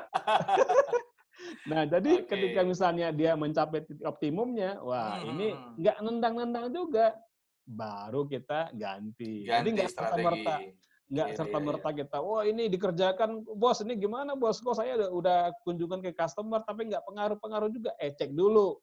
nah, 1.67 1.83
jadi 1.83 2.13
okay. 2.23 2.29
ketika 2.31 2.61
misalnya 2.63 3.11
dia 3.11 3.35
mencapai 3.35 3.83
titik 3.83 4.07
optimumnya, 4.07 4.79
wah 4.87 5.19
hmm. 5.19 5.31
ini 5.35 5.47
nggak 5.83 5.97
nendang-nendang 5.99 6.67
juga. 6.71 7.11
Baru 7.67 8.31
kita 8.31 8.71
ganti. 8.71 9.43
ganti 9.43 9.51
jadi 9.51 9.69
nggak 9.75 9.91
serta-merta 9.91 10.55
nggak 11.09 11.29
yeah, 11.33 11.37
serta 11.41 11.59
merta 11.59 11.89
yeah. 11.89 11.97
kita 12.05 12.19
wah 12.21 12.45
ini 12.45 12.69
dikerjakan 12.69 13.41
bos 13.57 13.81
ini 13.81 13.97
gimana 13.97 14.37
bos 14.37 14.61
kok 14.61 14.77
saya 14.77 14.93
udah, 15.01 15.09
udah 15.09 15.39
kunjungan 15.65 16.05
ke 16.05 16.13
customer 16.13 16.61
tapi 16.69 16.93
nggak 16.93 17.01
pengaruh-pengaruh 17.09 17.73
juga 17.73 17.97
eh 17.97 18.13
cek 18.13 18.37
dulu 18.37 18.77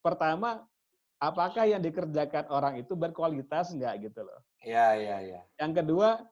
pertama 0.00 0.64
apakah 1.20 1.68
yang 1.68 1.84
dikerjakan 1.84 2.48
orang 2.48 2.80
itu 2.80 2.96
berkualitas 2.96 3.76
nggak 3.76 4.08
gitu 4.08 4.24
loh 4.24 4.40
iya 4.64 4.96
iya 4.96 5.16
iya 5.20 5.40
yang 5.60 5.76
kedua 5.76 6.24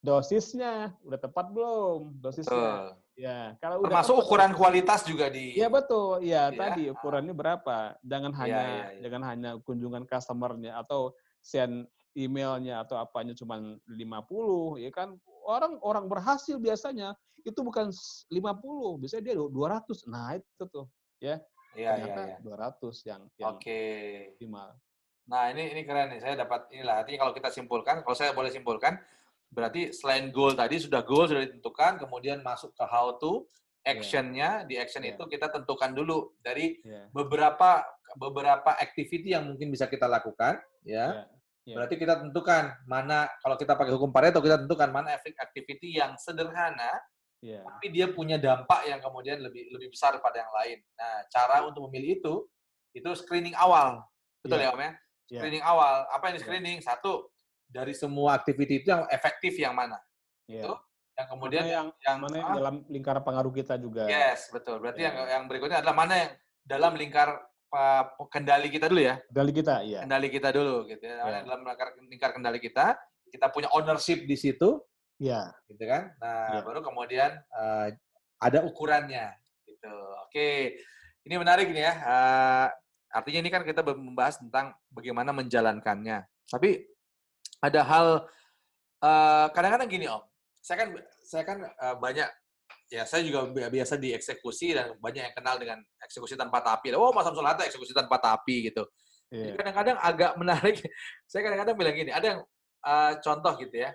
dosisnya 0.00 0.96
udah 1.04 1.20
tepat 1.20 1.52
belum 1.52 2.16
dosisnya 2.24 2.56
betul. 2.56 2.84
ya 3.20 3.38
kalau 3.60 3.84
udah 3.84 4.00
termasuk 4.00 4.16
ukuran 4.16 4.52
kualitas 4.56 5.04
juga 5.04 5.28
di 5.28 5.60
ya 5.60 5.68
betul 5.68 6.24
ya, 6.24 6.48
ya. 6.48 6.56
tadi 6.56 6.88
ukurannya 6.88 7.36
berapa 7.36 8.00
jangan 8.00 8.32
iya, 8.32 8.40
hanya 8.40 8.60
ya, 8.64 8.80
ya. 8.96 9.00
jangan 9.04 9.22
hanya 9.28 9.50
kunjungan 9.60 10.08
customernya 10.08 10.80
atau 10.80 11.12
send 11.44 11.84
emailnya 12.14 12.82
atau 12.82 12.98
apanya 12.98 13.32
cuma 13.36 13.58
50 13.86 14.82
ya 14.82 14.90
kan 14.90 15.14
orang 15.46 15.78
orang 15.82 16.04
berhasil 16.10 16.58
biasanya 16.58 17.14
itu 17.46 17.60
bukan 17.62 17.90
50 18.28 19.00
biasanya 19.00 19.22
dia 19.22 19.34
200 19.38 20.10
nah 20.10 20.34
itu 20.36 20.64
tuh 20.68 20.86
ya 21.22 21.38
Iya, 21.78 21.92
iya, 22.02 22.14
iya. 22.34 22.36
200 22.42 22.82
yang, 23.06 23.22
yang 23.38 23.54
Oke. 23.54 23.82
Optimal. 24.34 24.74
Nah, 25.30 25.42
ini 25.54 25.70
ini 25.70 25.82
keren 25.86 26.10
nih. 26.10 26.20
Saya 26.22 26.34
dapat 26.42 26.66
inilah. 26.74 27.06
Artinya 27.06 27.18
kalau 27.26 27.34
kita 27.34 27.48
simpulkan, 27.54 28.02
kalau 28.02 28.16
saya 28.18 28.34
boleh 28.34 28.50
simpulkan, 28.50 28.98
berarti 29.54 29.94
selain 29.94 30.34
goal 30.34 30.58
tadi 30.58 30.82
sudah 30.82 31.06
goal 31.06 31.30
sudah 31.30 31.46
ditentukan, 31.46 32.02
kemudian 32.02 32.42
masuk 32.42 32.74
ke 32.74 32.84
how 32.90 33.14
to, 33.18 33.46
iya. 33.86 33.94
actionnya 33.94 34.50
yeah. 34.62 34.66
di 34.66 34.74
action 34.82 35.02
yeah. 35.06 35.14
itu 35.14 35.22
kita 35.30 35.46
tentukan 35.50 35.94
dulu 35.94 36.34
dari 36.42 36.82
yeah. 36.82 37.06
beberapa 37.14 37.86
beberapa 38.18 38.74
activity 38.74 39.30
yang 39.38 39.46
mungkin 39.46 39.70
bisa 39.70 39.86
kita 39.86 40.10
lakukan, 40.10 40.58
ya. 40.82 41.22
Yeah. 41.22 41.26
Yeah. 41.68 41.76
Berarti 41.76 42.00
kita 42.00 42.24
tentukan 42.24 42.72
mana 42.88 43.28
kalau 43.44 43.56
kita 43.60 43.76
pakai 43.76 43.92
hukum 43.92 44.10
Pareto 44.10 44.40
kita 44.40 44.64
tentukan 44.64 44.88
mana 44.90 45.12
efek 45.12 45.36
activity 45.36 46.00
yang 46.00 46.16
sederhana 46.16 46.88
yeah. 47.44 47.64
tapi 47.64 47.92
dia 47.92 48.08
punya 48.12 48.36
dampak 48.36 48.84
yang 48.88 49.00
kemudian 49.00 49.40
lebih 49.40 49.68
lebih 49.72 49.92
besar 49.92 50.16
pada 50.20 50.44
yang 50.44 50.52
lain. 50.52 50.78
Nah, 50.96 51.14
cara 51.32 51.64
untuk 51.66 51.88
memilih 51.88 52.20
itu 52.20 52.34
itu 52.96 53.10
screening 53.16 53.56
awal. 53.56 54.04
Betul 54.44 54.60
yeah. 54.60 54.72
ya, 54.72 54.76
Om 54.76 54.80
ya? 54.80 54.90
Iya. 55.30 55.40
Screening 55.40 55.64
yeah. 55.64 55.72
awal. 55.72 55.94
Apa 56.12 56.22
yang 56.30 56.34
di 56.34 56.40
iya. 56.40 56.46
screening? 56.46 56.78
Yeah. 56.80 56.86
Satu, 56.86 57.12
dari 57.70 57.94
semua 57.94 58.34
activity 58.36 58.82
itu 58.84 58.88
yang 58.92 59.04
efektif 59.08 59.52
yang 59.56 59.74
mana? 59.76 59.98
Yeah. 60.46 60.64
Itu 60.64 60.72
yang 61.16 61.28
kemudian 61.28 61.64
mana 61.68 61.74
yang, 61.76 61.86
yang 62.00 62.16
mana 62.16 62.34
yang 62.40 62.48
ah, 62.48 62.56
dalam 62.56 62.74
lingkar 62.88 63.16
pengaruh 63.20 63.52
kita 63.52 63.74
juga. 63.76 64.08
Yes, 64.08 64.48
betul. 64.48 64.80
Berarti 64.80 65.04
yeah. 65.04 65.12
yang 65.12 65.26
yang 65.28 65.42
berikutnya 65.46 65.84
adalah 65.84 65.96
mana 65.96 66.14
yang 66.16 66.30
dalam 66.64 66.92
lingkar 66.96 67.28
kendali 68.30 68.68
kita 68.68 68.90
dulu 68.90 69.02
ya. 69.02 69.16
Kendali 69.30 69.52
kita, 69.54 69.74
iya. 69.86 70.00
Kendali 70.02 70.28
kita 70.28 70.48
dulu 70.50 70.76
gitu 70.90 71.04
ya. 71.06 71.22
ya. 71.22 71.40
Dalam 71.46 71.62
lingkar 72.10 72.30
kendali 72.34 72.58
kita, 72.58 72.98
kita 73.30 73.46
punya 73.54 73.70
ownership 73.72 74.26
di 74.26 74.34
situ. 74.34 74.82
Iya. 75.22 75.54
Gitu 75.70 75.84
kan? 75.86 76.10
Nah, 76.18 76.58
ya. 76.58 76.60
baru 76.66 76.80
kemudian 76.82 77.30
uh, 77.54 77.88
ada 78.40 78.58
ukurannya 78.66 79.36
gitu. 79.68 79.94
Oke. 80.26 80.80
Ini 81.22 81.34
menarik 81.36 81.70
nih 81.70 81.84
ya. 81.84 81.94
Uh, 82.00 82.66
artinya 83.12 83.38
ini 83.44 83.50
kan 83.52 83.62
kita 83.62 83.84
membahas 83.84 84.40
tentang 84.40 84.74
bagaimana 84.90 85.30
menjalankannya. 85.30 86.26
Tapi 86.50 86.90
ada 87.60 87.80
hal 87.84 88.06
kadang 89.00 89.08
eh, 89.08 89.46
kadang-kadang 89.52 89.88
gini 89.88 90.06
Om. 90.08 90.22
Saya 90.60 90.76
kan 90.84 90.88
saya 91.24 91.42
kan 91.44 91.58
uh, 91.64 91.96
banyak 91.96 92.28
ya 92.90 93.06
saya 93.06 93.22
juga 93.22 93.46
biasa 93.70 93.94
dieksekusi 93.94 94.74
dan 94.74 94.98
banyak 94.98 95.30
yang 95.30 95.34
kenal 95.38 95.56
dengan 95.56 95.78
eksekusi 96.02 96.34
tanpa 96.34 96.58
tapi. 96.58 96.90
Oh, 96.98 97.14
Mas 97.14 97.22
Samsul 97.22 97.46
Hatta 97.46 97.62
eksekusi 97.62 97.94
tanpa 97.94 98.18
tapi 98.18 98.66
gitu. 98.66 98.82
Yeah. 99.30 99.54
Kadang-kadang 99.54 99.96
agak 100.02 100.32
menarik. 100.34 100.82
Saya 101.30 101.46
kadang-kadang 101.46 101.78
bilang 101.78 101.94
gini, 101.94 102.10
ada 102.10 102.26
yang 102.34 102.40
uh, 102.82 103.12
contoh 103.22 103.54
gitu 103.62 103.86
ya. 103.86 103.94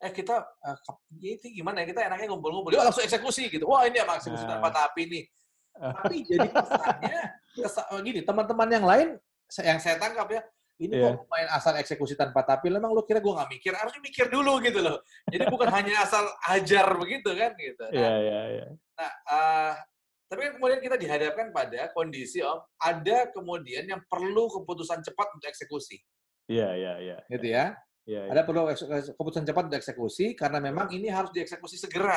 Eh 0.00 0.08
kita 0.08 0.40
uh, 0.40 0.76
itu 1.20 1.52
gimana 1.52 1.84
ya? 1.84 1.92
Kita 1.92 2.00
enaknya 2.08 2.32
ngumpul-ngumpul. 2.32 2.72
Yuk 2.72 2.80
langsung 2.80 3.04
eksekusi 3.04 3.52
gitu. 3.52 3.68
Wah, 3.68 3.84
ini 3.84 4.00
emang 4.00 4.16
eksekusi 4.16 4.48
uh. 4.48 4.56
tanpa 4.56 4.72
tapi 4.72 5.04
nih. 5.04 5.24
Tapi 5.78 6.26
jadi 6.26 6.50
kesannya 6.50 7.20
kesan, 7.54 8.02
gini, 8.02 8.20
teman-teman 8.26 8.66
yang 8.66 8.82
lain 8.82 9.08
yang 9.62 9.78
saya 9.78 9.94
tangkap 9.94 10.26
ya, 10.26 10.42
ini 10.78 10.94
yeah. 10.94 11.14
kok 11.14 11.26
main 11.26 11.48
asal 11.50 11.74
eksekusi 11.74 12.14
tanpa 12.14 12.46
tapi 12.46 12.70
memang 12.70 12.94
lu 12.94 13.02
kira 13.02 13.18
gue 13.18 13.32
nggak 13.34 13.50
mikir 13.50 13.72
harusnya 13.74 14.00
mikir 14.02 14.26
dulu 14.30 14.62
gitu 14.62 14.78
loh 14.78 15.02
jadi 15.26 15.50
bukan 15.50 15.68
hanya 15.74 16.06
asal 16.06 16.22
ajar 16.48 16.86
begitu 16.94 17.30
kan 17.34 17.50
gitu 17.58 17.84
nah, 17.90 17.98
yeah, 17.98 18.18
yeah, 18.22 18.44
yeah. 18.62 18.68
nah 18.94 19.12
uh, 19.26 19.72
tapi 20.30 20.40
kan 20.46 20.52
kemudian 20.60 20.80
kita 20.80 20.96
dihadapkan 20.96 21.50
pada 21.50 21.90
kondisi 21.90 22.38
om 22.46 22.62
ada 22.78 23.26
kemudian 23.34 23.90
yang 23.90 24.00
perlu 24.06 24.46
keputusan 24.54 25.02
cepat 25.02 25.26
untuk 25.34 25.50
eksekusi 25.50 25.98
iya 26.46 26.70
yeah, 26.70 26.72
iya 26.72 26.86
yeah, 26.86 26.96
iya 26.96 27.10
yeah, 27.10 27.20
gitu 27.34 27.48
ya 27.50 27.66
Yeah, 28.08 28.24
yeah. 28.24 28.32
Ada 28.32 28.48
perlu 28.48 28.72
keputusan 29.20 29.44
cepat 29.44 29.68
untuk 29.68 29.78
eksekusi 29.84 30.32
karena 30.32 30.64
memang 30.64 30.88
ini 30.96 31.12
harus 31.12 31.28
dieksekusi 31.28 31.76
segera. 31.76 32.16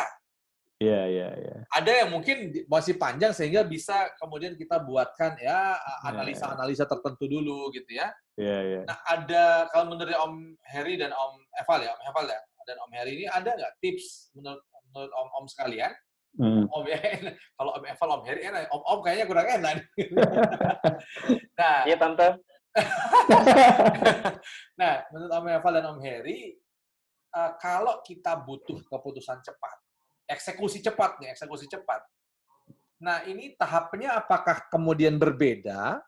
Iya, 0.81 1.01
iya, 1.05 1.29
iya. 1.37 1.55
Ada 1.69 1.91
yang 2.03 2.09
mungkin 2.09 2.49
masih 2.65 2.97
panjang 2.97 3.37
sehingga 3.37 3.61
bisa 3.61 4.09
kemudian 4.17 4.57
kita 4.57 4.81
buatkan 4.81 5.37
ya 5.37 5.77
iya, 5.77 6.09
analisa-analisa 6.09 6.89
tertentu 6.89 7.29
dulu 7.29 7.69
gitu 7.69 7.93
ya. 7.93 8.09
Iya, 8.33 8.57
iya. 8.65 8.81
Nah, 8.89 8.97
ada 9.05 9.69
kalau 9.69 9.93
menurut 9.93 10.09
Om 10.09 10.57
Heri 10.65 10.97
dan 10.97 11.13
Om 11.13 11.37
Eval 11.53 11.85
ya, 11.85 11.93
Om 11.93 12.01
Eval 12.09 12.25
ya, 12.33 12.41
dan 12.65 12.77
Om 12.81 12.91
Heri 12.97 13.11
ini 13.21 13.25
ada 13.29 13.53
nggak 13.53 13.77
tips 13.77 14.33
menurut, 14.33 14.65
menurut 14.89 15.11
Om 15.13 15.29
Om 15.37 15.45
sekalian? 15.53 15.93
Hmm. 16.41 16.65
Om 16.65 16.85
ya, 16.89 16.97
kalau 17.61 17.71
Om 17.77 17.85
Eval, 17.85 18.09
Om 18.17 18.23
Heri 18.25 18.41
enak, 18.49 18.61
Om 18.73 18.81
Om 18.81 18.99
kayaknya 19.05 19.25
kurang 19.29 19.47
enak. 19.53 19.75
nah, 21.61 21.77
iya 21.85 21.97
tante. 22.01 22.41
nah, 24.81 24.93
menurut 25.13 25.29
Om 25.29 25.45
Eval 25.45 25.73
dan 25.77 25.85
Om 25.93 25.99
Heri, 26.01 26.57
uh, 27.37 27.53
kalau 27.61 28.01
kita 28.01 28.33
butuh 28.41 28.81
keputusan 28.89 29.45
cepat, 29.45 29.80
eksekusi 30.31 30.79
cepat 30.79 31.19
nih, 31.19 31.35
eksekusi 31.35 31.67
cepat. 31.67 32.01
Nah, 33.01 33.25
ini 33.27 33.57
tahapnya 33.57 34.15
apakah 34.15 34.71
kemudian 34.71 35.19
berbeda 35.19 35.99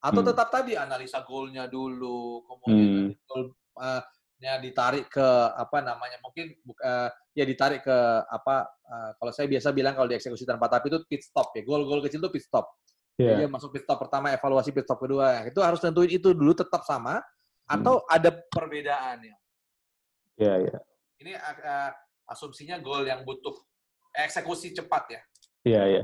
atau 0.00 0.20
hmm. 0.20 0.28
tetap 0.32 0.48
tadi 0.52 0.76
analisa 0.76 1.22
goalnya 1.24 1.64
dulu, 1.70 2.44
kemudian 2.44 3.14
hmm. 3.16 3.48
uh, 3.78 4.02
nya 4.40 4.56
ditarik 4.56 5.12
ke 5.12 5.28
apa 5.52 5.84
namanya 5.84 6.16
mungkin 6.24 6.56
uh, 6.80 7.12
ya 7.36 7.44
ditarik 7.44 7.84
ke 7.84 7.98
apa 8.24 8.72
uh, 8.88 9.10
kalau 9.20 9.32
saya 9.36 9.44
biasa 9.52 9.68
bilang 9.76 9.92
kalau 9.92 10.08
di 10.08 10.16
eksekusi 10.16 10.48
tanpa 10.48 10.64
tapi 10.64 10.88
itu 10.88 11.04
pit 11.04 11.20
stop 11.20 11.52
ya 11.52 11.60
gol-gol 11.60 12.00
kecil 12.00 12.24
itu 12.24 12.32
pit 12.32 12.48
stop 12.48 12.72
yeah. 13.20 13.36
dia 13.36 13.52
masuk 13.52 13.68
pit 13.76 13.84
stop 13.84 14.00
pertama 14.00 14.32
evaluasi 14.32 14.72
pit 14.72 14.88
stop 14.88 14.96
kedua 14.96 15.44
itu 15.44 15.60
harus 15.60 15.76
tentuin 15.84 16.08
itu 16.08 16.32
dulu 16.32 16.56
tetap 16.56 16.88
sama 16.88 17.20
atau 17.68 18.00
hmm. 18.00 18.16
ada 18.16 18.30
perbedaan 18.48 19.18
ya 19.28 19.36
Iya 20.40 20.48
yeah, 20.48 20.56
iya 20.56 20.70
yeah. 20.72 20.82
ini 21.20 21.32
uh, 21.36 21.92
asumsinya 22.32 22.80
gol 22.80 23.04
yang 23.04 23.20
butuh 23.28 23.52
eksekusi 24.14 24.74
cepat 24.74 25.04
ya. 25.10 25.20
Iya, 25.66 25.82
iya. 25.86 26.02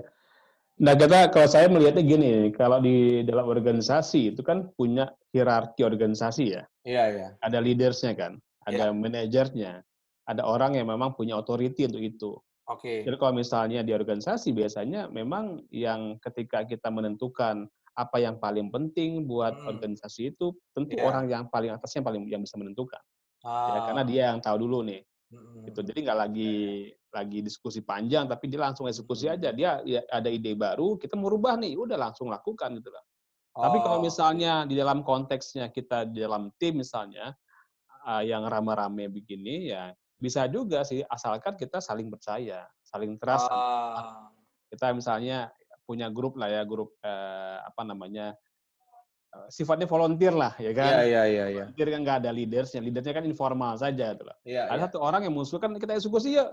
Nah, 0.77 0.92
kita 0.92 1.33
kalau 1.33 1.49
saya 1.49 1.73
melihatnya 1.73 2.05
gini, 2.05 2.53
kalau 2.53 2.85
di 2.85 3.25
dalam 3.25 3.49
organisasi 3.49 4.37
itu 4.37 4.45
kan 4.45 4.69
punya 4.77 5.09
hierarki 5.33 5.81
organisasi 5.81 6.53
ya. 6.53 6.62
Iya, 6.85 7.05
iya. 7.16 7.29
Ada 7.40 7.64
leadersnya 7.64 8.12
kan, 8.12 8.37
ada 8.69 8.92
ya. 8.92 8.92
manajernya, 8.92 9.81
ada 10.29 10.42
orang 10.45 10.77
yang 10.77 10.92
memang 10.92 11.16
punya 11.16 11.40
authority 11.40 11.88
untuk 11.88 12.03
itu. 12.05 12.33
Oke. 12.69 12.83
Okay. 12.83 12.99
Jadi 13.09 13.16
kalau 13.16 13.33
misalnya 13.33 13.81
di 13.87 13.97
organisasi 13.97 14.53
biasanya 14.53 15.09
memang 15.09 15.64
yang 15.73 16.21
ketika 16.21 16.66
kita 16.66 16.92
menentukan 16.92 17.71
apa 17.97 18.16
yang 18.21 18.37
paling 18.37 18.69
penting 18.69 19.25
buat 19.25 19.57
hmm. 19.57 19.73
organisasi 19.73 20.37
itu 20.37 20.53
tentu 20.77 21.01
yeah. 21.01 21.09
orang 21.09 21.25
yang 21.33 21.42
paling 21.49 21.73
atasnya 21.73 22.05
yang 22.05 22.09
paling 22.12 22.23
yang 22.29 22.42
bisa 22.45 22.61
menentukan. 22.61 23.01
Ah. 23.40 23.73
Ya, 23.73 23.81
karena 23.88 24.03
dia 24.05 24.23
yang 24.35 24.45
tahu 24.45 24.61
dulu 24.61 24.85
nih. 24.85 25.01
Hmm. 25.26 25.66
Gitu. 25.66 25.80
Jadi 25.82 25.98
nggak 26.06 26.18
lagi 26.18 26.54
lagi 27.16 27.40
diskusi 27.40 27.80
panjang 27.80 28.28
tapi 28.28 28.52
dia 28.52 28.60
langsung 28.60 28.84
eksekusi 28.84 29.32
aja 29.32 29.48
dia 29.56 29.80
ya, 29.88 30.04
ada 30.12 30.28
ide 30.28 30.52
baru 30.52 31.00
kita 31.00 31.16
mau 31.16 31.32
rubah 31.32 31.56
nih 31.56 31.72
udah 31.72 31.96
langsung 31.96 32.28
lakukan 32.28 32.76
gitu 32.76 32.92
lah 32.92 33.00
oh. 33.56 33.62
tapi 33.64 33.80
kalau 33.80 33.98
oh. 34.00 34.04
misalnya 34.04 34.68
di 34.68 34.76
dalam 34.76 35.00
konteksnya 35.00 35.72
kita 35.72 36.04
di 36.12 36.20
dalam 36.20 36.52
tim 36.60 36.84
misalnya 36.84 37.32
uh, 38.04 38.20
yang 38.20 38.44
rame-rame 38.44 39.08
begini 39.08 39.72
ya 39.72 39.96
bisa 40.20 40.44
juga 40.52 40.84
sih 40.84 41.00
asalkan 41.08 41.56
kita 41.56 41.80
saling 41.80 42.12
percaya 42.12 42.68
saling 42.84 43.16
trust 43.16 43.48
oh. 43.48 44.28
kita 44.68 44.92
misalnya 44.92 45.48
punya 45.88 46.12
grup 46.12 46.36
lah 46.36 46.52
ya 46.52 46.62
grup 46.68 46.92
uh, 47.00 47.64
apa 47.64 47.80
namanya 47.80 48.36
sifatnya 49.53 49.87
volunteer 49.88 50.35
lah 50.35 50.53
ya 50.57 50.72
kan. 50.72 51.03
Iya 51.03 51.03
iya 51.05 51.22
iya. 51.27 51.44
Ya. 51.46 51.64
Volunteer 51.68 51.88
kan 51.92 52.01
nggak 52.03 52.18
ada 52.25 52.31
leadersnya, 52.33 52.81
leadersnya 52.81 53.14
kan 53.16 53.25
informal 53.25 53.75
saja 53.77 54.16
gitu 54.16 54.25
lah. 54.25 54.37
Ya, 54.42 54.66
ada 54.66 54.81
ya. 54.81 54.85
satu 54.88 54.99
orang 55.03 55.27
yang 55.29 55.35
musuh 55.35 55.61
kan 55.61 55.72
kita 55.77 55.96
eksekusi 55.96 56.40
ya 56.40 56.51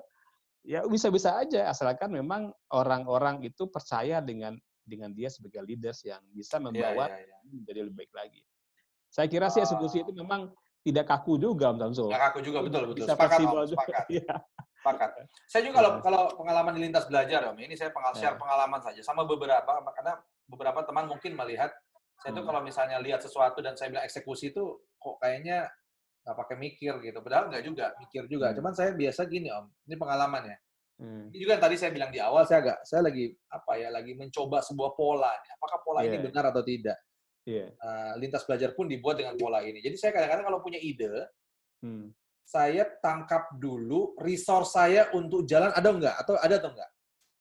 ya 0.63 0.79
bisa-bisa 0.87 1.35
aja 1.35 1.67
asalkan 1.67 2.07
memang 2.15 2.51
orang-orang 2.71 3.43
itu 3.43 3.67
percaya 3.67 4.23
dengan 4.23 4.55
dengan 4.83 5.11
dia 5.11 5.31
sebagai 5.31 5.63
leaders 5.63 6.03
yang 6.03 6.19
bisa 6.31 6.59
iya, 6.59 6.63
membawa 6.63 7.07
yeah, 7.07 7.19
yeah, 7.19 7.27
yeah. 7.31 7.51
menjadi 7.51 7.79
lebih 7.87 7.97
baik 8.03 8.13
lagi. 8.15 8.41
Saya 9.07 9.27
kira 9.29 9.47
sih 9.47 9.61
eksekusi 9.61 10.03
itu 10.03 10.11
memang 10.11 10.51
tidak 10.83 11.05
kaku 11.07 11.39
juga, 11.39 11.71
Om 11.71 11.79
Samsul. 11.79 12.11
Tidak 12.11 12.23
kaku 12.27 12.39
juga, 12.43 12.59
betul, 12.59 12.81
betul. 12.91 13.07
Bisa 13.07 13.15
sepakat, 13.15 13.39
Om, 13.39 13.67
sepakat. 13.71 14.05
ya. 14.19 14.35
sepakat. 14.83 15.09
Saya 15.47 15.61
juga 15.63 15.75
kalau 15.79 15.91
kalau 16.03 16.21
pengalaman 16.35 16.71
di 16.75 16.81
lintas 16.83 17.07
belajar, 17.07 17.39
Om, 17.47 17.57
ini 17.63 17.73
saya 17.79 17.95
pengal 17.95 18.11
share 18.19 18.35
pengalaman 18.35 18.83
saja 18.83 18.99
sama 18.99 19.23
beberapa, 19.23 19.79
karena 19.95 20.19
beberapa 20.43 20.83
teman 20.83 21.07
mungkin 21.07 21.39
melihat, 21.39 21.71
saya 22.21 22.31
itu 22.31 22.41
hmm. 22.41 22.49
kalau 22.49 22.61
misalnya 22.63 22.97
lihat 23.01 23.19
sesuatu 23.23 23.59
dan 23.59 23.73
saya 23.75 23.91
bilang 23.91 24.05
eksekusi 24.05 24.53
itu, 24.53 24.63
kok 24.95 25.15
kayaknya 25.19 25.67
nggak 26.23 26.37
pakai 26.39 26.55
mikir 26.55 26.93
gitu. 27.03 27.19
Padahal 27.19 27.51
nggak 27.51 27.63
juga, 27.67 27.85
mikir 27.99 28.23
juga. 28.31 28.51
Hmm. 28.51 28.55
Cuman 28.61 28.73
saya 28.75 28.95
biasa 28.95 29.27
gini 29.27 29.51
om, 29.51 29.67
ini 29.87 29.95
pengalaman 29.99 30.43
ya. 30.47 30.57
Hmm. 31.03 31.27
Ini 31.33 31.37
juga 31.41 31.55
tadi 31.59 31.75
saya 31.75 31.91
bilang 31.91 32.13
di 32.13 32.23
awal, 32.23 32.47
saya 32.47 32.63
agak, 32.63 32.79
saya 32.87 33.01
lagi 33.03 33.33
apa 33.51 33.71
ya, 33.75 33.89
lagi 33.91 34.13
mencoba 34.15 34.63
sebuah 34.63 34.91
pola. 34.95 35.33
Apakah 35.35 35.79
pola 35.83 35.99
yeah. 36.05 36.07
ini 36.13 36.17
iya. 36.21 36.25
benar 36.29 36.43
atau 36.53 36.63
tidak? 36.63 36.97
Yeah. 37.43 37.67
Iya. 37.67 37.67
Uh, 37.75 38.13
lintas 38.23 38.43
belajar 38.47 38.69
pun 38.71 38.87
dibuat 38.87 39.19
dengan 39.19 39.35
pola 39.35 39.59
ini. 39.59 39.83
Jadi 39.83 39.95
saya 39.99 40.15
kadang-kadang 40.15 40.45
kalau 40.47 40.59
punya 40.63 40.79
ide, 40.79 41.11
hmm. 41.83 42.07
saya 42.47 42.87
tangkap 43.03 43.51
dulu 43.59 44.15
resource 44.23 44.79
saya 44.79 45.11
untuk 45.11 45.43
jalan 45.43 45.75
ada 45.75 45.89
nggak 45.91 46.15
atau 46.23 46.39
ada 46.39 46.55
atau 46.55 46.71
enggak. 46.71 46.91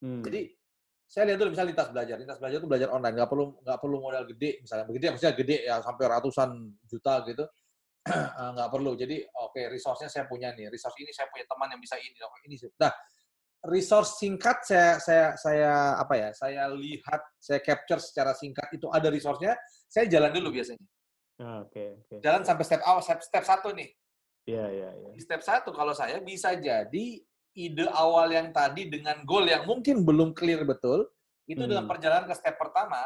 Hmm. 0.02 0.22
Jadi 0.26 0.40
saya 1.12 1.28
lihat 1.28 1.38
dulu 1.44 1.52
misalnya 1.52 1.70
lintas 1.76 1.88
belajar, 1.92 2.16
lintas 2.16 2.38
belajar 2.40 2.56
itu 2.56 2.68
belajar 2.72 2.88
online, 2.88 3.14
nggak 3.20 3.28
perlu 3.28 3.44
nggak 3.60 3.78
perlu 3.84 3.96
modal 4.00 4.24
gede, 4.24 4.50
misalnya 4.64 4.84
begitu 4.88 5.02
ya, 5.04 5.10
maksudnya 5.12 5.36
gede 5.36 5.56
ya 5.68 5.74
sampai 5.84 6.04
ratusan 6.08 6.48
juta 6.88 7.14
gitu 7.28 7.44
Eh, 8.42 8.50
nggak 8.58 8.70
perlu. 8.70 8.98
Jadi 8.98 9.22
oke 9.22 9.54
okay, 9.54 9.64
resource-nya 9.70 10.10
saya 10.10 10.24
punya 10.26 10.50
nih, 10.50 10.66
resource 10.66 10.98
ini 10.98 11.14
saya 11.14 11.30
punya 11.30 11.46
teman 11.46 11.70
yang 11.70 11.78
bisa 11.78 11.94
ini, 12.02 12.18
ini. 12.50 12.56
Nah, 12.82 12.90
resource 13.62 14.18
singkat 14.18 14.66
saya 14.66 14.98
saya 14.98 15.26
saya 15.38 15.70
apa 16.02 16.14
ya? 16.18 16.28
Saya 16.34 16.66
lihat, 16.74 17.22
saya 17.38 17.62
capture 17.62 18.02
secara 18.02 18.34
singkat 18.34 18.66
itu 18.74 18.90
ada 18.90 19.06
resource-nya, 19.06 19.54
saya 19.86 20.10
jalan 20.10 20.34
dulu 20.34 20.50
biasanya. 20.50 20.82
Oke, 21.62 21.70
okay, 21.70 21.88
okay. 22.02 22.18
Jalan 22.26 22.42
sampai 22.42 22.64
step 22.66 22.82
awal, 22.82 23.02
step 23.06 23.22
step 23.22 23.44
satu 23.46 23.70
nih. 23.70 23.86
Iya, 24.50 24.58
yeah, 24.58 24.66
iya, 24.66 24.82
yeah, 24.82 24.92
iya. 24.98 25.10
Yeah. 25.14 25.22
Step 25.22 25.42
satu 25.46 25.70
kalau 25.70 25.94
saya 25.94 26.18
bisa 26.18 26.58
jadi 26.58 27.06
ide 27.52 27.86
awal 27.92 28.32
yang 28.32 28.50
tadi 28.50 28.88
dengan 28.88 29.20
goal 29.28 29.44
yang 29.44 29.68
mungkin 29.68 30.02
belum 30.02 30.32
clear 30.32 30.64
betul, 30.64 31.08
itu 31.44 31.60
hmm. 31.60 31.70
dalam 31.70 31.86
perjalanan 31.86 32.24
ke 32.28 32.34
step 32.36 32.56
pertama. 32.56 33.00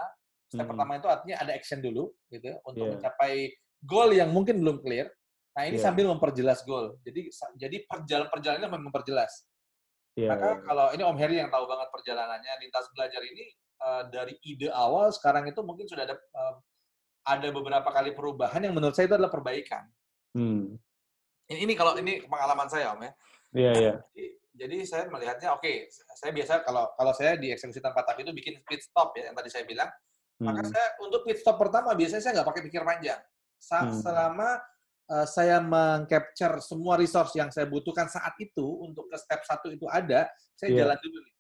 Step 0.46 0.62
hmm. 0.62 0.70
pertama 0.70 0.92
itu 0.98 1.08
artinya 1.10 1.36
ada 1.42 1.52
action 1.52 1.82
dulu, 1.82 2.14
gitu, 2.30 2.54
untuk 2.62 2.86
yeah. 2.86 2.92
mencapai 2.94 3.50
goal 3.82 4.10
yang 4.14 4.30
mungkin 4.30 4.62
belum 4.62 4.78
clear. 4.82 5.10
Nah 5.58 5.66
ini 5.66 5.80
yeah. 5.80 5.84
sambil 5.88 6.06
memperjelas 6.12 6.62
goal. 6.62 6.94
Jadi 7.02 7.32
jadi 7.58 7.76
perjalanan 7.88 8.28
perjalanannya 8.30 8.70
memperjelas. 8.92 9.42
Yeah, 10.16 10.32
Maka 10.32 10.48
yeah. 10.48 10.56
kalau 10.64 10.86
ini 10.94 11.02
Om 11.02 11.18
Heri 11.18 11.36
yang 11.42 11.50
tahu 11.50 11.64
banget 11.66 11.88
perjalanannya 11.92 12.52
lintas 12.62 12.86
belajar 12.92 13.20
ini 13.24 13.44
uh, 13.82 14.02
dari 14.08 14.34
ide 14.46 14.68
awal 14.70 15.10
sekarang 15.12 15.48
itu 15.48 15.60
mungkin 15.60 15.88
sudah 15.88 16.08
ada 16.08 16.16
uh, 16.16 16.54
ada 17.26 17.48
beberapa 17.50 17.90
kali 17.90 18.14
perubahan 18.14 18.62
yang 18.62 18.72
menurut 18.76 18.94
saya 18.94 19.10
itu 19.10 19.16
adalah 19.18 19.32
perbaikan. 19.32 19.82
Hmm. 20.36 20.78
Ini, 21.50 21.58
ini 21.66 21.72
kalau 21.74 21.98
ini 21.98 22.22
pengalaman 22.22 22.68
saya 22.70 22.94
Om 22.94 23.02
ya. 23.02 23.12
Iya 23.56 23.64
yeah, 23.64 23.74
iya. 23.74 23.86
Yeah. 23.88 23.96
Jadi, 24.12 24.26
jadi 24.56 24.76
saya 24.84 25.04
melihatnya 25.08 25.48
oke, 25.56 25.64
okay, 25.64 25.88
saya 26.16 26.32
biasa 26.32 26.60
kalau 26.64 26.92
kalau 26.92 27.12
saya 27.16 27.40
di 27.40 27.48
eksekusi 27.52 27.80
tanpa 27.80 28.04
tapi 28.04 28.24
itu 28.24 28.32
bikin 28.36 28.60
pit 28.68 28.84
stop 28.84 29.16
ya 29.16 29.32
yang 29.32 29.36
tadi 29.36 29.48
saya 29.48 29.64
bilang. 29.64 29.88
Hmm. 30.36 30.52
Maka 30.52 30.68
saya 30.68 30.86
untuk 31.00 31.24
pit 31.24 31.40
stop 31.40 31.56
pertama 31.56 31.96
biasanya 31.96 32.20
saya 32.20 32.32
nggak 32.36 32.48
pakai 32.52 32.62
pikir 32.68 32.84
panjang 32.84 33.20
hmm. 33.60 34.04
selama 34.04 34.60
uh, 35.10 35.26
saya 35.26 35.58
mengcapture 35.62 36.60
semua 36.62 36.94
resource 37.00 37.34
yang 37.36 37.48
saya 37.50 37.66
butuhkan 37.66 38.06
saat 38.10 38.36
itu 38.38 38.64
untuk 38.84 39.08
ke 39.08 39.16
step 39.16 39.40
satu 39.46 39.72
itu 39.72 39.86
ada, 39.88 40.28
saya 40.54 40.70
yeah. 40.72 40.78
jalan 40.84 40.98
dulu 41.00 41.18
nih. 41.22 41.34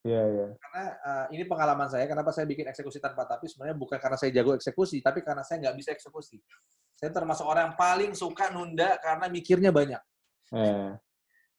Iya, 0.00 0.16
yeah, 0.16 0.24
iya. 0.24 0.40
Yeah. 0.40 0.50
Karena 0.56 0.84
uh, 1.04 1.26
ini 1.36 1.44
pengalaman 1.44 1.88
saya, 1.92 2.04
kenapa 2.08 2.30
saya 2.32 2.48
bikin 2.48 2.66
eksekusi 2.72 2.98
tanpa 2.98 3.28
tapi 3.28 3.46
sebenarnya 3.46 3.76
bukan 3.76 3.98
karena 4.00 4.16
saya 4.16 4.30
jago 4.32 4.56
eksekusi, 4.56 5.04
tapi 5.04 5.20
karena 5.20 5.44
saya 5.44 5.68
nggak 5.68 5.76
bisa 5.76 5.90
eksekusi. 5.92 6.40
Saya 6.96 7.12
termasuk 7.12 7.44
orang 7.48 7.72
yang 7.72 7.76
paling 7.76 8.12
suka 8.16 8.48
nunda 8.52 8.96
karena 9.00 9.26
mikirnya 9.28 9.70
banyak. 9.72 10.02
Yeah. 10.50 10.96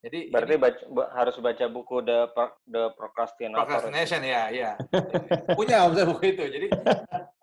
Jadi 0.01 0.33
berarti 0.33 0.57
ini, 0.57 0.63
baca, 0.65 0.81
harus 1.13 1.35
baca 1.37 1.65
buku 1.69 2.01
The 2.01 2.19
The 2.65 2.83
Procrastinator. 2.97 3.61
Procrastination 3.61 4.21
ya, 4.25 4.49
ya. 4.49 4.71
Punya 5.57 5.85
om 5.85 5.93
saya 5.93 6.09
buku 6.09 6.33
itu. 6.33 6.41
Jadi 6.49 6.67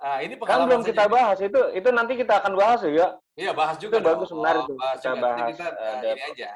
uh, 0.03 0.18
ini 0.27 0.35
pengalaman 0.35 0.59
kan 0.59 0.68
belum 0.75 0.83
kita 0.83 1.05
jadi. 1.07 1.14
bahas 1.14 1.38
itu. 1.38 1.61
Itu 1.71 1.88
nanti 1.94 2.12
kita 2.18 2.42
akan 2.42 2.53
bahas 2.59 2.83
ya. 2.83 3.14
Iya, 3.38 3.55
bahas 3.55 3.79
juga. 3.79 4.03
Itu 4.03 4.11
bagus 4.11 4.31
benar 4.35 4.55
oh, 4.59 4.62
itu. 4.66 4.75
Bahas 4.75 4.99
kita 4.99 5.14
juga. 5.14 5.23
bahas. 5.23 5.38
Nanti 5.38 5.55
kita 5.55 5.71
uh, 5.71 6.01
ini 6.03 6.23
aja. 6.35 6.49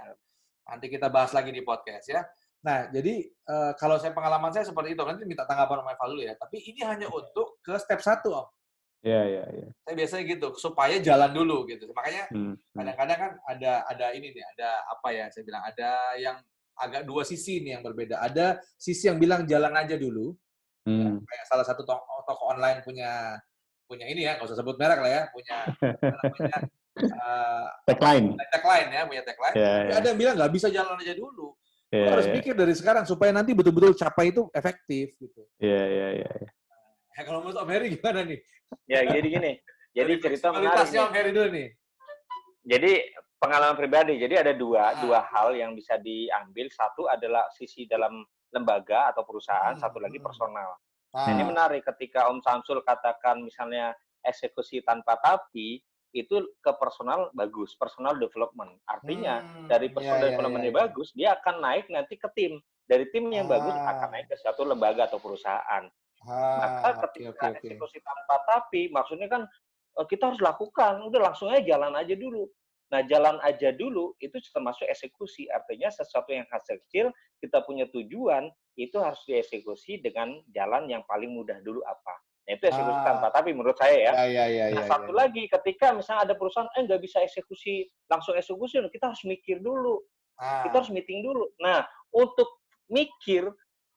Nanti 0.67 0.87
kita 0.91 1.07
bahas 1.07 1.31
lagi 1.31 1.51
di 1.55 1.63
podcast 1.63 2.07
ya. 2.11 2.21
Nah, 2.63 2.91
jadi 2.91 3.15
uh, 3.47 3.73
kalau 3.79 3.95
saya 4.03 4.11
pengalaman 4.11 4.51
saya 4.51 4.67
seperti 4.67 4.99
itu, 4.99 5.03
nanti 5.07 5.23
minta 5.23 5.47
tanggapan 5.47 5.87
sama 5.87 5.95
Eva 5.95 6.07
dulu 6.11 6.23
ya. 6.27 6.35
Tapi 6.35 6.57
ini 6.67 6.83
hanya 6.83 7.07
untuk 7.11 7.63
ke 7.63 7.79
step 7.79 8.03
satu, 8.03 8.43
Om. 8.43 8.47
Iya, 9.03 9.23
iya, 9.27 9.45
iya. 9.51 9.69
Saya 9.83 9.95
biasanya 9.99 10.25
gitu, 10.31 10.49
supaya 10.55 10.97
jalan 11.03 11.31
dulu 11.35 11.67
gitu. 11.67 11.91
Makanya 11.91 12.31
hmm, 12.31 12.55
hmm. 12.55 12.75
kadang-kadang 12.79 13.19
kan 13.19 13.33
ada 13.51 13.73
ada 13.91 14.07
ini 14.15 14.31
nih, 14.31 14.45
ada 14.55 14.71
apa 14.95 15.09
ya? 15.11 15.27
Saya 15.35 15.43
bilang 15.43 15.63
ada 15.67 15.91
yang 16.23 16.39
agak 16.79 17.03
dua 17.03 17.27
sisi 17.27 17.59
nih 17.67 17.79
yang 17.79 17.83
berbeda. 17.83 18.23
Ada 18.23 18.63
sisi 18.79 19.11
yang 19.11 19.19
bilang 19.19 19.43
jalan 19.43 19.75
aja 19.75 19.99
dulu. 19.99 20.39
Hmm. 20.87 20.99
Ya, 21.03 21.11
kayak 21.19 21.45
salah 21.51 21.67
satu 21.67 21.83
toko, 21.83 22.23
toko 22.27 22.43
online 22.55 22.83
punya 22.87 23.39
punya 23.91 24.07
ini 24.07 24.23
ya, 24.23 24.39
nggak 24.39 24.47
usah 24.47 24.59
sebut 24.63 24.79
merek 24.79 25.03
lah 25.03 25.11
ya, 25.11 25.23
punya 25.35 25.57
punya 26.39 26.57
uh, 27.19 27.67
tagline. 27.91 28.39
Tagline 28.55 28.89
ya, 28.89 29.03
punya 29.11 29.23
tagline. 29.27 29.55
Yeah, 29.59 29.77
yeah. 29.91 29.99
Ada 29.99 30.07
yang 30.15 30.19
bilang 30.23 30.35
nggak 30.39 30.53
bisa 30.55 30.71
jalan 30.71 30.95
aja 30.95 31.15
dulu. 31.19 31.59
Yeah, 31.91 32.09
harus 32.09 32.31
yeah. 32.31 32.35
mikir 32.39 32.55
dari 32.55 32.73
sekarang 32.73 33.05
supaya 33.05 33.35
nanti 33.35 33.51
betul-betul 33.53 33.99
capai 33.99 34.31
itu 34.31 34.47
efektif 34.55 35.13
gitu. 35.19 35.43
Iya, 35.59 35.83
iya, 35.91 36.09
iya. 36.23 36.31
Ya, 37.17 37.23
kalau 37.29 37.45
menurut 37.45 37.59
Om 37.61 37.71
Heri 37.71 37.87
gimana 37.97 38.21
nih? 38.25 38.41
Ya, 38.89 39.01
jadi 39.05 39.27
gini. 39.29 39.53
Jadi 39.93 40.13
cerita 40.21 40.47
menarik. 40.53 40.89
Om 40.89 41.13
Heri 41.13 41.31
dulu 41.31 41.49
nih. 41.53 41.69
Jadi 42.63 42.93
pengalaman 43.43 43.77
pribadi. 43.77 44.15
Jadi 44.23 44.35
ada 44.39 44.53
dua 44.55 44.95
ah. 44.95 45.03
dua 45.03 45.21
hal 45.27 45.53
yang 45.59 45.75
bisa 45.75 45.99
diambil. 45.99 46.71
Satu 46.71 47.11
adalah 47.11 47.51
sisi 47.53 47.85
dalam 47.85 48.23
lembaga 48.53 49.11
atau 49.11 49.25
perusahaan, 49.25 49.75
hmm. 49.75 49.83
satu 49.83 49.99
lagi 49.99 50.23
personal. 50.23 50.77
Ah. 51.13 51.29
Ini 51.29 51.43
menarik 51.45 51.85
ketika 51.85 52.31
Om 52.31 52.41
Samsul 52.41 52.81
katakan 52.87 53.43
misalnya 53.45 53.93
eksekusi 54.23 54.81
tanpa 54.87 55.19
tapi 55.19 55.83
itu 56.13 56.37
ke 56.61 56.73
personal 56.77 57.33
bagus, 57.33 57.73
personal 57.75 58.21
development. 58.21 58.77
Artinya 58.85 59.41
hmm, 59.41 59.67
dari 59.67 59.89
iya, 59.89 59.95
personal 59.97 60.21
yeah, 60.21 60.29
development 60.29 60.65
yeah, 60.65 60.73
yeah. 60.73 60.81
bagus, 60.85 61.09
dia 61.17 61.29
akan 61.41 61.55
naik 61.65 61.89
nanti 61.89 62.15
ke 62.21 62.29
tim. 62.37 62.61
Dari 62.85 63.09
tim 63.09 63.33
yang 63.33 63.49
ah. 63.49 63.57
bagus 63.59 63.75
akan 63.77 64.09
naik 64.13 64.27
ke 64.29 64.37
satu 64.39 64.63
lembaga 64.69 65.09
atau 65.09 65.19
perusahaan. 65.19 65.89
Ah, 66.27 66.59
Maka 66.83 67.11
ketika 67.11 67.35
okay, 67.35 67.51
okay, 67.51 67.75
eksekusi 67.75 67.99
tanpa 68.03 68.37
tapi, 68.47 68.87
maksudnya 68.95 69.27
kan 69.27 69.43
eh, 69.99 70.07
kita 70.07 70.31
harus 70.31 70.41
lakukan, 70.43 71.03
udah 71.03 71.21
langsung 71.33 71.51
aja 71.51 71.63
jalan 71.63 71.93
aja 71.99 72.15
dulu. 72.15 72.47
Nah, 72.93 73.01
jalan 73.09 73.41
aja 73.41 73.73
dulu 73.73 74.13
itu 74.21 74.37
termasuk 74.53 74.85
eksekusi. 74.85 75.49
Artinya 75.49 75.89
sesuatu 75.89 76.29
yang 76.29 76.45
hasil 76.53 76.77
kecil, 76.87 77.09
kita 77.41 77.65
punya 77.65 77.89
tujuan, 77.89 78.53
itu 78.77 79.01
harus 79.01 79.19
dieksekusi 79.25 80.05
dengan 80.05 80.37
jalan 80.53 80.93
yang 80.93 81.01
paling 81.09 81.33
mudah 81.33 81.57
dulu 81.65 81.81
apa. 81.89 82.15
Nah, 82.43 82.53
itu 82.59 82.65
eksekusi 82.69 83.01
ah. 83.01 83.07
tanpa 83.07 83.27
tapi 83.31 83.55
menurut 83.55 83.79
saya 83.79 83.97
ya. 83.97 84.13
ya, 84.13 84.27
ya, 84.27 84.45
ya 84.51 84.65
nah, 84.77 84.83
ya, 84.83 84.91
satu 84.91 85.13
ya. 85.15 85.19
lagi 85.25 85.43
ketika 85.47 85.95
misalnya 85.95 86.27
ada 86.27 86.35
perusahaan 86.35 86.69
eh 86.75 86.83
nggak 86.85 87.01
bisa 87.01 87.23
eksekusi 87.23 87.87
langsung 88.11 88.35
eksekusi, 88.35 88.83
kita 88.93 89.15
harus 89.15 89.23
mikir 89.25 89.63
dulu. 89.63 90.03
Ah. 90.37 90.67
Kita 90.67 90.85
harus 90.85 90.93
meeting 90.93 91.25
dulu. 91.25 91.49
Nah, 91.65 91.87
untuk 92.13 92.61
mikir 92.93 93.49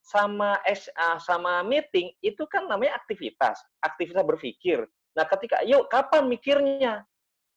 sama 0.06 0.62
es 0.70 0.86
ah, 0.94 1.18
sama 1.18 1.66
meeting 1.66 2.14
itu 2.22 2.46
kan 2.46 2.70
namanya 2.70 2.94
aktivitas, 3.02 3.58
aktivitas 3.82 4.22
berpikir. 4.22 4.86
Nah, 5.18 5.26
ketika 5.26 5.66
yuk 5.66 5.90
kapan 5.90 6.30
mikirnya? 6.30 7.02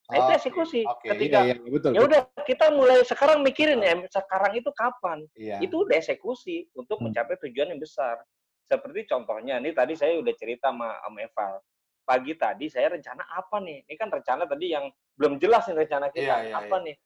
Nah, 0.08 0.16
itu 0.24 0.30
eksekusi. 0.40 0.88
Okay. 0.88 1.12
Ketika 1.12 1.44
iya, 1.44 1.60
iya, 1.60 1.68
betul, 1.68 1.92
ya 1.92 2.00
udah 2.00 2.20
kita 2.48 2.72
mulai 2.72 3.04
sekarang 3.04 3.44
mikirin 3.44 3.84
ya, 3.84 3.92
sekarang 4.08 4.56
itu 4.56 4.72
kapan? 4.72 5.20
Iya. 5.36 5.60
Itu 5.60 5.84
udah 5.84 6.00
eksekusi 6.00 6.72
untuk 6.72 6.96
hmm. 6.96 7.12
mencapai 7.12 7.36
tujuan 7.44 7.76
yang 7.76 7.80
besar. 7.80 8.16
Seperti 8.64 9.04
contohnya, 9.04 9.60
ini 9.60 9.76
tadi 9.76 9.92
saya 9.92 10.16
udah 10.16 10.32
cerita 10.32 10.72
sama 10.72 10.96
Om 11.12 11.16
Eval. 11.20 11.60
Pagi 12.08 12.32
tadi 12.40 12.72
saya 12.72 12.96
rencana 12.96 13.20
apa 13.36 13.60
nih? 13.60 13.84
Ini 13.84 13.94
kan 14.00 14.08
rencana 14.08 14.48
tadi 14.48 14.72
yang 14.72 14.88
belum 15.20 15.36
jelas 15.36 15.68
nih 15.68 15.84
rencana 15.84 16.08
kita. 16.08 16.24
Iya, 16.24 16.36
iya, 16.48 16.54
apa 16.56 16.76
iya. 16.80 16.84
nih? 16.88 16.96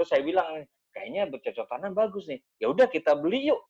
Terus 0.00 0.08
saya 0.08 0.22
bilang, 0.24 0.64
kayaknya 0.96 1.28
bercocok 1.28 1.66
tanam 1.68 1.92
bagus 1.92 2.24
nih. 2.24 2.40
Ya 2.56 2.72
udah 2.72 2.88
kita 2.88 3.12
beli 3.20 3.52
yuk. 3.52 3.60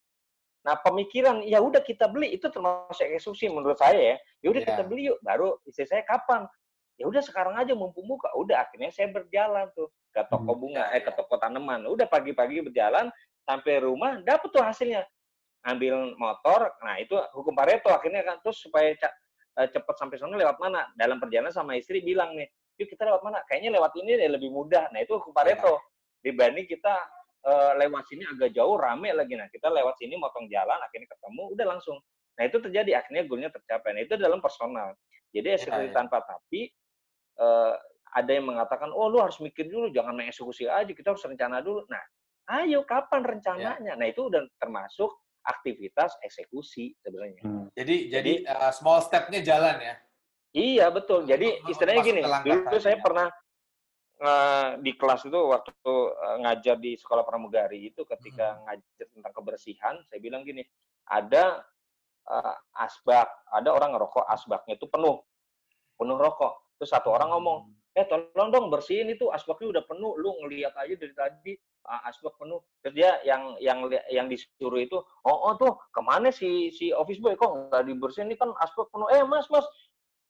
Nah, 0.60 0.76
pemikiran 0.84 1.40
ya 1.40 1.58
udah 1.64 1.80
kita 1.80 2.04
beli 2.12 2.36
itu 2.36 2.46
termasuk 2.52 3.00
eksekusi 3.00 3.48
menurut 3.48 3.80
saya 3.80 3.96
ya. 3.96 4.16
Ya 4.44 4.48
udah 4.52 4.62
yeah. 4.62 4.70
kita 4.76 4.82
beli 4.84 5.02
yuk. 5.08 5.18
Baru 5.24 5.56
istri 5.64 5.88
saya 5.88 6.04
kapan? 6.04 6.44
Ya 7.00 7.08
udah 7.08 7.24
sekarang 7.24 7.56
aja 7.56 7.72
mumpung 7.72 8.04
buka. 8.04 8.28
Udah 8.36 8.68
akhirnya 8.68 8.92
saya 8.92 9.08
berjalan 9.08 9.72
tuh 9.72 9.88
ke 10.12 10.20
toko 10.28 10.52
hmm. 10.52 10.60
bunga, 10.60 10.84
eh 10.92 11.00
ke 11.00 11.12
toko 11.16 11.40
tanaman. 11.40 11.88
Udah 11.88 12.04
pagi-pagi 12.04 12.60
berjalan 12.60 13.08
sampai 13.48 13.80
rumah 13.80 14.20
dapat 14.20 14.48
tuh 14.52 14.60
hasilnya 14.60 15.00
ambil 15.60 16.16
motor, 16.16 16.72
nah 16.80 16.96
itu 16.96 17.12
hukum 17.36 17.52
Pareto 17.52 17.92
akhirnya 17.92 18.24
kan 18.24 18.40
terus 18.40 18.64
supaya 18.64 18.96
eh, 18.96 19.68
cepat 19.68 19.92
sampai 19.96 20.16
sana 20.16 20.36
lewat 20.36 20.56
mana? 20.56 20.88
Dalam 20.96 21.20
perjalanan 21.20 21.52
sama 21.52 21.76
istri 21.76 22.00
bilang 22.00 22.32
nih, 22.32 22.48
yuk 22.80 22.88
kita 22.88 23.04
lewat 23.04 23.20
mana? 23.20 23.44
Kayaknya 23.44 23.76
lewat 23.76 23.92
ini 24.00 24.16
deh 24.16 24.28
lebih 24.40 24.48
mudah. 24.48 24.88
Nah 24.92 25.04
itu 25.04 25.20
hukum 25.20 25.36
Pareto. 25.36 25.76
Ya. 25.76 25.80
Dibanding 26.20 26.68
kita 26.68 26.96
uh, 27.46 27.72
lewat 27.78 28.04
sini 28.08 28.24
agak 28.28 28.52
jauh, 28.56 28.76
rame 28.76 29.12
lagi. 29.12 29.34
Nah 29.36 29.48
kita 29.48 29.68
lewat 29.70 29.96
sini 30.00 30.16
motong 30.16 30.48
jalan, 30.50 30.78
akhirnya 30.80 31.08
ketemu, 31.08 31.42
udah 31.56 31.66
langsung. 31.76 31.96
Nah 32.36 32.42
itu 32.48 32.56
terjadi, 32.60 32.90
akhirnya 33.00 33.22
goalnya 33.28 33.50
tercapai. 33.52 33.90
Nah 33.96 34.02
itu 34.04 34.14
dalam 34.16 34.40
personal. 34.40 34.96
Jadi 35.30 35.46
eksekusi 35.54 35.88
ya, 35.88 35.92
ya. 35.92 35.96
tanpa 35.96 36.18
tapi, 36.26 36.72
uh, 37.38 37.74
ada 38.10 38.30
yang 38.34 38.50
mengatakan, 38.50 38.90
oh 38.90 39.06
lu 39.06 39.22
harus 39.22 39.38
mikir 39.38 39.70
dulu, 39.70 39.94
jangan 39.94 40.18
main 40.18 40.34
eksekusi 40.34 40.66
aja, 40.66 40.90
kita 40.90 41.14
harus 41.14 41.22
rencana 41.22 41.62
dulu. 41.62 41.86
Nah, 41.86 42.02
ayo 42.58 42.82
kapan 42.82 43.22
rencananya? 43.22 43.94
Ya. 43.94 43.94
Nah 43.94 44.06
itu 44.10 44.26
udah 44.26 44.42
termasuk 44.58 45.14
aktivitas 45.46 46.18
eksekusi 46.26 46.98
sebenarnya. 47.00 47.40
Hmm. 47.46 47.70
Jadi 47.78 48.10
jadi, 48.10 48.42
jadi 48.44 48.50
uh, 48.50 48.72
small 48.74 49.00
step-nya 49.00 49.40
jalan 49.46 49.78
ya. 49.78 49.94
Iya 50.50 50.86
betul. 50.90 51.30
Jadi 51.30 51.62
istilahnya 51.70 52.02
gini, 52.02 52.20
dulu 52.26 52.78
saya 52.82 52.98
pernah 52.98 53.30
di 54.84 54.92
kelas 55.00 55.24
itu 55.24 55.40
waktu 55.48 55.72
uh, 56.12 56.36
ngajar 56.44 56.76
di 56.76 56.92
sekolah 56.92 57.24
pramugari 57.24 57.88
itu 57.88 58.04
ketika 58.04 58.60
hmm. 58.60 58.62
ngajar 58.68 59.06
tentang 59.16 59.32
kebersihan, 59.32 59.94
saya 60.04 60.20
bilang 60.20 60.44
gini, 60.44 60.60
ada 61.08 61.64
uh, 62.28 62.56
asbak, 62.84 63.32
ada 63.48 63.72
orang 63.72 63.96
ngerokok 63.96 64.28
asbaknya 64.28 64.76
itu 64.76 64.84
penuh, 64.92 65.24
penuh 65.96 66.20
rokok. 66.20 66.76
Terus 66.76 66.92
satu 66.92 67.16
orang 67.16 67.32
ngomong, 67.32 67.58
hmm. 67.64 67.96
eh 67.96 68.04
tolong 68.04 68.52
dong 68.52 68.68
bersihin 68.68 69.08
itu 69.08 69.32
asbaknya 69.32 69.80
udah 69.80 69.84
penuh, 69.88 70.12
lu 70.20 70.36
ngeliat 70.44 70.76
aja 70.76 70.94
dari 71.00 71.14
tadi 71.16 71.52
asbak 72.04 72.36
penuh. 72.36 72.60
Terus 72.84 72.92
dia 72.92 73.16
yang 73.24 73.56
yang 73.56 73.88
yang 74.12 74.28
disuruh 74.28 74.84
itu, 74.84 75.00
oh, 75.00 75.38
oh 75.48 75.56
tuh 75.56 75.80
ke 75.96 76.00
mana 76.04 76.28
si 76.28 76.68
si 76.76 76.92
office 76.92 77.24
boy 77.24 77.32
kok 77.40 77.72
nggak 77.72 77.88
dibersihin 77.88 78.28
ini 78.28 78.36
kan 78.36 78.52
asbak 78.60 78.92
penuh. 78.92 79.08
Eh 79.16 79.24
mas 79.24 79.48
mas 79.48 79.64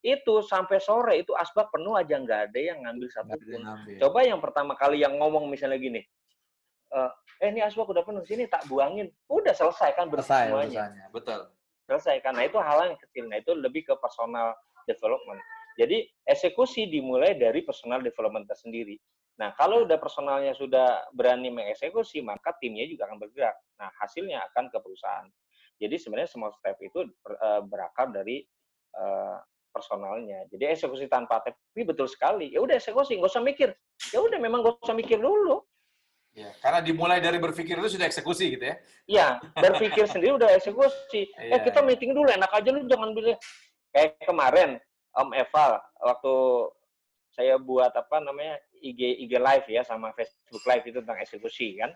itu 0.01 0.41
sampai 0.41 0.81
sore 0.81 1.21
itu 1.21 1.31
asbak 1.37 1.69
penuh 1.69 1.93
aja 1.93 2.17
nggak 2.17 2.41
ada 2.49 2.59
yang 2.59 2.81
ngambil 2.81 3.07
satu 3.13 3.37
pun. 3.37 3.61
Coba 4.01 4.19
yang 4.25 4.41
pertama 4.41 4.73
kali 4.73 5.01
yang 5.01 5.13
ngomong 5.21 5.45
misalnya 5.45 5.77
gini, 5.77 6.01
eh, 6.89 7.11
eh 7.45 7.49
ini 7.53 7.61
asbak 7.61 7.85
udah 7.85 8.01
penuh 8.01 8.25
sini 8.25 8.49
tak 8.49 8.65
buangin, 8.65 9.13
udah 9.29 9.53
selesai 9.53 9.93
kan 9.93 10.09
selesai 10.09 10.49
semuanya. 10.49 11.09
Betul. 11.13 11.45
Selesai 11.85 12.17
karena 12.25 12.49
itu 12.49 12.57
hal 12.57 12.77
yang 12.89 12.97
kecil. 12.97 13.29
Nah 13.29 13.37
itu 13.37 13.53
lebih 13.53 13.85
ke 13.85 13.93
personal 14.01 14.57
development. 14.89 15.41
Jadi 15.77 16.09
eksekusi 16.25 16.89
dimulai 16.89 17.37
dari 17.37 17.61
personal 17.61 18.01
development 18.01 18.49
tersendiri. 18.49 18.97
Nah, 19.39 19.55
kalau 19.57 19.87
udah 19.87 19.97
personalnya 19.97 20.53
sudah 20.53 21.07
berani 21.15 21.49
mengeksekusi, 21.49 22.21
maka 22.21 22.53
timnya 22.61 22.85
juga 22.85 23.09
akan 23.09 23.17
bergerak. 23.17 23.57
Nah, 23.79 23.89
hasilnya 23.97 24.43
akan 24.51 24.69
ke 24.69 24.77
perusahaan. 24.77 25.25
Jadi 25.81 25.95
sebenarnya 25.97 26.29
semua 26.29 26.53
step 26.53 26.77
itu 26.85 27.09
eh, 27.25 27.61
berakar 27.65 28.13
dari 28.13 28.45
uh, 28.93 29.41
personalnya. 29.71 30.45
Jadi 30.51 30.63
eksekusi 30.67 31.07
tanpa 31.07 31.39
tapi 31.41 31.81
betul 31.87 32.05
sekali. 32.05 32.51
Ya 32.51 32.59
udah 32.59 32.77
eksekusi, 32.77 33.17
nggak 33.17 33.31
usah 33.31 33.43
mikir. 33.43 33.71
Ya 34.11 34.19
udah 34.19 34.37
memang 34.37 34.61
nggak 34.61 34.83
usah 34.83 34.93
mikir 34.93 35.17
dulu. 35.17 35.63
Ya, 36.31 36.47
karena 36.63 36.79
dimulai 36.79 37.19
dari 37.19 37.43
berpikir 37.43 37.75
itu 37.75 37.99
sudah 37.99 38.07
eksekusi 38.07 38.55
gitu 38.55 38.63
ya? 38.63 38.75
Iya, 39.03 39.27
berpikir 39.51 40.07
sendiri 40.07 40.39
udah 40.39 40.55
eksekusi. 40.55 41.27
eh 41.35 41.59
kita 41.59 41.83
meeting 41.83 42.15
dulu, 42.15 42.31
enak 42.31 42.47
aja 42.55 42.71
lu 42.71 42.87
jangan 42.87 43.11
bilang 43.11 43.35
kayak 43.91 44.15
kemarin 44.23 44.79
Om 45.11 45.35
Eval 45.35 45.75
waktu 45.99 46.35
saya 47.31 47.59
buat 47.59 47.91
apa 47.91 48.23
namanya 48.23 48.59
IG 48.79 49.27
IG 49.27 49.35
live 49.35 49.67
ya 49.67 49.83
sama 49.83 50.15
Facebook 50.15 50.63
live 50.63 50.83
itu 50.87 50.97
tentang 51.03 51.19
eksekusi 51.19 51.79
kan. 51.79 51.91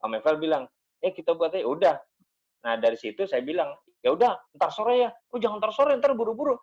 Om 0.00 0.16
Eval 0.16 0.40
bilang, 0.40 0.64
"Eh 1.04 1.12
kita 1.12 1.36
buat 1.36 1.52
aja 1.52 1.68
udah." 1.68 1.96
Nah, 2.64 2.74
dari 2.80 2.96
situ 2.96 3.28
saya 3.28 3.44
bilang, 3.44 3.76
"Ya 4.00 4.16
udah, 4.16 4.32
ntar 4.56 4.72
sore 4.72 5.04
ya." 5.04 5.10
"Oh, 5.32 5.36
jangan 5.36 5.60
ntar 5.60 5.72
sore, 5.76 5.92
ntar 6.00 6.16
buru-buru." 6.16 6.56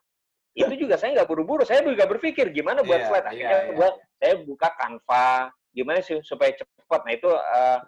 Itu 0.55 0.73
juga 0.79 0.95
saya 0.95 1.19
nggak 1.19 1.27
buru-buru, 1.27 1.67
saya 1.67 1.83
juga 1.83 2.07
berpikir 2.07 2.49
gimana 2.55 2.79
buat 2.81 3.03
yeah, 3.03 3.07
slide. 3.11 3.27
Akhirnya 3.27 3.59
yeah, 3.67 3.75
buat 3.75 3.93
yeah. 3.99 4.15
saya 4.23 4.33
buka 4.47 4.69
Canva, 4.79 5.27
gimana 5.75 5.99
sih 5.99 6.17
supaya 6.23 6.55
cepat. 6.55 7.01
Nah, 7.03 7.11
itu 7.11 7.27
uh, 7.27 7.79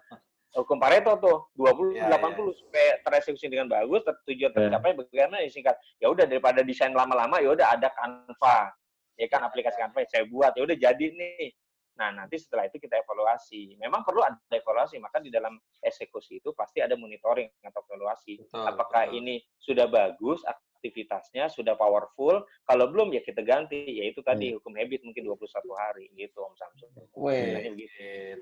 hukum 0.59 0.75
Pareto 0.75 1.15
tuh 1.23 1.37
20 1.55 1.95
yeah, 1.95 2.11
80 2.11 2.19
yeah. 2.19 2.55
supaya 2.59 2.89
tereksekusi 3.07 3.47
dengan 3.47 3.71
bagus, 3.71 4.03
tujuan 4.03 4.51
tercapai 4.51 4.91
yeah. 4.91 4.99
bagaimana 4.99 5.35
ya 5.39 5.49
singkat. 5.49 5.79
Ya 6.03 6.11
udah 6.11 6.27
daripada 6.27 6.59
desain 6.59 6.91
lama-lama 6.91 7.39
ya 7.39 7.55
udah 7.55 7.71
ada 7.71 7.87
Canva 7.95 8.75
ya 9.17 9.27
kan 9.27 9.41
aplikasi 9.43 9.81
Canva 9.81 10.05
saya 10.05 10.29
buat 10.29 10.53
ya 10.53 10.61
udah 10.63 10.77
jadi 10.77 11.05
nih 11.11 11.49
nah 11.97 12.13
nanti 12.13 12.37
setelah 12.37 12.69
itu 12.69 12.77
kita 12.77 12.93
evaluasi 13.01 13.73
memang 13.81 14.05
perlu 14.05 14.21
ada 14.21 14.37
evaluasi 14.53 15.01
maka 15.01 15.17
di 15.17 15.33
dalam 15.33 15.57
eksekusi 15.81 16.37
itu 16.37 16.53
pasti 16.53 16.77
ada 16.77 16.93
monitoring 16.93 17.49
atau 17.65 17.81
evaluasi 17.89 18.37
betul, 18.37 18.69
apakah 18.69 19.09
betul. 19.09 19.17
ini 19.17 19.35
sudah 19.57 19.89
bagus 19.89 20.45
aktivitasnya 20.77 21.49
sudah 21.49 21.73
powerful 21.73 22.45
kalau 22.63 22.85
belum 22.93 23.17
ya 23.17 23.25
kita 23.25 23.41
ganti 23.41 23.97
yaitu 23.97 24.21
tadi 24.21 24.53
hmm. 24.53 24.61
hukum 24.61 24.73
habit 24.77 25.01
mungkin 25.01 25.23
21 25.25 25.41
hari 25.73 26.05
gitu 26.13 26.37
Om 26.45 26.53
Samsul. 26.53 26.89
Weh, 27.17 27.73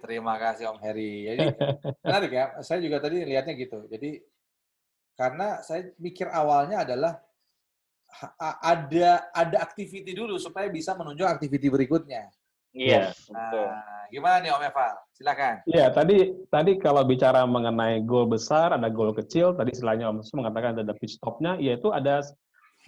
terima 0.04 0.36
kasih 0.36 0.76
Om 0.76 0.80
Heri. 0.84 1.16
Jadi 1.32 1.46
menarik 2.04 2.32
ya. 2.36 2.46
Saya 2.60 2.84
juga 2.84 3.00
tadi 3.00 3.24
lihatnya 3.24 3.56
gitu. 3.56 3.88
Jadi 3.88 4.20
karena 5.16 5.64
saya 5.64 5.96
mikir 5.96 6.28
awalnya 6.28 6.84
adalah 6.84 7.16
ada 8.64 9.32
ada 9.32 9.58
activity 9.64 10.12
dulu 10.12 10.36
supaya 10.40 10.68
bisa 10.68 10.94
menunjuk 10.94 11.28
activity 11.28 11.68
berikutnya. 11.72 12.28
Iya. 12.76 13.16
Yes, 13.16 13.32
nah, 13.32 13.80
gimana 14.12 14.44
nih 14.44 14.52
Om 14.52 14.68
Eval? 14.68 14.94
Silakan. 15.16 15.64
Iya, 15.64 15.96
tadi 15.96 16.36
tadi 16.52 16.76
kalau 16.76 17.08
bicara 17.08 17.48
mengenai 17.48 18.04
goal 18.04 18.28
besar, 18.28 18.76
ada 18.76 18.92
goal 18.92 19.16
kecil. 19.16 19.56
Tadi 19.56 19.72
selainnya 19.72 20.12
Om 20.12 20.20
mengatakan 20.36 20.84
ada 20.84 20.92
pitch 20.92 21.16
stopnya, 21.16 21.56
yaitu 21.56 21.96
ada 21.96 22.20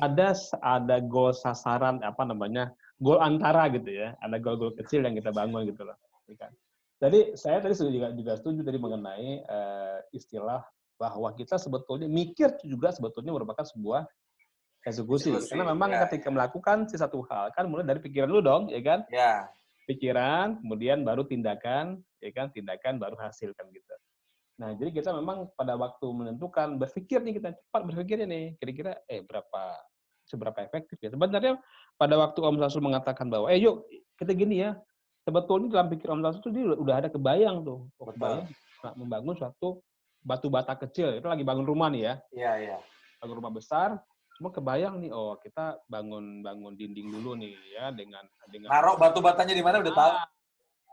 ada 0.03 0.35
ada 0.59 0.97
goal 0.99 1.31
sasaran 1.31 2.03
apa 2.03 2.27
namanya 2.27 2.75
goal 2.99 3.23
antara 3.23 3.71
gitu 3.71 3.87
ya. 3.95 4.11
Ada 4.19 4.43
goal-goal 4.43 4.75
kecil 4.75 5.07
yang 5.07 5.15
kita 5.15 5.31
bangun 5.31 5.63
gitu 5.71 5.87
loh. 5.87 5.95
Kan. 6.35 6.51
Jadi 6.99 7.39
saya 7.39 7.63
tadi 7.63 7.79
juga 7.79 8.11
juga 8.11 8.33
setuju 8.35 8.67
tadi 8.67 8.75
mengenai 8.75 9.47
uh, 9.47 10.03
istilah 10.11 10.67
bahwa 10.99 11.29
kita 11.31 11.55
sebetulnya 11.55 12.09
mikir 12.09 12.57
juga 12.65 12.89
sebetulnya 12.91 13.31
merupakan 13.31 13.63
sebuah 13.63 14.03
eksekusi. 14.83 15.29
eksekusi 15.29 15.49
Karena 15.53 15.71
memang 15.71 15.93
ya, 15.93 16.09
ketika 16.09 16.27
ya. 16.27 16.33
melakukan 16.33 16.77
sesuatu 16.89 17.21
hal 17.29 17.53
kan 17.53 17.69
mulai 17.69 17.85
dari 17.85 18.01
pikiran 18.01 18.27
dulu 18.27 18.41
dong, 18.41 18.63
ya 18.73 18.81
kan? 18.81 18.99
Ya. 19.13 19.47
Pikiran, 19.87 20.59
kemudian 20.59 21.07
baru 21.07 21.23
tindakan, 21.23 22.03
ya 22.19 22.31
kan? 22.35 22.51
Tindakan 22.51 22.99
baru 22.99 23.15
hasil 23.15 23.55
kan 23.55 23.71
gitu. 23.71 23.95
Nah, 24.57 24.73
jadi 24.75 24.89
kita 24.89 25.13
memang 25.13 25.47
pada 25.53 25.77
waktu 25.77 26.05
menentukan 26.11 26.75
berpikir 26.81 27.23
nih 27.23 27.39
kita 27.39 27.55
cepat 27.55 27.81
berpikir 27.87 28.25
nih, 28.25 28.57
kira-kira 28.59 28.99
eh 29.05 29.21
berapa 29.23 29.79
seberapa 30.27 30.59
efektif 30.65 30.97
ya. 30.99 31.13
Sebenarnya 31.13 31.61
pada 31.95 32.19
waktu 32.19 32.39
Om 32.41 32.59
Samsul 32.59 32.83
mengatakan 32.83 33.31
bahwa 33.31 33.47
eh 33.47 33.61
yuk 33.61 33.87
kita 34.19 34.35
gini 34.35 34.65
ya, 34.65 34.75
sebetulnya 35.23 35.71
dalam 35.71 35.87
pikiran 35.93 36.19
Om 36.19 36.23
Samsul 36.25 36.41
itu 36.41 36.49
dia 36.57 36.65
udah 36.73 36.95
ada 36.99 37.09
kebayang 37.13 37.63
tuh, 37.63 37.87
oh, 38.01 38.05
kebayang 38.11 38.49
membangun 38.97 39.37
suatu 39.37 39.79
batu 40.25 40.51
bata 40.51 40.73
kecil. 40.75 41.15
Itu 41.15 41.29
lagi 41.29 41.45
bangun 41.45 41.63
rumah 41.63 41.87
nih 41.93 42.01
ya. 42.03 42.13
Iya, 42.33 42.51
iya. 42.59 42.77
Bangun 43.21 43.39
rumah 43.39 43.53
besar, 43.53 44.01
semua 44.37 44.53
kebayang 44.53 45.01
nih, 45.01 45.09
oh 45.09 45.33
kita 45.41 45.81
bangun 45.89 46.45
bangun 46.45 46.77
dinding 46.77 47.09
dulu 47.09 47.33
nih 47.33 47.57
ya 47.73 47.89
dengan 47.89 48.21
dengan. 48.53 48.69
Naruh 48.69 48.93
batu 49.01 49.17
batanya 49.17 49.57
di 49.57 49.65
mana 49.65 49.81
udah 49.81 49.93
tahu. 49.97 50.13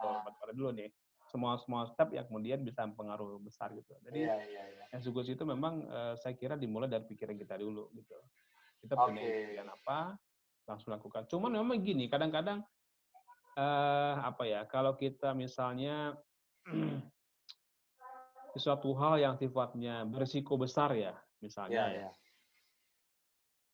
Oh, 0.01 0.19
batu 0.25 0.39
bata 0.41 0.53
dulu 0.57 0.73
nih 0.73 0.89
semua 1.35 1.59
semua 1.59 1.83
step 1.91 2.15
yang 2.15 2.31
kemudian 2.31 2.63
bisa 2.63 2.87
mempengaruhi 2.87 3.43
besar 3.43 3.75
gitu. 3.75 3.91
Jadi 4.07 4.23
yeah, 4.23 4.39
yeah, 4.47 4.87
yeah. 4.95 5.35
itu 5.35 5.43
memang 5.43 5.83
uh, 5.91 6.15
saya 6.15 6.39
kira 6.39 6.55
dimulai 6.55 6.87
dari 6.87 7.03
pikiran 7.03 7.35
kita 7.35 7.59
dulu 7.59 7.91
gitu. 7.99 8.15
Kita 8.79 8.95
okay. 8.95 9.03
punya 9.11 9.21
pikiran 9.27 9.69
apa, 9.75 9.99
langsung 10.71 10.95
lakukan. 10.95 11.27
Cuman 11.27 11.59
memang 11.59 11.83
gini, 11.83 12.07
kadang-kadang 12.07 12.63
uh, 13.59 14.15
apa 14.23 14.47
ya, 14.47 14.63
kalau 14.71 14.95
kita 14.95 15.35
misalnya 15.35 16.15
sesuatu 18.55 18.95
hal 18.95 19.19
yang 19.19 19.35
sifatnya 19.35 20.07
berisiko 20.07 20.55
besar 20.55 20.95
ya, 20.95 21.19
misalnya 21.43 21.91
yeah, 21.91 21.91
ya. 21.91 22.03
Yeah. 22.07 22.13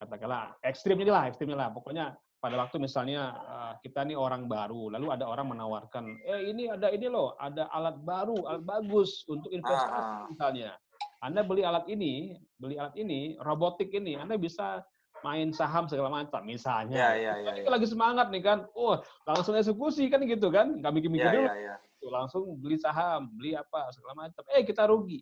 Katakanlah 0.01 0.57
ekstrimnya 0.65 1.13
lah, 1.13 1.25
ekstrimnya 1.29 1.61
lah. 1.61 1.69
Pokoknya 1.77 2.17
pada 2.41 2.57
waktu 2.57 2.81
misalnya 2.81 3.37
uh, 3.37 3.73
kita 3.85 4.01
nih 4.09 4.17
orang 4.17 4.49
baru, 4.49 4.89
lalu 4.97 5.13
ada 5.13 5.29
orang 5.29 5.53
menawarkan, 5.53 6.09
eh 6.25 6.49
ini 6.49 6.73
ada 6.73 6.89
ini 6.89 7.05
loh, 7.13 7.37
ada 7.37 7.69
alat 7.69 8.01
baru, 8.01 8.49
alat 8.49 8.65
bagus 8.65 9.29
untuk 9.29 9.53
investasi 9.53 10.01
ah. 10.01 10.25
misalnya. 10.33 10.73
Anda 11.21 11.45
beli 11.45 11.69
alat 11.69 11.85
ini, 11.93 12.33
beli 12.57 12.81
alat 12.81 12.97
ini, 12.97 13.37
robotik 13.45 13.93
ini, 13.93 14.17
Anda 14.17 14.41
bisa 14.41 14.81
main 15.21 15.53
saham 15.53 15.85
segala 15.85 16.09
macam 16.09 16.41
misalnya. 16.49 16.97
Ya, 16.97 17.13
ya, 17.13 17.33
ya, 17.45 17.53
ya. 17.61 17.69
lagi 17.69 17.85
semangat 17.85 18.33
nih 18.33 18.41
kan, 18.41 18.65
oh 18.73 18.97
langsung 19.29 19.53
eksekusi 19.53 20.09
kan 20.09 20.25
gitu 20.25 20.49
kan, 20.49 20.81
nggak 20.81 20.93
mikir-mikir 20.97 21.29
ya, 21.29 21.37
dulu, 21.37 21.45
ya, 21.45 21.77
ya. 21.77 22.09
langsung 22.09 22.57
beli 22.57 22.81
saham, 22.81 23.29
beli 23.37 23.53
apa 23.53 23.93
segala 23.93 24.17
macam. 24.17 24.41
Eh 24.57 24.65
kita 24.65 24.89
rugi, 24.89 25.21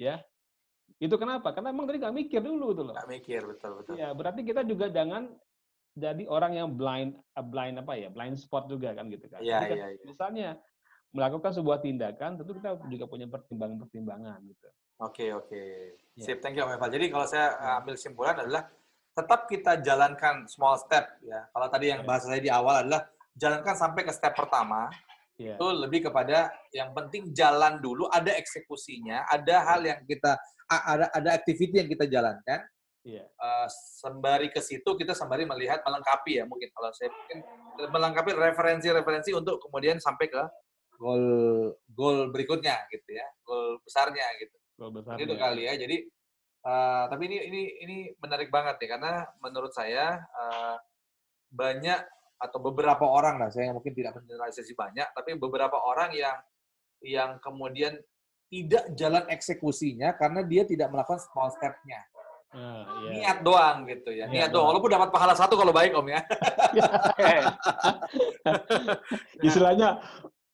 ya. 0.00 0.16
Itu 0.96 1.20
kenapa? 1.20 1.52
Karena 1.52 1.72
emang 1.72 1.84
tadi 1.84 2.00
nggak 2.00 2.16
mikir 2.16 2.40
dulu 2.40 2.72
tuh 2.72 2.84
loh. 2.88 2.94
Nggak 2.96 3.10
mikir 3.10 3.40
betul 3.44 3.70
betul. 3.80 3.94
Ya 4.00 4.08
berarti 4.16 4.40
kita 4.44 4.64
juga 4.64 4.88
jangan 4.88 5.28
jadi 5.96 6.24
orang 6.28 6.52
yang 6.56 6.68
blind 6.76 7.16
blind 7.48 7.80
apa 7.80 7.92
ya 7.96 8.08
blind 8.12 8.36
spot 8.36 8.68
juga 8.68 8.92
kan 8.96 9.08
gitu 9.08 9.28
kan. 9.28 9.40
Iya, 9.40 9.58
iya, 9.72 9.86
iya. 9.96 10.04
Misalnya 10.04 10.48
melakukan 11.12 11.52
sebuah 11.56 11.80
tindakan 11.80 12.40
tentu 12.40 12.52
kita 12.60 12.76
juga 12.92 13.04
punya 13.08 13.26
pertimbangan-pertimbangan 13.28 14.38
gitu. 14.44 14.68
Oke 15.00 15.32
oke. 15.32 15.62
Ya. 16.16 16.24
Sip, 16.24 16.40
thank 16.40 16.56
you 16.56 16.64
Om 16.64 16.76
Eval. 16.76 16.92
Jadi 16.92 17.06
kalau 17.12 17.26
saya 17.28 17.56
uh, 17.56 17.80
ambil 17.84 17.96
simpulan 18.00 18.36
adalah 18.36 18.68
tetap 19.16 19.48
kita 19.48 19.80
jalankan 19.80 20.44
small 20.48 20.76
step 20.76 21.20
ya. 21.24 21.48
Kalau 21.52 21.68
tadi 21.72 21.92
yang 21.92 22.04
ya. 22.04 22.08
bahasa 22.08 22.28
saya 22.28 22.40
di 22.40 22.52
awal 22.52 22.84
adalah 22.84 23.08
jalankan 23.36 23.76
sampai 23.76 24.04
ke 24.04 24.12
step 24.12 24.32
pertama. 24.32 24.88
Yeah. 25.36 25.60
Itu 25.60 25.68
lebih 25.68 26.08
kepada 26.08 26.48
yang 26.72 26.96
penting 26.96 27.36
jalan 27.36 27.76
dulu, 27.84 28.08
ada 28.08 28.32
eksekusinya, 28.32 29.28
ada 29.28 29.68
hal 29.68 29.84
yang 29.84 30.00
kita 30.08 30.32
ada 30.66 31.12
ada 31.12 31.30
activity 31.36 31.78
yang 31.78 31.90
kita 31.92 32.08
jalankan 32.08 32.64
Yeah. 33.06 33.22
Iya. 33.22 33.24
Uh, 33.38 33.68
sembari 34.02 34.50
ke 34.50 34.58
situ 34.58 34.90
kita 34.98 35.14
sembari 35.14 35.46
melihat 35.46 35.78
melengkapi 35.86 36.42
ya 36.42 36.44
mungkin 36.44 36.66
kalau 36.74 36.90
saya 36.90 37.06
mungkin 37.14 37.38
melengkapi 37.94 38.34
referensi-referensi 38.34 39.30
untuk 39.30 39.62
kemudian 39.62 40.02
sampai 40.02 40.26
ke 40.26 40.42
gol 40.98 41.22
gol 41.86 42.34
berikutnya 42.34 42.82
gitu 42.90 43.14
ya 43.14 43.26
gol 43.46 43.78
besarnya 43.86 44.26
gitu. 44.42 44.56
Gol 44.74 44.90
besarnya. 44.90 45.22
Itu 45.22 45.38
kali 45.38 45.70
ya. 45.70 45.78
Jadi 45.78 45.96
uh, 46.66 47.06
tapi 47.06 47.22
ini 47.30 47.38
ini 47.46 47.62
ini 47.86 47.96
menarik 48.18 48.50
banget 48.50 48.82
ya 48.82 48.98
karena 48.98 49.22
menurut 49.38 49.70
saya 49.70 50.18
uh, 50.34 50.76
banyak 51.54 52.02
atau 52.36 52.58
beberapa 52.60 53.04
orang 53.08 53.40
lah 53.40 53.48
saya 53.48 53.72
mungkin 53.72 53.96
tidak 53.96 54.20
menjelaskan 54.20 54.76
banyak 54.76 55.08
tapi 55.16 55.30
beberapa 55.40 55.76
orang 55.80 56.12
yang 56.12 56.36
yang 57.00 57.30
kemudian 57.40 57.96
tidak 58.46 58.84
jalan 58.94 59.24
eksekusinya 59.26 60.14
karena 60.14 60.40
dia 60.46 60.62
tidak 60.62 60.88
melakukan 60.94 61.18
small 61.18 61.50
step-nya. 61.50 62.00
Uh, 62.54 62.86
yeah. 63.10 63.34
Niat 63.34 63.38
doang 63.42 63.84
gitu 63.90 64.10
ya. 64.14 64.30
Niat, 64.30 64.54
doang. 64.54 64.70
Walaupun 64.70 64.86
dapat 64.86 65.10
pahala 65.10 65.34
satu 65.34 65.58
kalau 65.58 65.74
baik 65.74 65.92
Om 65.92 66.08
ya. 66.08 66.20
Istilahnya 69.46 69.98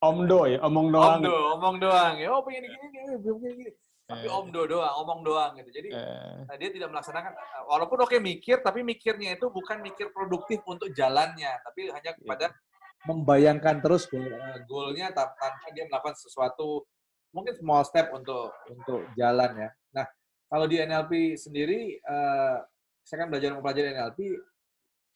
omdo 0.03 0.49
ya, 0.49 0.59
omong 0.67 0.89
doang. 0.91 1.21
Omdo, 1.21 1.37
omong 1.55 1.75
doang 1.79 2.13
ya. 2.19 2.27
Oh 2.33 2.41
pengen 2.43 2.67
gini 2.67 2.85
gini, 2.91 3.13
pengen 3.21 3.55
gini. 3.61 3.71
Tapi 4.13 4.27
eh. 4.29 4.33
omdo 4.33 4.61
doang, 4.69 4.93
omong 5.01 5.21
doang 5.25 5.51
gitu. 5.57 5.69
Jadi 5.73 5.89
eh. 5.91 6.45
nah, 6.45 6.55
dia 6.55 6.69
tidak 6.69 6.89
melaksanakan 6.93 7.31
walaupun 7.65 7.97
oke 8.05 8.13
okay, 8.13 8.19
mikir 8.21 8.61
tapi 8.61 8.85
mikirnya 8.85 9.35
itu 9.35 9.49
bukan 9.49 9.81
mikir 9.81 10.13
produktif 10.13 10.61
untuk 10.69 10.93
jalannya, 10.93 11.51
tapi 11.65 11.89
hanya 11.89 12.11
iya. 12.13 12.19
kepada 12.19 12.45
yeah. 12.51 13.05
membayangkan 13.09 13.81
terus 13.81 14.07
eh, 14.13 14.61
goalnya 14.69 15.11
tanpa 15.11 15.51
dia 15.73 15.89
melakukan 15.89 16.15
sesuatu 16.15 16.85
mungkin 17.33 17.57
small 17.57 17.83
step 17.83 18.13
untuk 18.13 18.53
untuk 18.69 19.09
jalan 19.17 19.51
ya. 19.57 19.69
Nah, 19.97 20.05
kalau 20.47 20.69
di 20.69 20.77
NLP 20.77 21.33
sendiri, 21.33 21.97
uh, 22.05 22.61
saya 23.01 23.25
kan 23.25 23.27
belajar 23.33 23.57
mempelajari 23.57 23.97
NLP, 23.97 24.19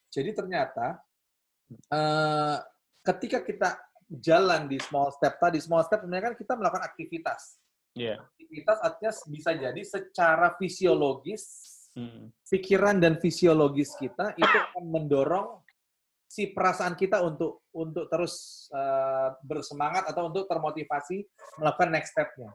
jadi 0.09 0.33
ternyata 0.33 0.97
uh, 1.93 2.57
ketika 3.05 3.45
kita 3.45 3.69
jalan 4.09 4.65
di 4.65 4.79
small 4.79 5.11
step 5.13 5.37
tadi, 5.37 5.59
small 5.59 5.83
step 5.83 6.03
sebenarnya 6.03 6.33
kan 6.33 6.35
kita 6.39 6.53
melakukan 6.55 6.85
aktivitas. 6.87 7.59
Yeah. 7.97 8.21
Aktivitas 8.21 8.77
artinya 8.79 9.13
bisa 9.27 9.51
jadi 9.57 9.81
secara 9.83 10.53
fisiologis, 10.55 11.43
hmm. 11.97 12.31
pikiran 12.47 13.01
dan 13.01 13.17
fisiologis 13.17 13.97
kita 13.97 14.37
itu 14.37 14.55
akan 14.71 14.85
mendorong 14.87 15.65
si 16.27 16.51
perasaan 16.51 16.93
kita 16.93 17.23
untuk 17.23 17.65
untuk 17.71 18.05
terus 18.11 18.67
uh, 18.75 19.33
bersemangat 19.41 20.05
atau 20.11 20.29
untuk 20.29 20.45
termotivasi 20.45 21.25
melakukan 21.57 21.89
next 21.89 22.13
step-nya. 22.13 22.51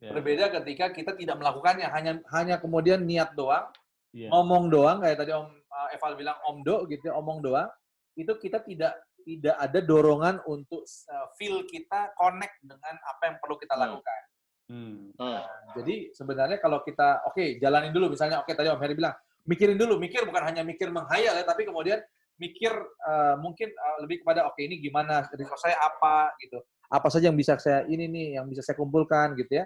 Yeah. 0.00 0.16
Berbeda 0.16 0.48
ketika 0.48 0.94
kita 0.94 1.12
tidak 1.12 1.36
melakukannya, 1.36 1.90
hanya 1.92 2.12
hanya 2.32 2.56
kemudian 2.56 3.04
niat 3.04 3.36
doang, 3.36 3.68
yeah. 4.16 4.32
ngomong 4.32 4.72
doang 4.72 5.04
kayak 5.04 5.20
tadi 5.20 5.36
Om 5.36 5.46
uh, 5.52 5.88
Eval 5.92 6.14
bilang 6.16 6.38
omdo 6.48 6.88
gitu, 6.88 7.10
ya, 7.10 7.14
omong 7.18 7.44
doang, 7.44 7.68
itu 8.16 8.32
kita 8.40 8.64
tidak 8.64 8.96
tidak 9.24 9.56
ada 9.56 9.80
dorongan 9.80 10.40
untuk 10.48 10.84
uh, 10.84 11.26
feel 11.36 11.64
kita 11.68 12.12
connect 12.16 12.56
dengan 12.62 12.94
apa 12.94 13.22
yang 13.28 13.36
perlu 13.42 13.56
kita 13.58 13.74
hmm. 13.74 13.82
lakukan. 13.82 14.20
Hmm. 14.64 15.12
Nah, 15.20 15.44
jadi 15.76 16.08
sebenarnya 16.16 16.56
kalau 16.56 16.80
kita 16.80 17.24
oke 17.28 17.36
okay, 17.36 17.60
jalanin 17.60 17.92
dulu 17.92 18.16
misalnya 18.16 18.40
oke 18.40 18.48
okay, 18.48 18.56
tadi 18.56 18.72
Om 18.72 18.80
Heri 18.80 18.96
bilang 18.96 19.14
mikirin 19.44 19.76
dulu, 19.76 20.00
mikir 20.00 20.24
bukan 20.24 20.40
hanya 20.40 20.64
mikir 20.64 20.88
menghayal 20.88 21.36
ya, 21.36 21.44
tapi 21.44 21.68
kemudian 21.68 22.00
mikir 22.40 22.72
uh, 23.04 23.36
mungkin 23.38 23.70
uh, 23.70 24.02
lebih 24.02 24.24
kepada 24.24 24.48
oke 24.48 24.56
okay, 24.56 24.66
ini 24.66 24.80
gimana 24.80 25.28
resource 25.36 25.68
saya 25.68 25.76
apa 25.78 26.34
gitu 26.42 26.58
apa 26.90 27.08
saja 27.12 27.30
yang 27.30 27.38
bisa 27.38 27.56
saya 27.60 27.86
ini 27.86 28.08
nih 28.10 28.26
yang 28.40 28.46
bisa 28.48 28.60
saya 28.64 28.76
kumpulkan 28.76 29.36
gitu 29.38 29.62
ya. 29.62 29.64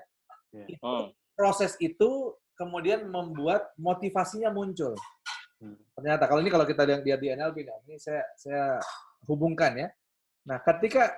Yeah. 0.54 0.68
Itu, 0.76 0.82
oh. 0.82 1.04
Proses 1.38 1.78
itu 1.78 2.34
kemudian 2.58 3.06
membuat 3.06 3.70
motivasinya 3.78 4.50
muncul. 4.50 4.98
Hmm. 5.62 5.78
Ternyata 5.94 6.26
kalau 6.26 6.42
ini 6.42 6.50
kalau 6.50 6.66
kita 6.66 6.82
lihat 6.86 7.02
di 7.04 7.28
NLP 7.30 7.62
ini 7.62 7.98
saya 7.98 8.22
saya 8.34 8.82
hubungkan 9.26 9.74
ya. 9.74 9.88
Nah, 10.48 10.58
ketika 10.64 11.12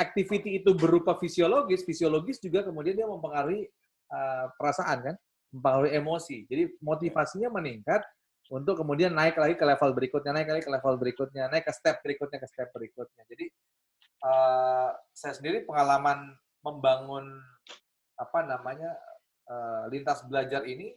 activity 0.00 0.64
itu 0.64 0.72
berupa 0.72 1.20
fisiologis, 1.20 1.84
fisiologis 1.84 2.40
juga 2.40 2.64
kemudian 2.64 2.96
dia 2.96 3.04
mempengaruhi 3.04 3.68
uh, 4.08 4.46
perasaan 4.56 4.98
kan, 5.12 5.14
mempengaruhi 5.52 5.92
emosi. 6.00 6.48
Jadi 6.48 6.72
motivasinya 6.80 7.52
meningkat 7.52 8.00
untuk 8.48 8.80
kemudian 8.80 9.12
naik 9.12 9.36
lagi 9.36 9.60
ke 9.60 9.64
level 9.68 9.92
berikutnya, 9.92 10.32
naik 10.32 10.48
lagi 10.48 10.64
ke 10.64 10.72
level 10.72 10.94
berikutnya, 10.96 11.52
naik 11.52 11.68
ke 11.68 11.72
step 11.76 12.00
berikutnya, 12.00 12.38
ke 12.40 12.48
step 12.48 12.68
berikutnya. 12.72 13.22
Jadi 13.28 13.46
uh, 14.24 14.90
saya 15.12 15.36
sendiri 15.36 15.68
pengalaman 15.68 16.32
membangun 16.64 17.28
apa 18.16 18.48
namanya 18.48 18.96
uh, 19.52 19.84
lintas 19.92 20.24
belajar 20.24 20.64
ini 20.64 20.96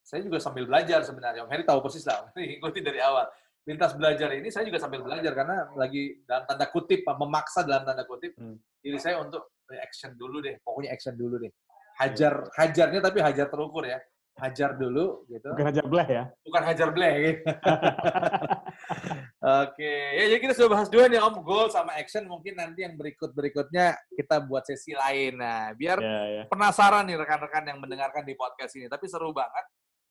saya 0.00 0.24
juga 0.24 0.40
sambil 0.40 0.64
belajar 0.64 1.04
sebenarnya. 1.04 1.44
Om 1.44 1.52
Heri 1.52 1.68
tahu 1.68 1.84
persis 1.84 2.02
lah, 2.08 2.32
ikuti 2.56 2.80
dari 2.80 2.98
awal. 3.04 3.28
Lintas 3.70 3.94
belajar 3.94 4.34
ini 4.34 4.50
saya 4.50 4.66
juga 4.66 4.82
sambil 4.82 5.06
belajar 5.06 5.30
karena 5.30 5.70
lagi 5.78 6.18
dalam 6.26 6.42
tanda 6.50 6.66
kutip, 6.66 7.06
memaksa 7.06 7.62
dalam 7.62 7.86
tanda 7.86 8.02
kutip 8.02 8.34
hmm. 8.34 8.82
diri 8.82 8.98
saya 8.98 9.22
untuk 9.22 9.54
action 9.70 10.18
dulu 10.18 10.42
deh, 10.42 10.58
pokoknya 10.66 10.90
action 10.90 11.14
dulu 11.14 11.38
deh. 11.38 11.54
Hajar, 12.02 12.50
hajarnya 12.58 12.98
tapi 12.98 13.22
hajar 13.22 13.46
terukur 13.46 13.86
ya 13.86 14.02
hajar 14.40 14.70
dulu 14.80 15.28
gitu. 15.28 15.48
Bukan 15.52 15.68
hajar 15.68 15.84
bleh 15.84 16.08
ya? 16.08 16.24
Bukan 16.48 16.62
hajar 16.64 16.88
bleh 16.96 17.12
gitu. 17.20 17.42
Oke, 19.64 19.94
ya 20.16 20.24
jadi 20.32 20.40
kita 20.40 20.52
sudah 20.56 20.70
bahas 20.72 20.88
dua 20.88 21.08
nih 21.08 21.20
Om, 21.20 21.44
goal 21.44 21.68
sama 21.68 21.92
action. 22.00 22.24
Mungkin 22.24 22.56
nanti 22.56 22.84
yang 22.84 22.96
berikut-berikutnya 22.96 24.00
kita 24.16 24.40
buat 24.44 24.64
sesi 24.64 24.96
lain. 24.96 25.40
Nah, 25.40 25.76
biar 25.76 26.00
yeah, 26.00 26.24
yeah. 26.40 26.44
penasaran 26.48 27.04
nih 27.04 27.20
rekan-rekan 27.20 27.64
yang 27.68 27.78
mendengarkan 27.78 28.24
di 28.24 28.34
podcast 28.36 28.72
ini. 28.80 28.88
Tapi 28.88 29.04
seru 29.06 29.36
banget. 29.36 29.64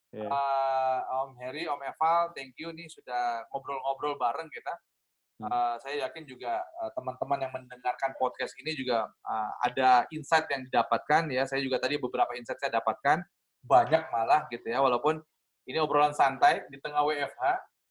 Yeah. 0.10 0.30
Uh, 0.30 1.00
Om 1.26 1.38
Heri, 1.38 1.70
Om 1.70 1.82
Eval, 1.86 2.34
thank 2.34 2.58
you 2.58 2.74
nih 2.74 2.90
sudah 2.90 3.46
ngobrol-ngobrol 3.54 4.18
bareng 4.18 4.50
kita. 4.50 4.74
Uh, 5.40 5.80
saya 5.80 6.04
yakin 6.04 6.28
juga 6.28 6.60
uh, 6.84 6.92
teman-teman 7.00 7.40
yang 7.40 7.54
mendengarkan 7.56 8.12
podcast 8.20 8.52
ini 8.60 8.76
juga 8.76 9.08
uh, 9.08 9.52
ada 9.64 10.04
insight 10.12 10.50
yang 10.52 10.68
didapatkan 10.68 11.32
ya. 11.32 11.48
Saya 11.48 11.64
juga 11.64 11.80
tadi 11.80 11.96
beberapa 11.96 12.36
insight 12.36 12.60
saya 12.60 12.76
dapatkan 12.82 13.24
banyak 13.64 14.04
malah 14.12 14.50
gitu 14.52 14.68
ya. 14.68 14.84
Walaupun 14.84 15.24
ini 15.70 15.80
obrolan 15.80 16.12
santai 16.12 16.68
di 16.68 16.76
tengah 16.84 17.08
WFH 17.08 17.44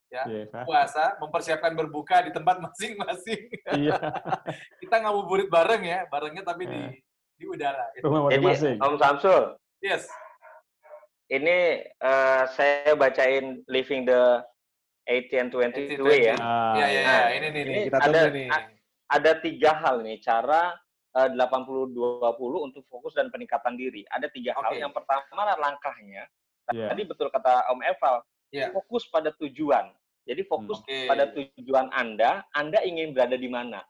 ya 0.08 0.24
yeah. 0.24 0.64
puasa 0.64 1.20
mempersiapkan 1.20 1.76
berbuka 1.76 2.20
di 2.26 2.36
tempat 2.36 2.60
masing-masing. 2.68 3.48
Iya. 3.78 3.96
Kita 4.84 5.00
ngabuburit 5.06 5.48
bareng 5.48 5.82
ya, 5.88 6.04
barengnya 6.12 6.44
tapi 6.44 6.68
yeah. 6.68 6.72
di 6.74 6.80
iya. 6.84 6.90
di 7.38 7.44
udara. 7.48 7.86
Gitu. 7.96 8.04
Jadi 8.04 8.76
Om 8.76 8.94
Samsul. 9.00 9.56
Yes. 9.80 10.04
Ini 11.28 11.84
uh, 12.00 12.48
saya 12.56 12.96
bacain 12.96 13.60
Living 13.68 14.08
the 14.08 14.40
80 15.04 15.44
and 15.44 15.50
20 15.52 16.08
way 16.08 16.32
ya. 16.32 16.36
Ah, 16.40 16.76
iya, 16.76 16.86
iya, 16.88 17.02
nah, 17.04 17.26
ini 17.32 17.46
nih, 17.52 17.62
ini 17.64 17.78
kita 17.88 17.96
ada, 18.00 18.20
nih. 18.28 18.48
Ada 19.08 19.32
tiga 19.40 19.70
hal 19.76 20.04
nih, 20.04 20.20
cara 20.20 20.76
uh, 21.16 21.28
80-20 21.32 22.68
untuk 22.68 22.84
fokus 22.88 23.16
dan 23.16 23.32
peningkatan 23.32 23.76
diri. 23.76 24.04
Ada 24.08 24.28
tiga 24.32 24.56
okay. 24.56 24.80
hal. 24.80 24.88
Yang 24.88 24.92
pertama 25.00 25.52
langkahnya, 25.56 26.28
yeah. 26.72 26.88
tadi 26.92 27.02
betul 27.08 27.32
kata 27.32 27.72
Om 27.72 27.80
Eval, 27.84 28.16
yeah. 28.52 28.68
fokus 28.72 29.08
pada 29.08 29.32
tujuan. 29.40 29.88
Jadi 30.28 30.44
fokus 30.44 30.84
okay. 30.84 31.08
pada 31.08 31.32
tujuan 31.32 31.88
Anda, 31.92 32.44
Anda 32.52 32.84
ingin 32.84 33.16
berada 33.16 33.36
di 33.36 33.48
mana. 33.48 33.80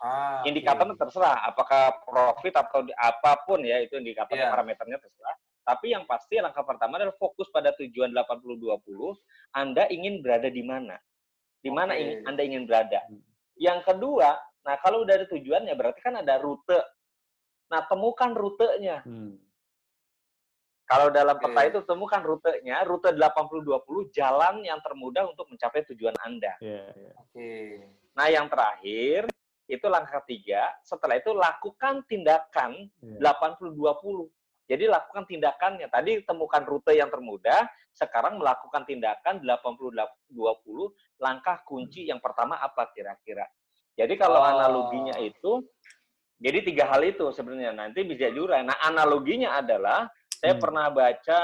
Ah, 0.00 0.40
indikatornya 0.48 0.96
okay. 0.96 1.04
terserah, 1.04 1.36
apakah 1.52 2.00
profit 2.04 2.52
atau 2.56 2.84
apa 2.96 3.44
pun 3.44 3.60
ya, 3.60 3.80
itu 3.80 3.96
indikator 4.00 4.36
yeah. 4.36 4.48
parameternya 4.48 4.96
terserah. 5.00 5.36
Tapi 5.62 5.94
yang 5.94 6.04
pasti 6.10 6.42
langkah 6.42 6.66
pertama 6.66 6.98
adalah 6.98 7.14
fokus 7.14 7.46
pada 7.54 7.70
tujuan 7.78 8.10
80-20. 8.10 8.82
Anda 9.54 9.86
ingin 9.88 10.18
berada 10.18 10.50
di 10.50 10.62
mana? 10.66 10.98
Di 11.62 11.70
mana 11.70 11.94
okay. 11.94 12.02
ingin, 12.02 12.18
Anda 12.26 12.42
ingin 12.42 12.64
berada? 12.66 13.00
Hmm. 13.06 13.22
Yang 13.54 13.80
kedua, 13.86 14.34
nah 14.66 14.76
kalau 14.82 15.06
udah 15.06 15.14
ada 15.22 15.26
tujuannya 15.30 15.74
berarti 15.78 16.00
kan 16.02 16.18
ada 16.18 16.42
rute. 16.42 16.82
Nah, 17.70 17.86
temukan 17.86 18.34
rutenya. 18.34 19.06
Hmm. 19.06 19.38
Kalau 20.82 21.08
dalam 21.14 21.38
okay. 21.38 21.46
peta 21.46 21.62
itu 21.72 21.80
temukan 21.86 22.20
rutenya, 22.20 22.82
rute 22.84 23.14
80-20, 23.14 24.12
jalan 24.12 24.66
yang 24.66 24.82
termudah 24.82 25.30
untuk 25.30 25.46
mencapai 25.48 25.86
tujuan 25.94 26.12
Anda. 26.26 26.58
Yeah, 26.58 26.90
yeah. 26.92 27.14
Oke. 27.16 27.32
Okay. 27.32 27.70
Nah, 28.12 28.26
yang 28.28 28.50
terakhir, 28.50 29.30
itu 29.70 29.86
langkah 29.88 30.20
ketiga. 30.26 30.68
Setelah 30.84 31.16
itu 31.16 31.32
lakukan 31.32 32.04
tindakan 32.10 32.90
yeah. 33.00 33.32
80-20. 33.40 34.28
Jadi 34.72 34.88
lakukan 34.88 35.28
tindakannya. 35.28 35.92
Tadi 35.92 36.24
temukan 36.24 36.64
rute 36.64 36.96
yang 36.96 37.12
termudah, 37.12 37.68
sekarang 37.92 38.40
melakukan 38.40 38.88
tindakan 38.88 39.44
80-20, 39.44 40.32
langkah 41.20 41.60
kunci 41.68 42.08
yang 42.08 42.24
pertama 42.24 42.56
apa 42.56 42.88
kira-kira. 42.96 43.44
Jadi 43.92 44.16
kalau 44.16 44.40
oh. 44.40 44.48
analoginya 44.48 45.20
itu, 45.20 45.60
jadi 46.40 46.64
tiga 46.64 46.88
hal 46.88 47.04
itu 47.04 47.28
sebenarnya 47.36 47.76
nanti 47.76 48.00
bisa 48.08 48.32
jurang. 48.32 48.64
Nah 48.64 48.80
analoginya 48.80 49.60
adalah, 49.60 50.08
saya 50.40 50.56
hmm. 50.56 50.62
pernah 50.64 50.88
baca 50.88 51.40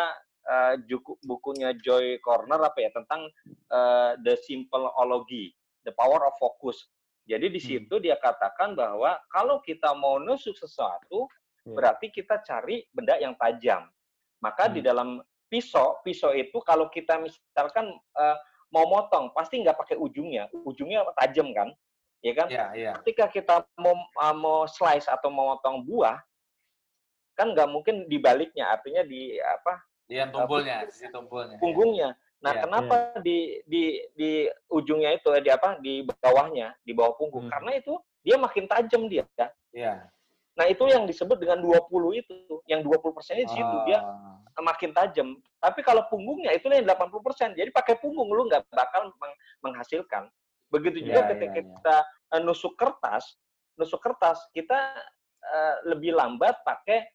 uh, 0.48 0.74
bukunya 1.20 1.76
Joy 1.76 2.24
Corner 2.24 2.64
apa 2.64 2.80
ya 2.80 2.90
tentang 2.96 3.28
uh, 3.68 4.16
The 4.24 4.40
Simpleology, 4.40 5.52
The 5.84 5.92
Power 5.92 6.24
of 6.24 6.40
Focus. 6.40 6.88
Jadi 7.28 7.52
di 7.52 7.60
hmm. 7.60 7.68
situ 7.68 7.94
hmm. 8.00 8.04
dia 8.08 8.16
katakan 8.16 8.72
bahwa 8.72 9.20
kalau 9.28 9.60
kita 9.60 9.92
mau 9.92 10.16
nusuk 10.16 10.56
sesuatu. 10.56 11.28
Berarti 11.66 12.12
kita 12.12 12.40
cari 12.44 12.86
benda 12.92 13.18
yang 13.18 13.34
tajam. 13.38 13.88
Maka 14.38 14.70
hmm. 14.70 14.74
di 14.78 14.80
dalam 14.84 15.08
pisau, 15.50 15.98
pisau 16.04 16.30
itu 16.36 16.60
kalau 16.62 16.86
kita 16.92 17.18
misalkan 17.18 17.90
uh, 18.14 18.36
mau 18.70 18.84
motong, 18.86 19.32
pasti 19.32 19.58
nggak 19.64 19.76
pakai 19.80 19.96
ujungnya, 19.96 20.46
ujungnya 20.52 21.08
tajam 21.16 21.50
kan, 21.56 21.72
ya 22.20 22.32
kan? 22.36 22.48
Ya, 22.52 22.66
ya. 22.76 22.92
Ketika 23.00 23.32
kita 23.32 23.54
mau 23.80 23.96
uh, 23.96 24.36
mau 24.36 24.68
slice 24.68 25.08
atau 25.08 25.32
mau 25.32 25.56
motong 25.56 25.82
buah, 25.88 26.20
kan 27.34 27.56
nggak 27.56 27.68
mungkin 27.72 28.06
dibaliknya, 28.06 28.70
artinya 28.76 29.02
di 29.02 29.40
apa? 29.40 29.82
Di 30.04 30.20
yang 30.20 30.30
tumpulnya, 30.30 30.84
uh, 30.84 30.88
di 30.88 31.08
tumpulnya. 31.08 31.56
Punggungnya. 31.58 32.10
Nah, 32.38 32.54
ya, 32.54 32.60
kenapa 32.62 33.18
ya. 33.18 33.20
di 33.24 33.38
di 33.66 33.82
di 34.14 34.30
ujungnya 34.70 35.16
itu 35.16 35.26
di 35.42 35.50
apa? 35.50 35.80
Di 35.82 36.06
bawahnya, 36.06 36.76
di 36.86 36.92
bawah 36.94 37.18
punggung? 37.18 37.50
Hmm. 37.50 37.52
Karena 37.56 37.70
itu 37.74 37.98
dia 38.22 38.36
makin 38.38 38.70
tajam 38.70 39.10
dia. 39.10 39.26
Ya. 39.34 39.48
ya. 39.74 39.94
Nah, 40.58 40.66
itu 40.66 40.90
yang 40.90 41.06
disebut 41.06 41.38
dengan 41.38 41.62
20 41.62 42.18
itu. 42.18 42.34
Yang 42.66 42.90
20 42.90 43.14
persennya 43.14 43.46
di 43.46 43.54
situ. 43.54 43.76
Dia 43.86 44.02
ah. 44.02 44.62
makin 44.66 44.90
tajam. 44.90 45.38
Tapi 45.62 45.80
kalau 45.86 46.02
punggungnya 46.10 46.50
itu 46.50 46.66
yang 46.66 46.82
80 46.82 47.22
persen. 47.22 47.48
Jadi 47.54 47.70
pakai 47.70 47.94
punggung 48.02 48.26
lu 48.26 48.50
nggak 48.50 48.66
bakal 48.74 49.14
menghasilkan. 49.62 50.26
Begitu 50.68 51.06
juga 51.06 51.24
yeah, 51.24 51.28
ketika 51.32 51.48
yeah, 51.48 51.62
yeah. 51.62 51.70
kita 51.78 51.96
uh, 52.34 52.40
nusuk 52.42 52.74
kertas, 52.76 53.38
nusuk 53.78 54.02
kertas 54.02 54.36
kita 54.52 54.76
uh, 55.46 55.74
lebih 55.88 56.12
lambat 56.12 56.58
pakai 56.66 57.08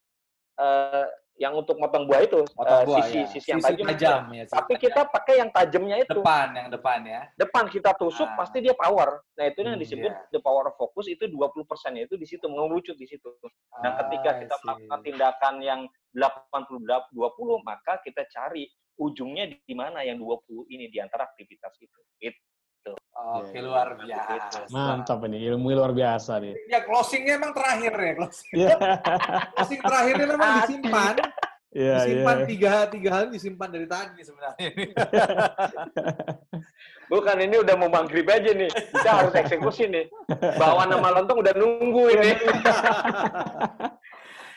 uh, 0.57 1.05
yang 1.41 1.57
untuk 1.57 1.81
motong 1.81 2.05
buah 2.05 2.21
itu 2.21 2.45
uh, 2.45 2.85
buah, 2.85 3.09
sisi 3.09 3.19
ya. 3.19 3.25
sisi 3.25 3.47
yang 3.49 3.61
sisi 3.61 3.81
tajam, 3.81 3.89
tajam 3.89 4.21
ya, 4.37 4.43
sisi 4.45 4.53
tapi 4.53 4.73
tajam. 4.77 4.83
kita 4.85 5.01
pakai 5.09 5.33
yang 5.41 5.49
tajamnya 5.49 5.95
itu 6.05 6.13
depan 6.13 6.47
yang 6.53 6.69
depan 6.69 6.99
ya 7.01 7.21
depan 7.33 7.63
kita 7.73 7.91
tusuk 7.97 8.29
ah. 8.29 8.37
pasti 8.37 8.61
dia 8.61 8.77
power 8.77 9.25
nah 9.33 9.45
itu 9.49 9.59
yang 9.65 9.73
hmm, 9.73 9.83
disebut 9.83 10.13
yeah. 10.13 10.29
the 10.29 10.41
power 10.45 10.69
of 10.69 10.77
focus 10.77 11.09
itu 11.09 11.25
20 11.25 11.65
persen 11.65 11.97
itu 11.97 12.13
di 12.13 12.27
situ 12.29 12.45
mengerucut 12.45 12.93
di 12.93 13.07
situ 13.09 13.33
nah 13.81 13.97
ah, 13.97 14.05
ketika 14.05 14.45
kita 14.45 14.55
melakukan 14.61 14.99
tindakan 15.01 15.55
yang 15.65 15.81
80 16.13 16.85
20 16.85 17.17
maka 17.65 17.97
kita 18.05 18.29
cari 18.29 18.69
ujungnya 19.01 19.49
di 19.49 19.73
mana 19.73 20.05
yang 20.05 20.21
20 20.21 20.69
ini 20.69 20.85
di 20.93 21.01
antara 21.01 21.25
aktivitas 21.25 21.73
itu 21.81 21.99
itu 22.21 22.41
Oke, 23.13 23.53
yeah. 23.53 23.61
luar 23.61 23.93
biasa. 23.93 24.73
Mantap 24.73 25.21
ini, 25.29 25.45
ilmu 25.45 25.69
luar 25.69 25.93
biasa 25.93 26.41
nih. 26.41 26.57
Ya, 26.65 26.81
closingnya 26.81 27.37
emang 27.37 27.53
terakhir 27.53 27.93
ya, 27.93 28.13
closing. 28.17 28.53
Yeah. 28.57 28.77
closing 29.53 29.81
terakhirnya 29.85 30.25
memang 30.33 30.51
disimpan. 30.65 31.15
Yeah, 31.73 32.05
disimpan 32.05 32.37
yeah. 32.37 32.47
tiga 32.49 32.73
tiga 32.89 33.09
hal 33.13 33.25
disimpan 33.29 33.69
dari 33.69 33.85
tadi 33.85 34.21
sebenarnya. 34.25 34.69
Bukan 37.13 37.37
ini 37.37 37.55
udah 37.61 37.75
mau 37.77 37.89
maghrib 37.93 38.25
aja 38.25 38.49
nih, 38.49 38.73
kita 38.73 39.09
harus 39.13 39.33
eksekusi 39.37 39.85
nih. 39.85 40.09
Bawa 40.57 40.89
nama 40.89 41.21
lontong 41.21 41.45
udah 41.45 41.53
nunggu 41.53 42.03
ini. 42.17 42.31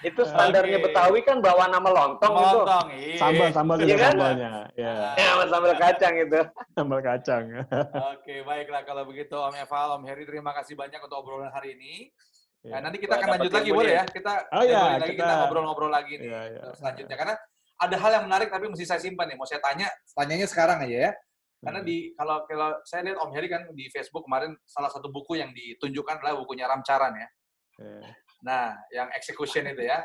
itu 0.06 0.22
standarnya 0.22 0.78
okay. 0.78 0.86
Betawi 0.86 1.20
kan 1.26 1.42
bawa 1.42 1.66
nama 1.66 1.88
lontong, 1.90 2.30
lontong 2.30 2.86
itu. 2.94 3.18
Iya. 3.18 3.18
Sambal, 3.18 3.48
sambal 3.50 3.76
juga 3.82 3.90
iya 3.90 3.96
kan? 3.98 4.12
sambalnya. 4.14 4.50
Ya. 4.78 4.94
ya, 5.18 5.30
sambal 5.50 5.72
kacang 5.74 6.14
itu. 6.14 6.40
Sambal 6.78 7.00
kacang. 7.02 7.44
Oke, 7.50 7.66
okay, 8.22 8.38
baiklah 8.46 8.82
kalau 8.86 9.02
begitu 9.02 9.34
Om 9.34 9.54
Eval, 9.58 9.88
Om 9.98 10.02
Heri 10.06 10.22
terima 10.22 10.54
kasih 10.54 10.78
banyak 10.78 11.02
untuk 11.02 11.18
obrolan 11.18 11.50
hari 11.50 11.74
ini. 11.74 12.14
Ya. 12.62 12.78
Nah, 12.78 12.90
nanti 12.90 13.02
kita 13.02 13.18
akan 13.18 13.28
lanjut 13.38 13.52
lagi 13.52 13.70
boleh 13.74 13.92
ya? 13.98 14.04
Kita 14.06 14.32
oh, 14.54 14.62
ya, 14.62 14.98
lagi 14.98 15.14
kita 15.14 15.32
ngobrol-ngobrol 15.46 15.90
lagi 15.90 16.18
nih 16.18 16.26
ya, 16.26 16.40
ya. 16.50 16.62
selanjutnya 16.74 17.14
karena 17.14 17.34
ada 17.78 17.96
hal 18.00 18.10
yang 18.10 18.24
menarik 18.26 18.48
tapi 18.50 18.66
mesti 18.66 18.84
saya 18.86 19.00
simpan 19.02 19.26
nih. 19.30 19.36
Mau 19.38 19.46
saya 19.46 19.62
tanya, 19.62 19.86
tanyanya 20.14 20.46
sekarang 20.46 20.82
aja 20.86 21.10
ya. 21.10 21.12
Karena 21.62 21.80
hmm. 21.82 21.88
di 21.88 21.96
kalau 22.14 22.46
kalau 22.46 22.70
saya 22.86 23.10
lihat 23.10 23.18
Om 23.18 23.30
Heri 23.34 23.48
kan 23.50 23.62
di 23.74 23.90
Facebook 23.90 24.26
kemarin 24.26 24.54
salah 24.66 24.90
satu 24.90 25.10
buku 25.10 25.38
yang 25.38 25.50
ditunjukkan 25.50 26.22
adalah 26.22 26.38
bukunya 26.38 26.66
Ramcaran 26.70 27.14
ya. 27.18 27.28
ya. 27.82 28.10
Nah, 28.44 28.76
yang 28.92 29.08
execution 29.16 29.64
itu 29.68 29.86
ya. 29.86 30.04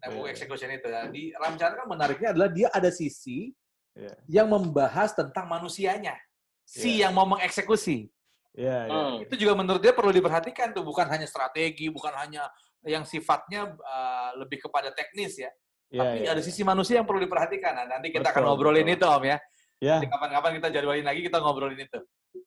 Nah, 0.00 0.08
buku 0.08 0.26
iya. 0.28 0.32
execution 0.32 0.70
itu 0.72 0.88
ya. 0.88 1.02
Di 1.12 1.32
Ramchandra 1.36 1.84
kan 1.84 1.88
menariknya 1.88 2.32
adalah 2.32 2.48
dia 2.48 2.68
ada 2.72 2.88
sisi 2.88 3.52
yeah. 3.92 4.16
yang 4.28 4.48
membahas 4.48 5.12
tentang 5.12 5.48
manusianya. 5.48 6.16
Si 6.64 6.96
yeah. 6.96 7.08
yang 7.08 7.12
mau 7.12 7.28
mengeksekusi. 7.28 8.08
Yeah, 8.52 8.88
yeah. 8.88 9.06
Hmm. 9.16 9.24
Itu 9.24 9.34
juga 9.36 9.52
menurut 9.56 9.80
dia 9.80 9.92
perlu 9.96 10.12
diperhatikan 10.12 10.76
tuh, 10.76 10.84
bukan 10.84 11.08
hanya 11.08 11.24
strategi, 11.28 11.88
bukan 11.88 12.12
hanya 12.16 12.48
yang 12.84 13.04
sifatnya 13.06 13.72
uh, 13.78 14.30
lebih 14.40 14.64
kepada 14.68 14.92
teknis 14.92 15.40
ya. 15.40 15.48
Yeah, 15.92 16.00
Tapi 16.04 16.18
yeah, 16.24 16.32
ada 16.32 16.40
yeah. 16.40 16.46
sisi 16.48 16.62
manusia 16.64 17.00
yang 17.00 17.06
perlu 17.08 17.20
diperhatikan. 17.20 17.72
Nah, 17.76 17.86
nanti 17.98 18.08
kita 18.08 18.28
betul, 18.28 18.32
akan 18.32 18.42
ngobrolin 18.48 18.88
betul. 18.88 18.96
itu 18.96 19.06
Om 19.08 19.24
ya. 19.24 19.38
Yeah. 19.82 19.98
Nanti 20.00 20.08
kapan-kapan 20.08 20.50
kita 20.60 20.68
jadwalin 20.72 21.06
lagi 21.06 21.20
kita 21.20 21.38
ngobrolin 21.40 21.80
itu. 21.84 22.00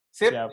Sip. 0.09 0.33
Siap. 0.33 0.51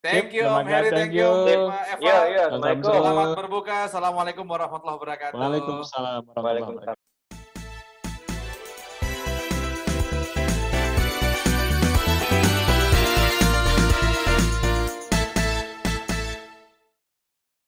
Thank 0.00 0.32
you, 0.32 0.48
Om 0.48 0.64
Heri. 0.64 0.88
Thank 0.88 1.12
you, 1.12 1.28
Eva. 1.44 1.76
Ya, 2.00 2.18
ya. 2.32 2.44
Selamat 2.48 3.36
berbuka. 3.36 3.84
Assalamualaikum 3.84 4.48
warahmatullahi 4.48 4.96
wabarakatuh. 4.96 5.36
Waalaikumsalam 5.36 6.24
warahmatullahi 6.24 6.64
wabarakatuh. 6.64 7.08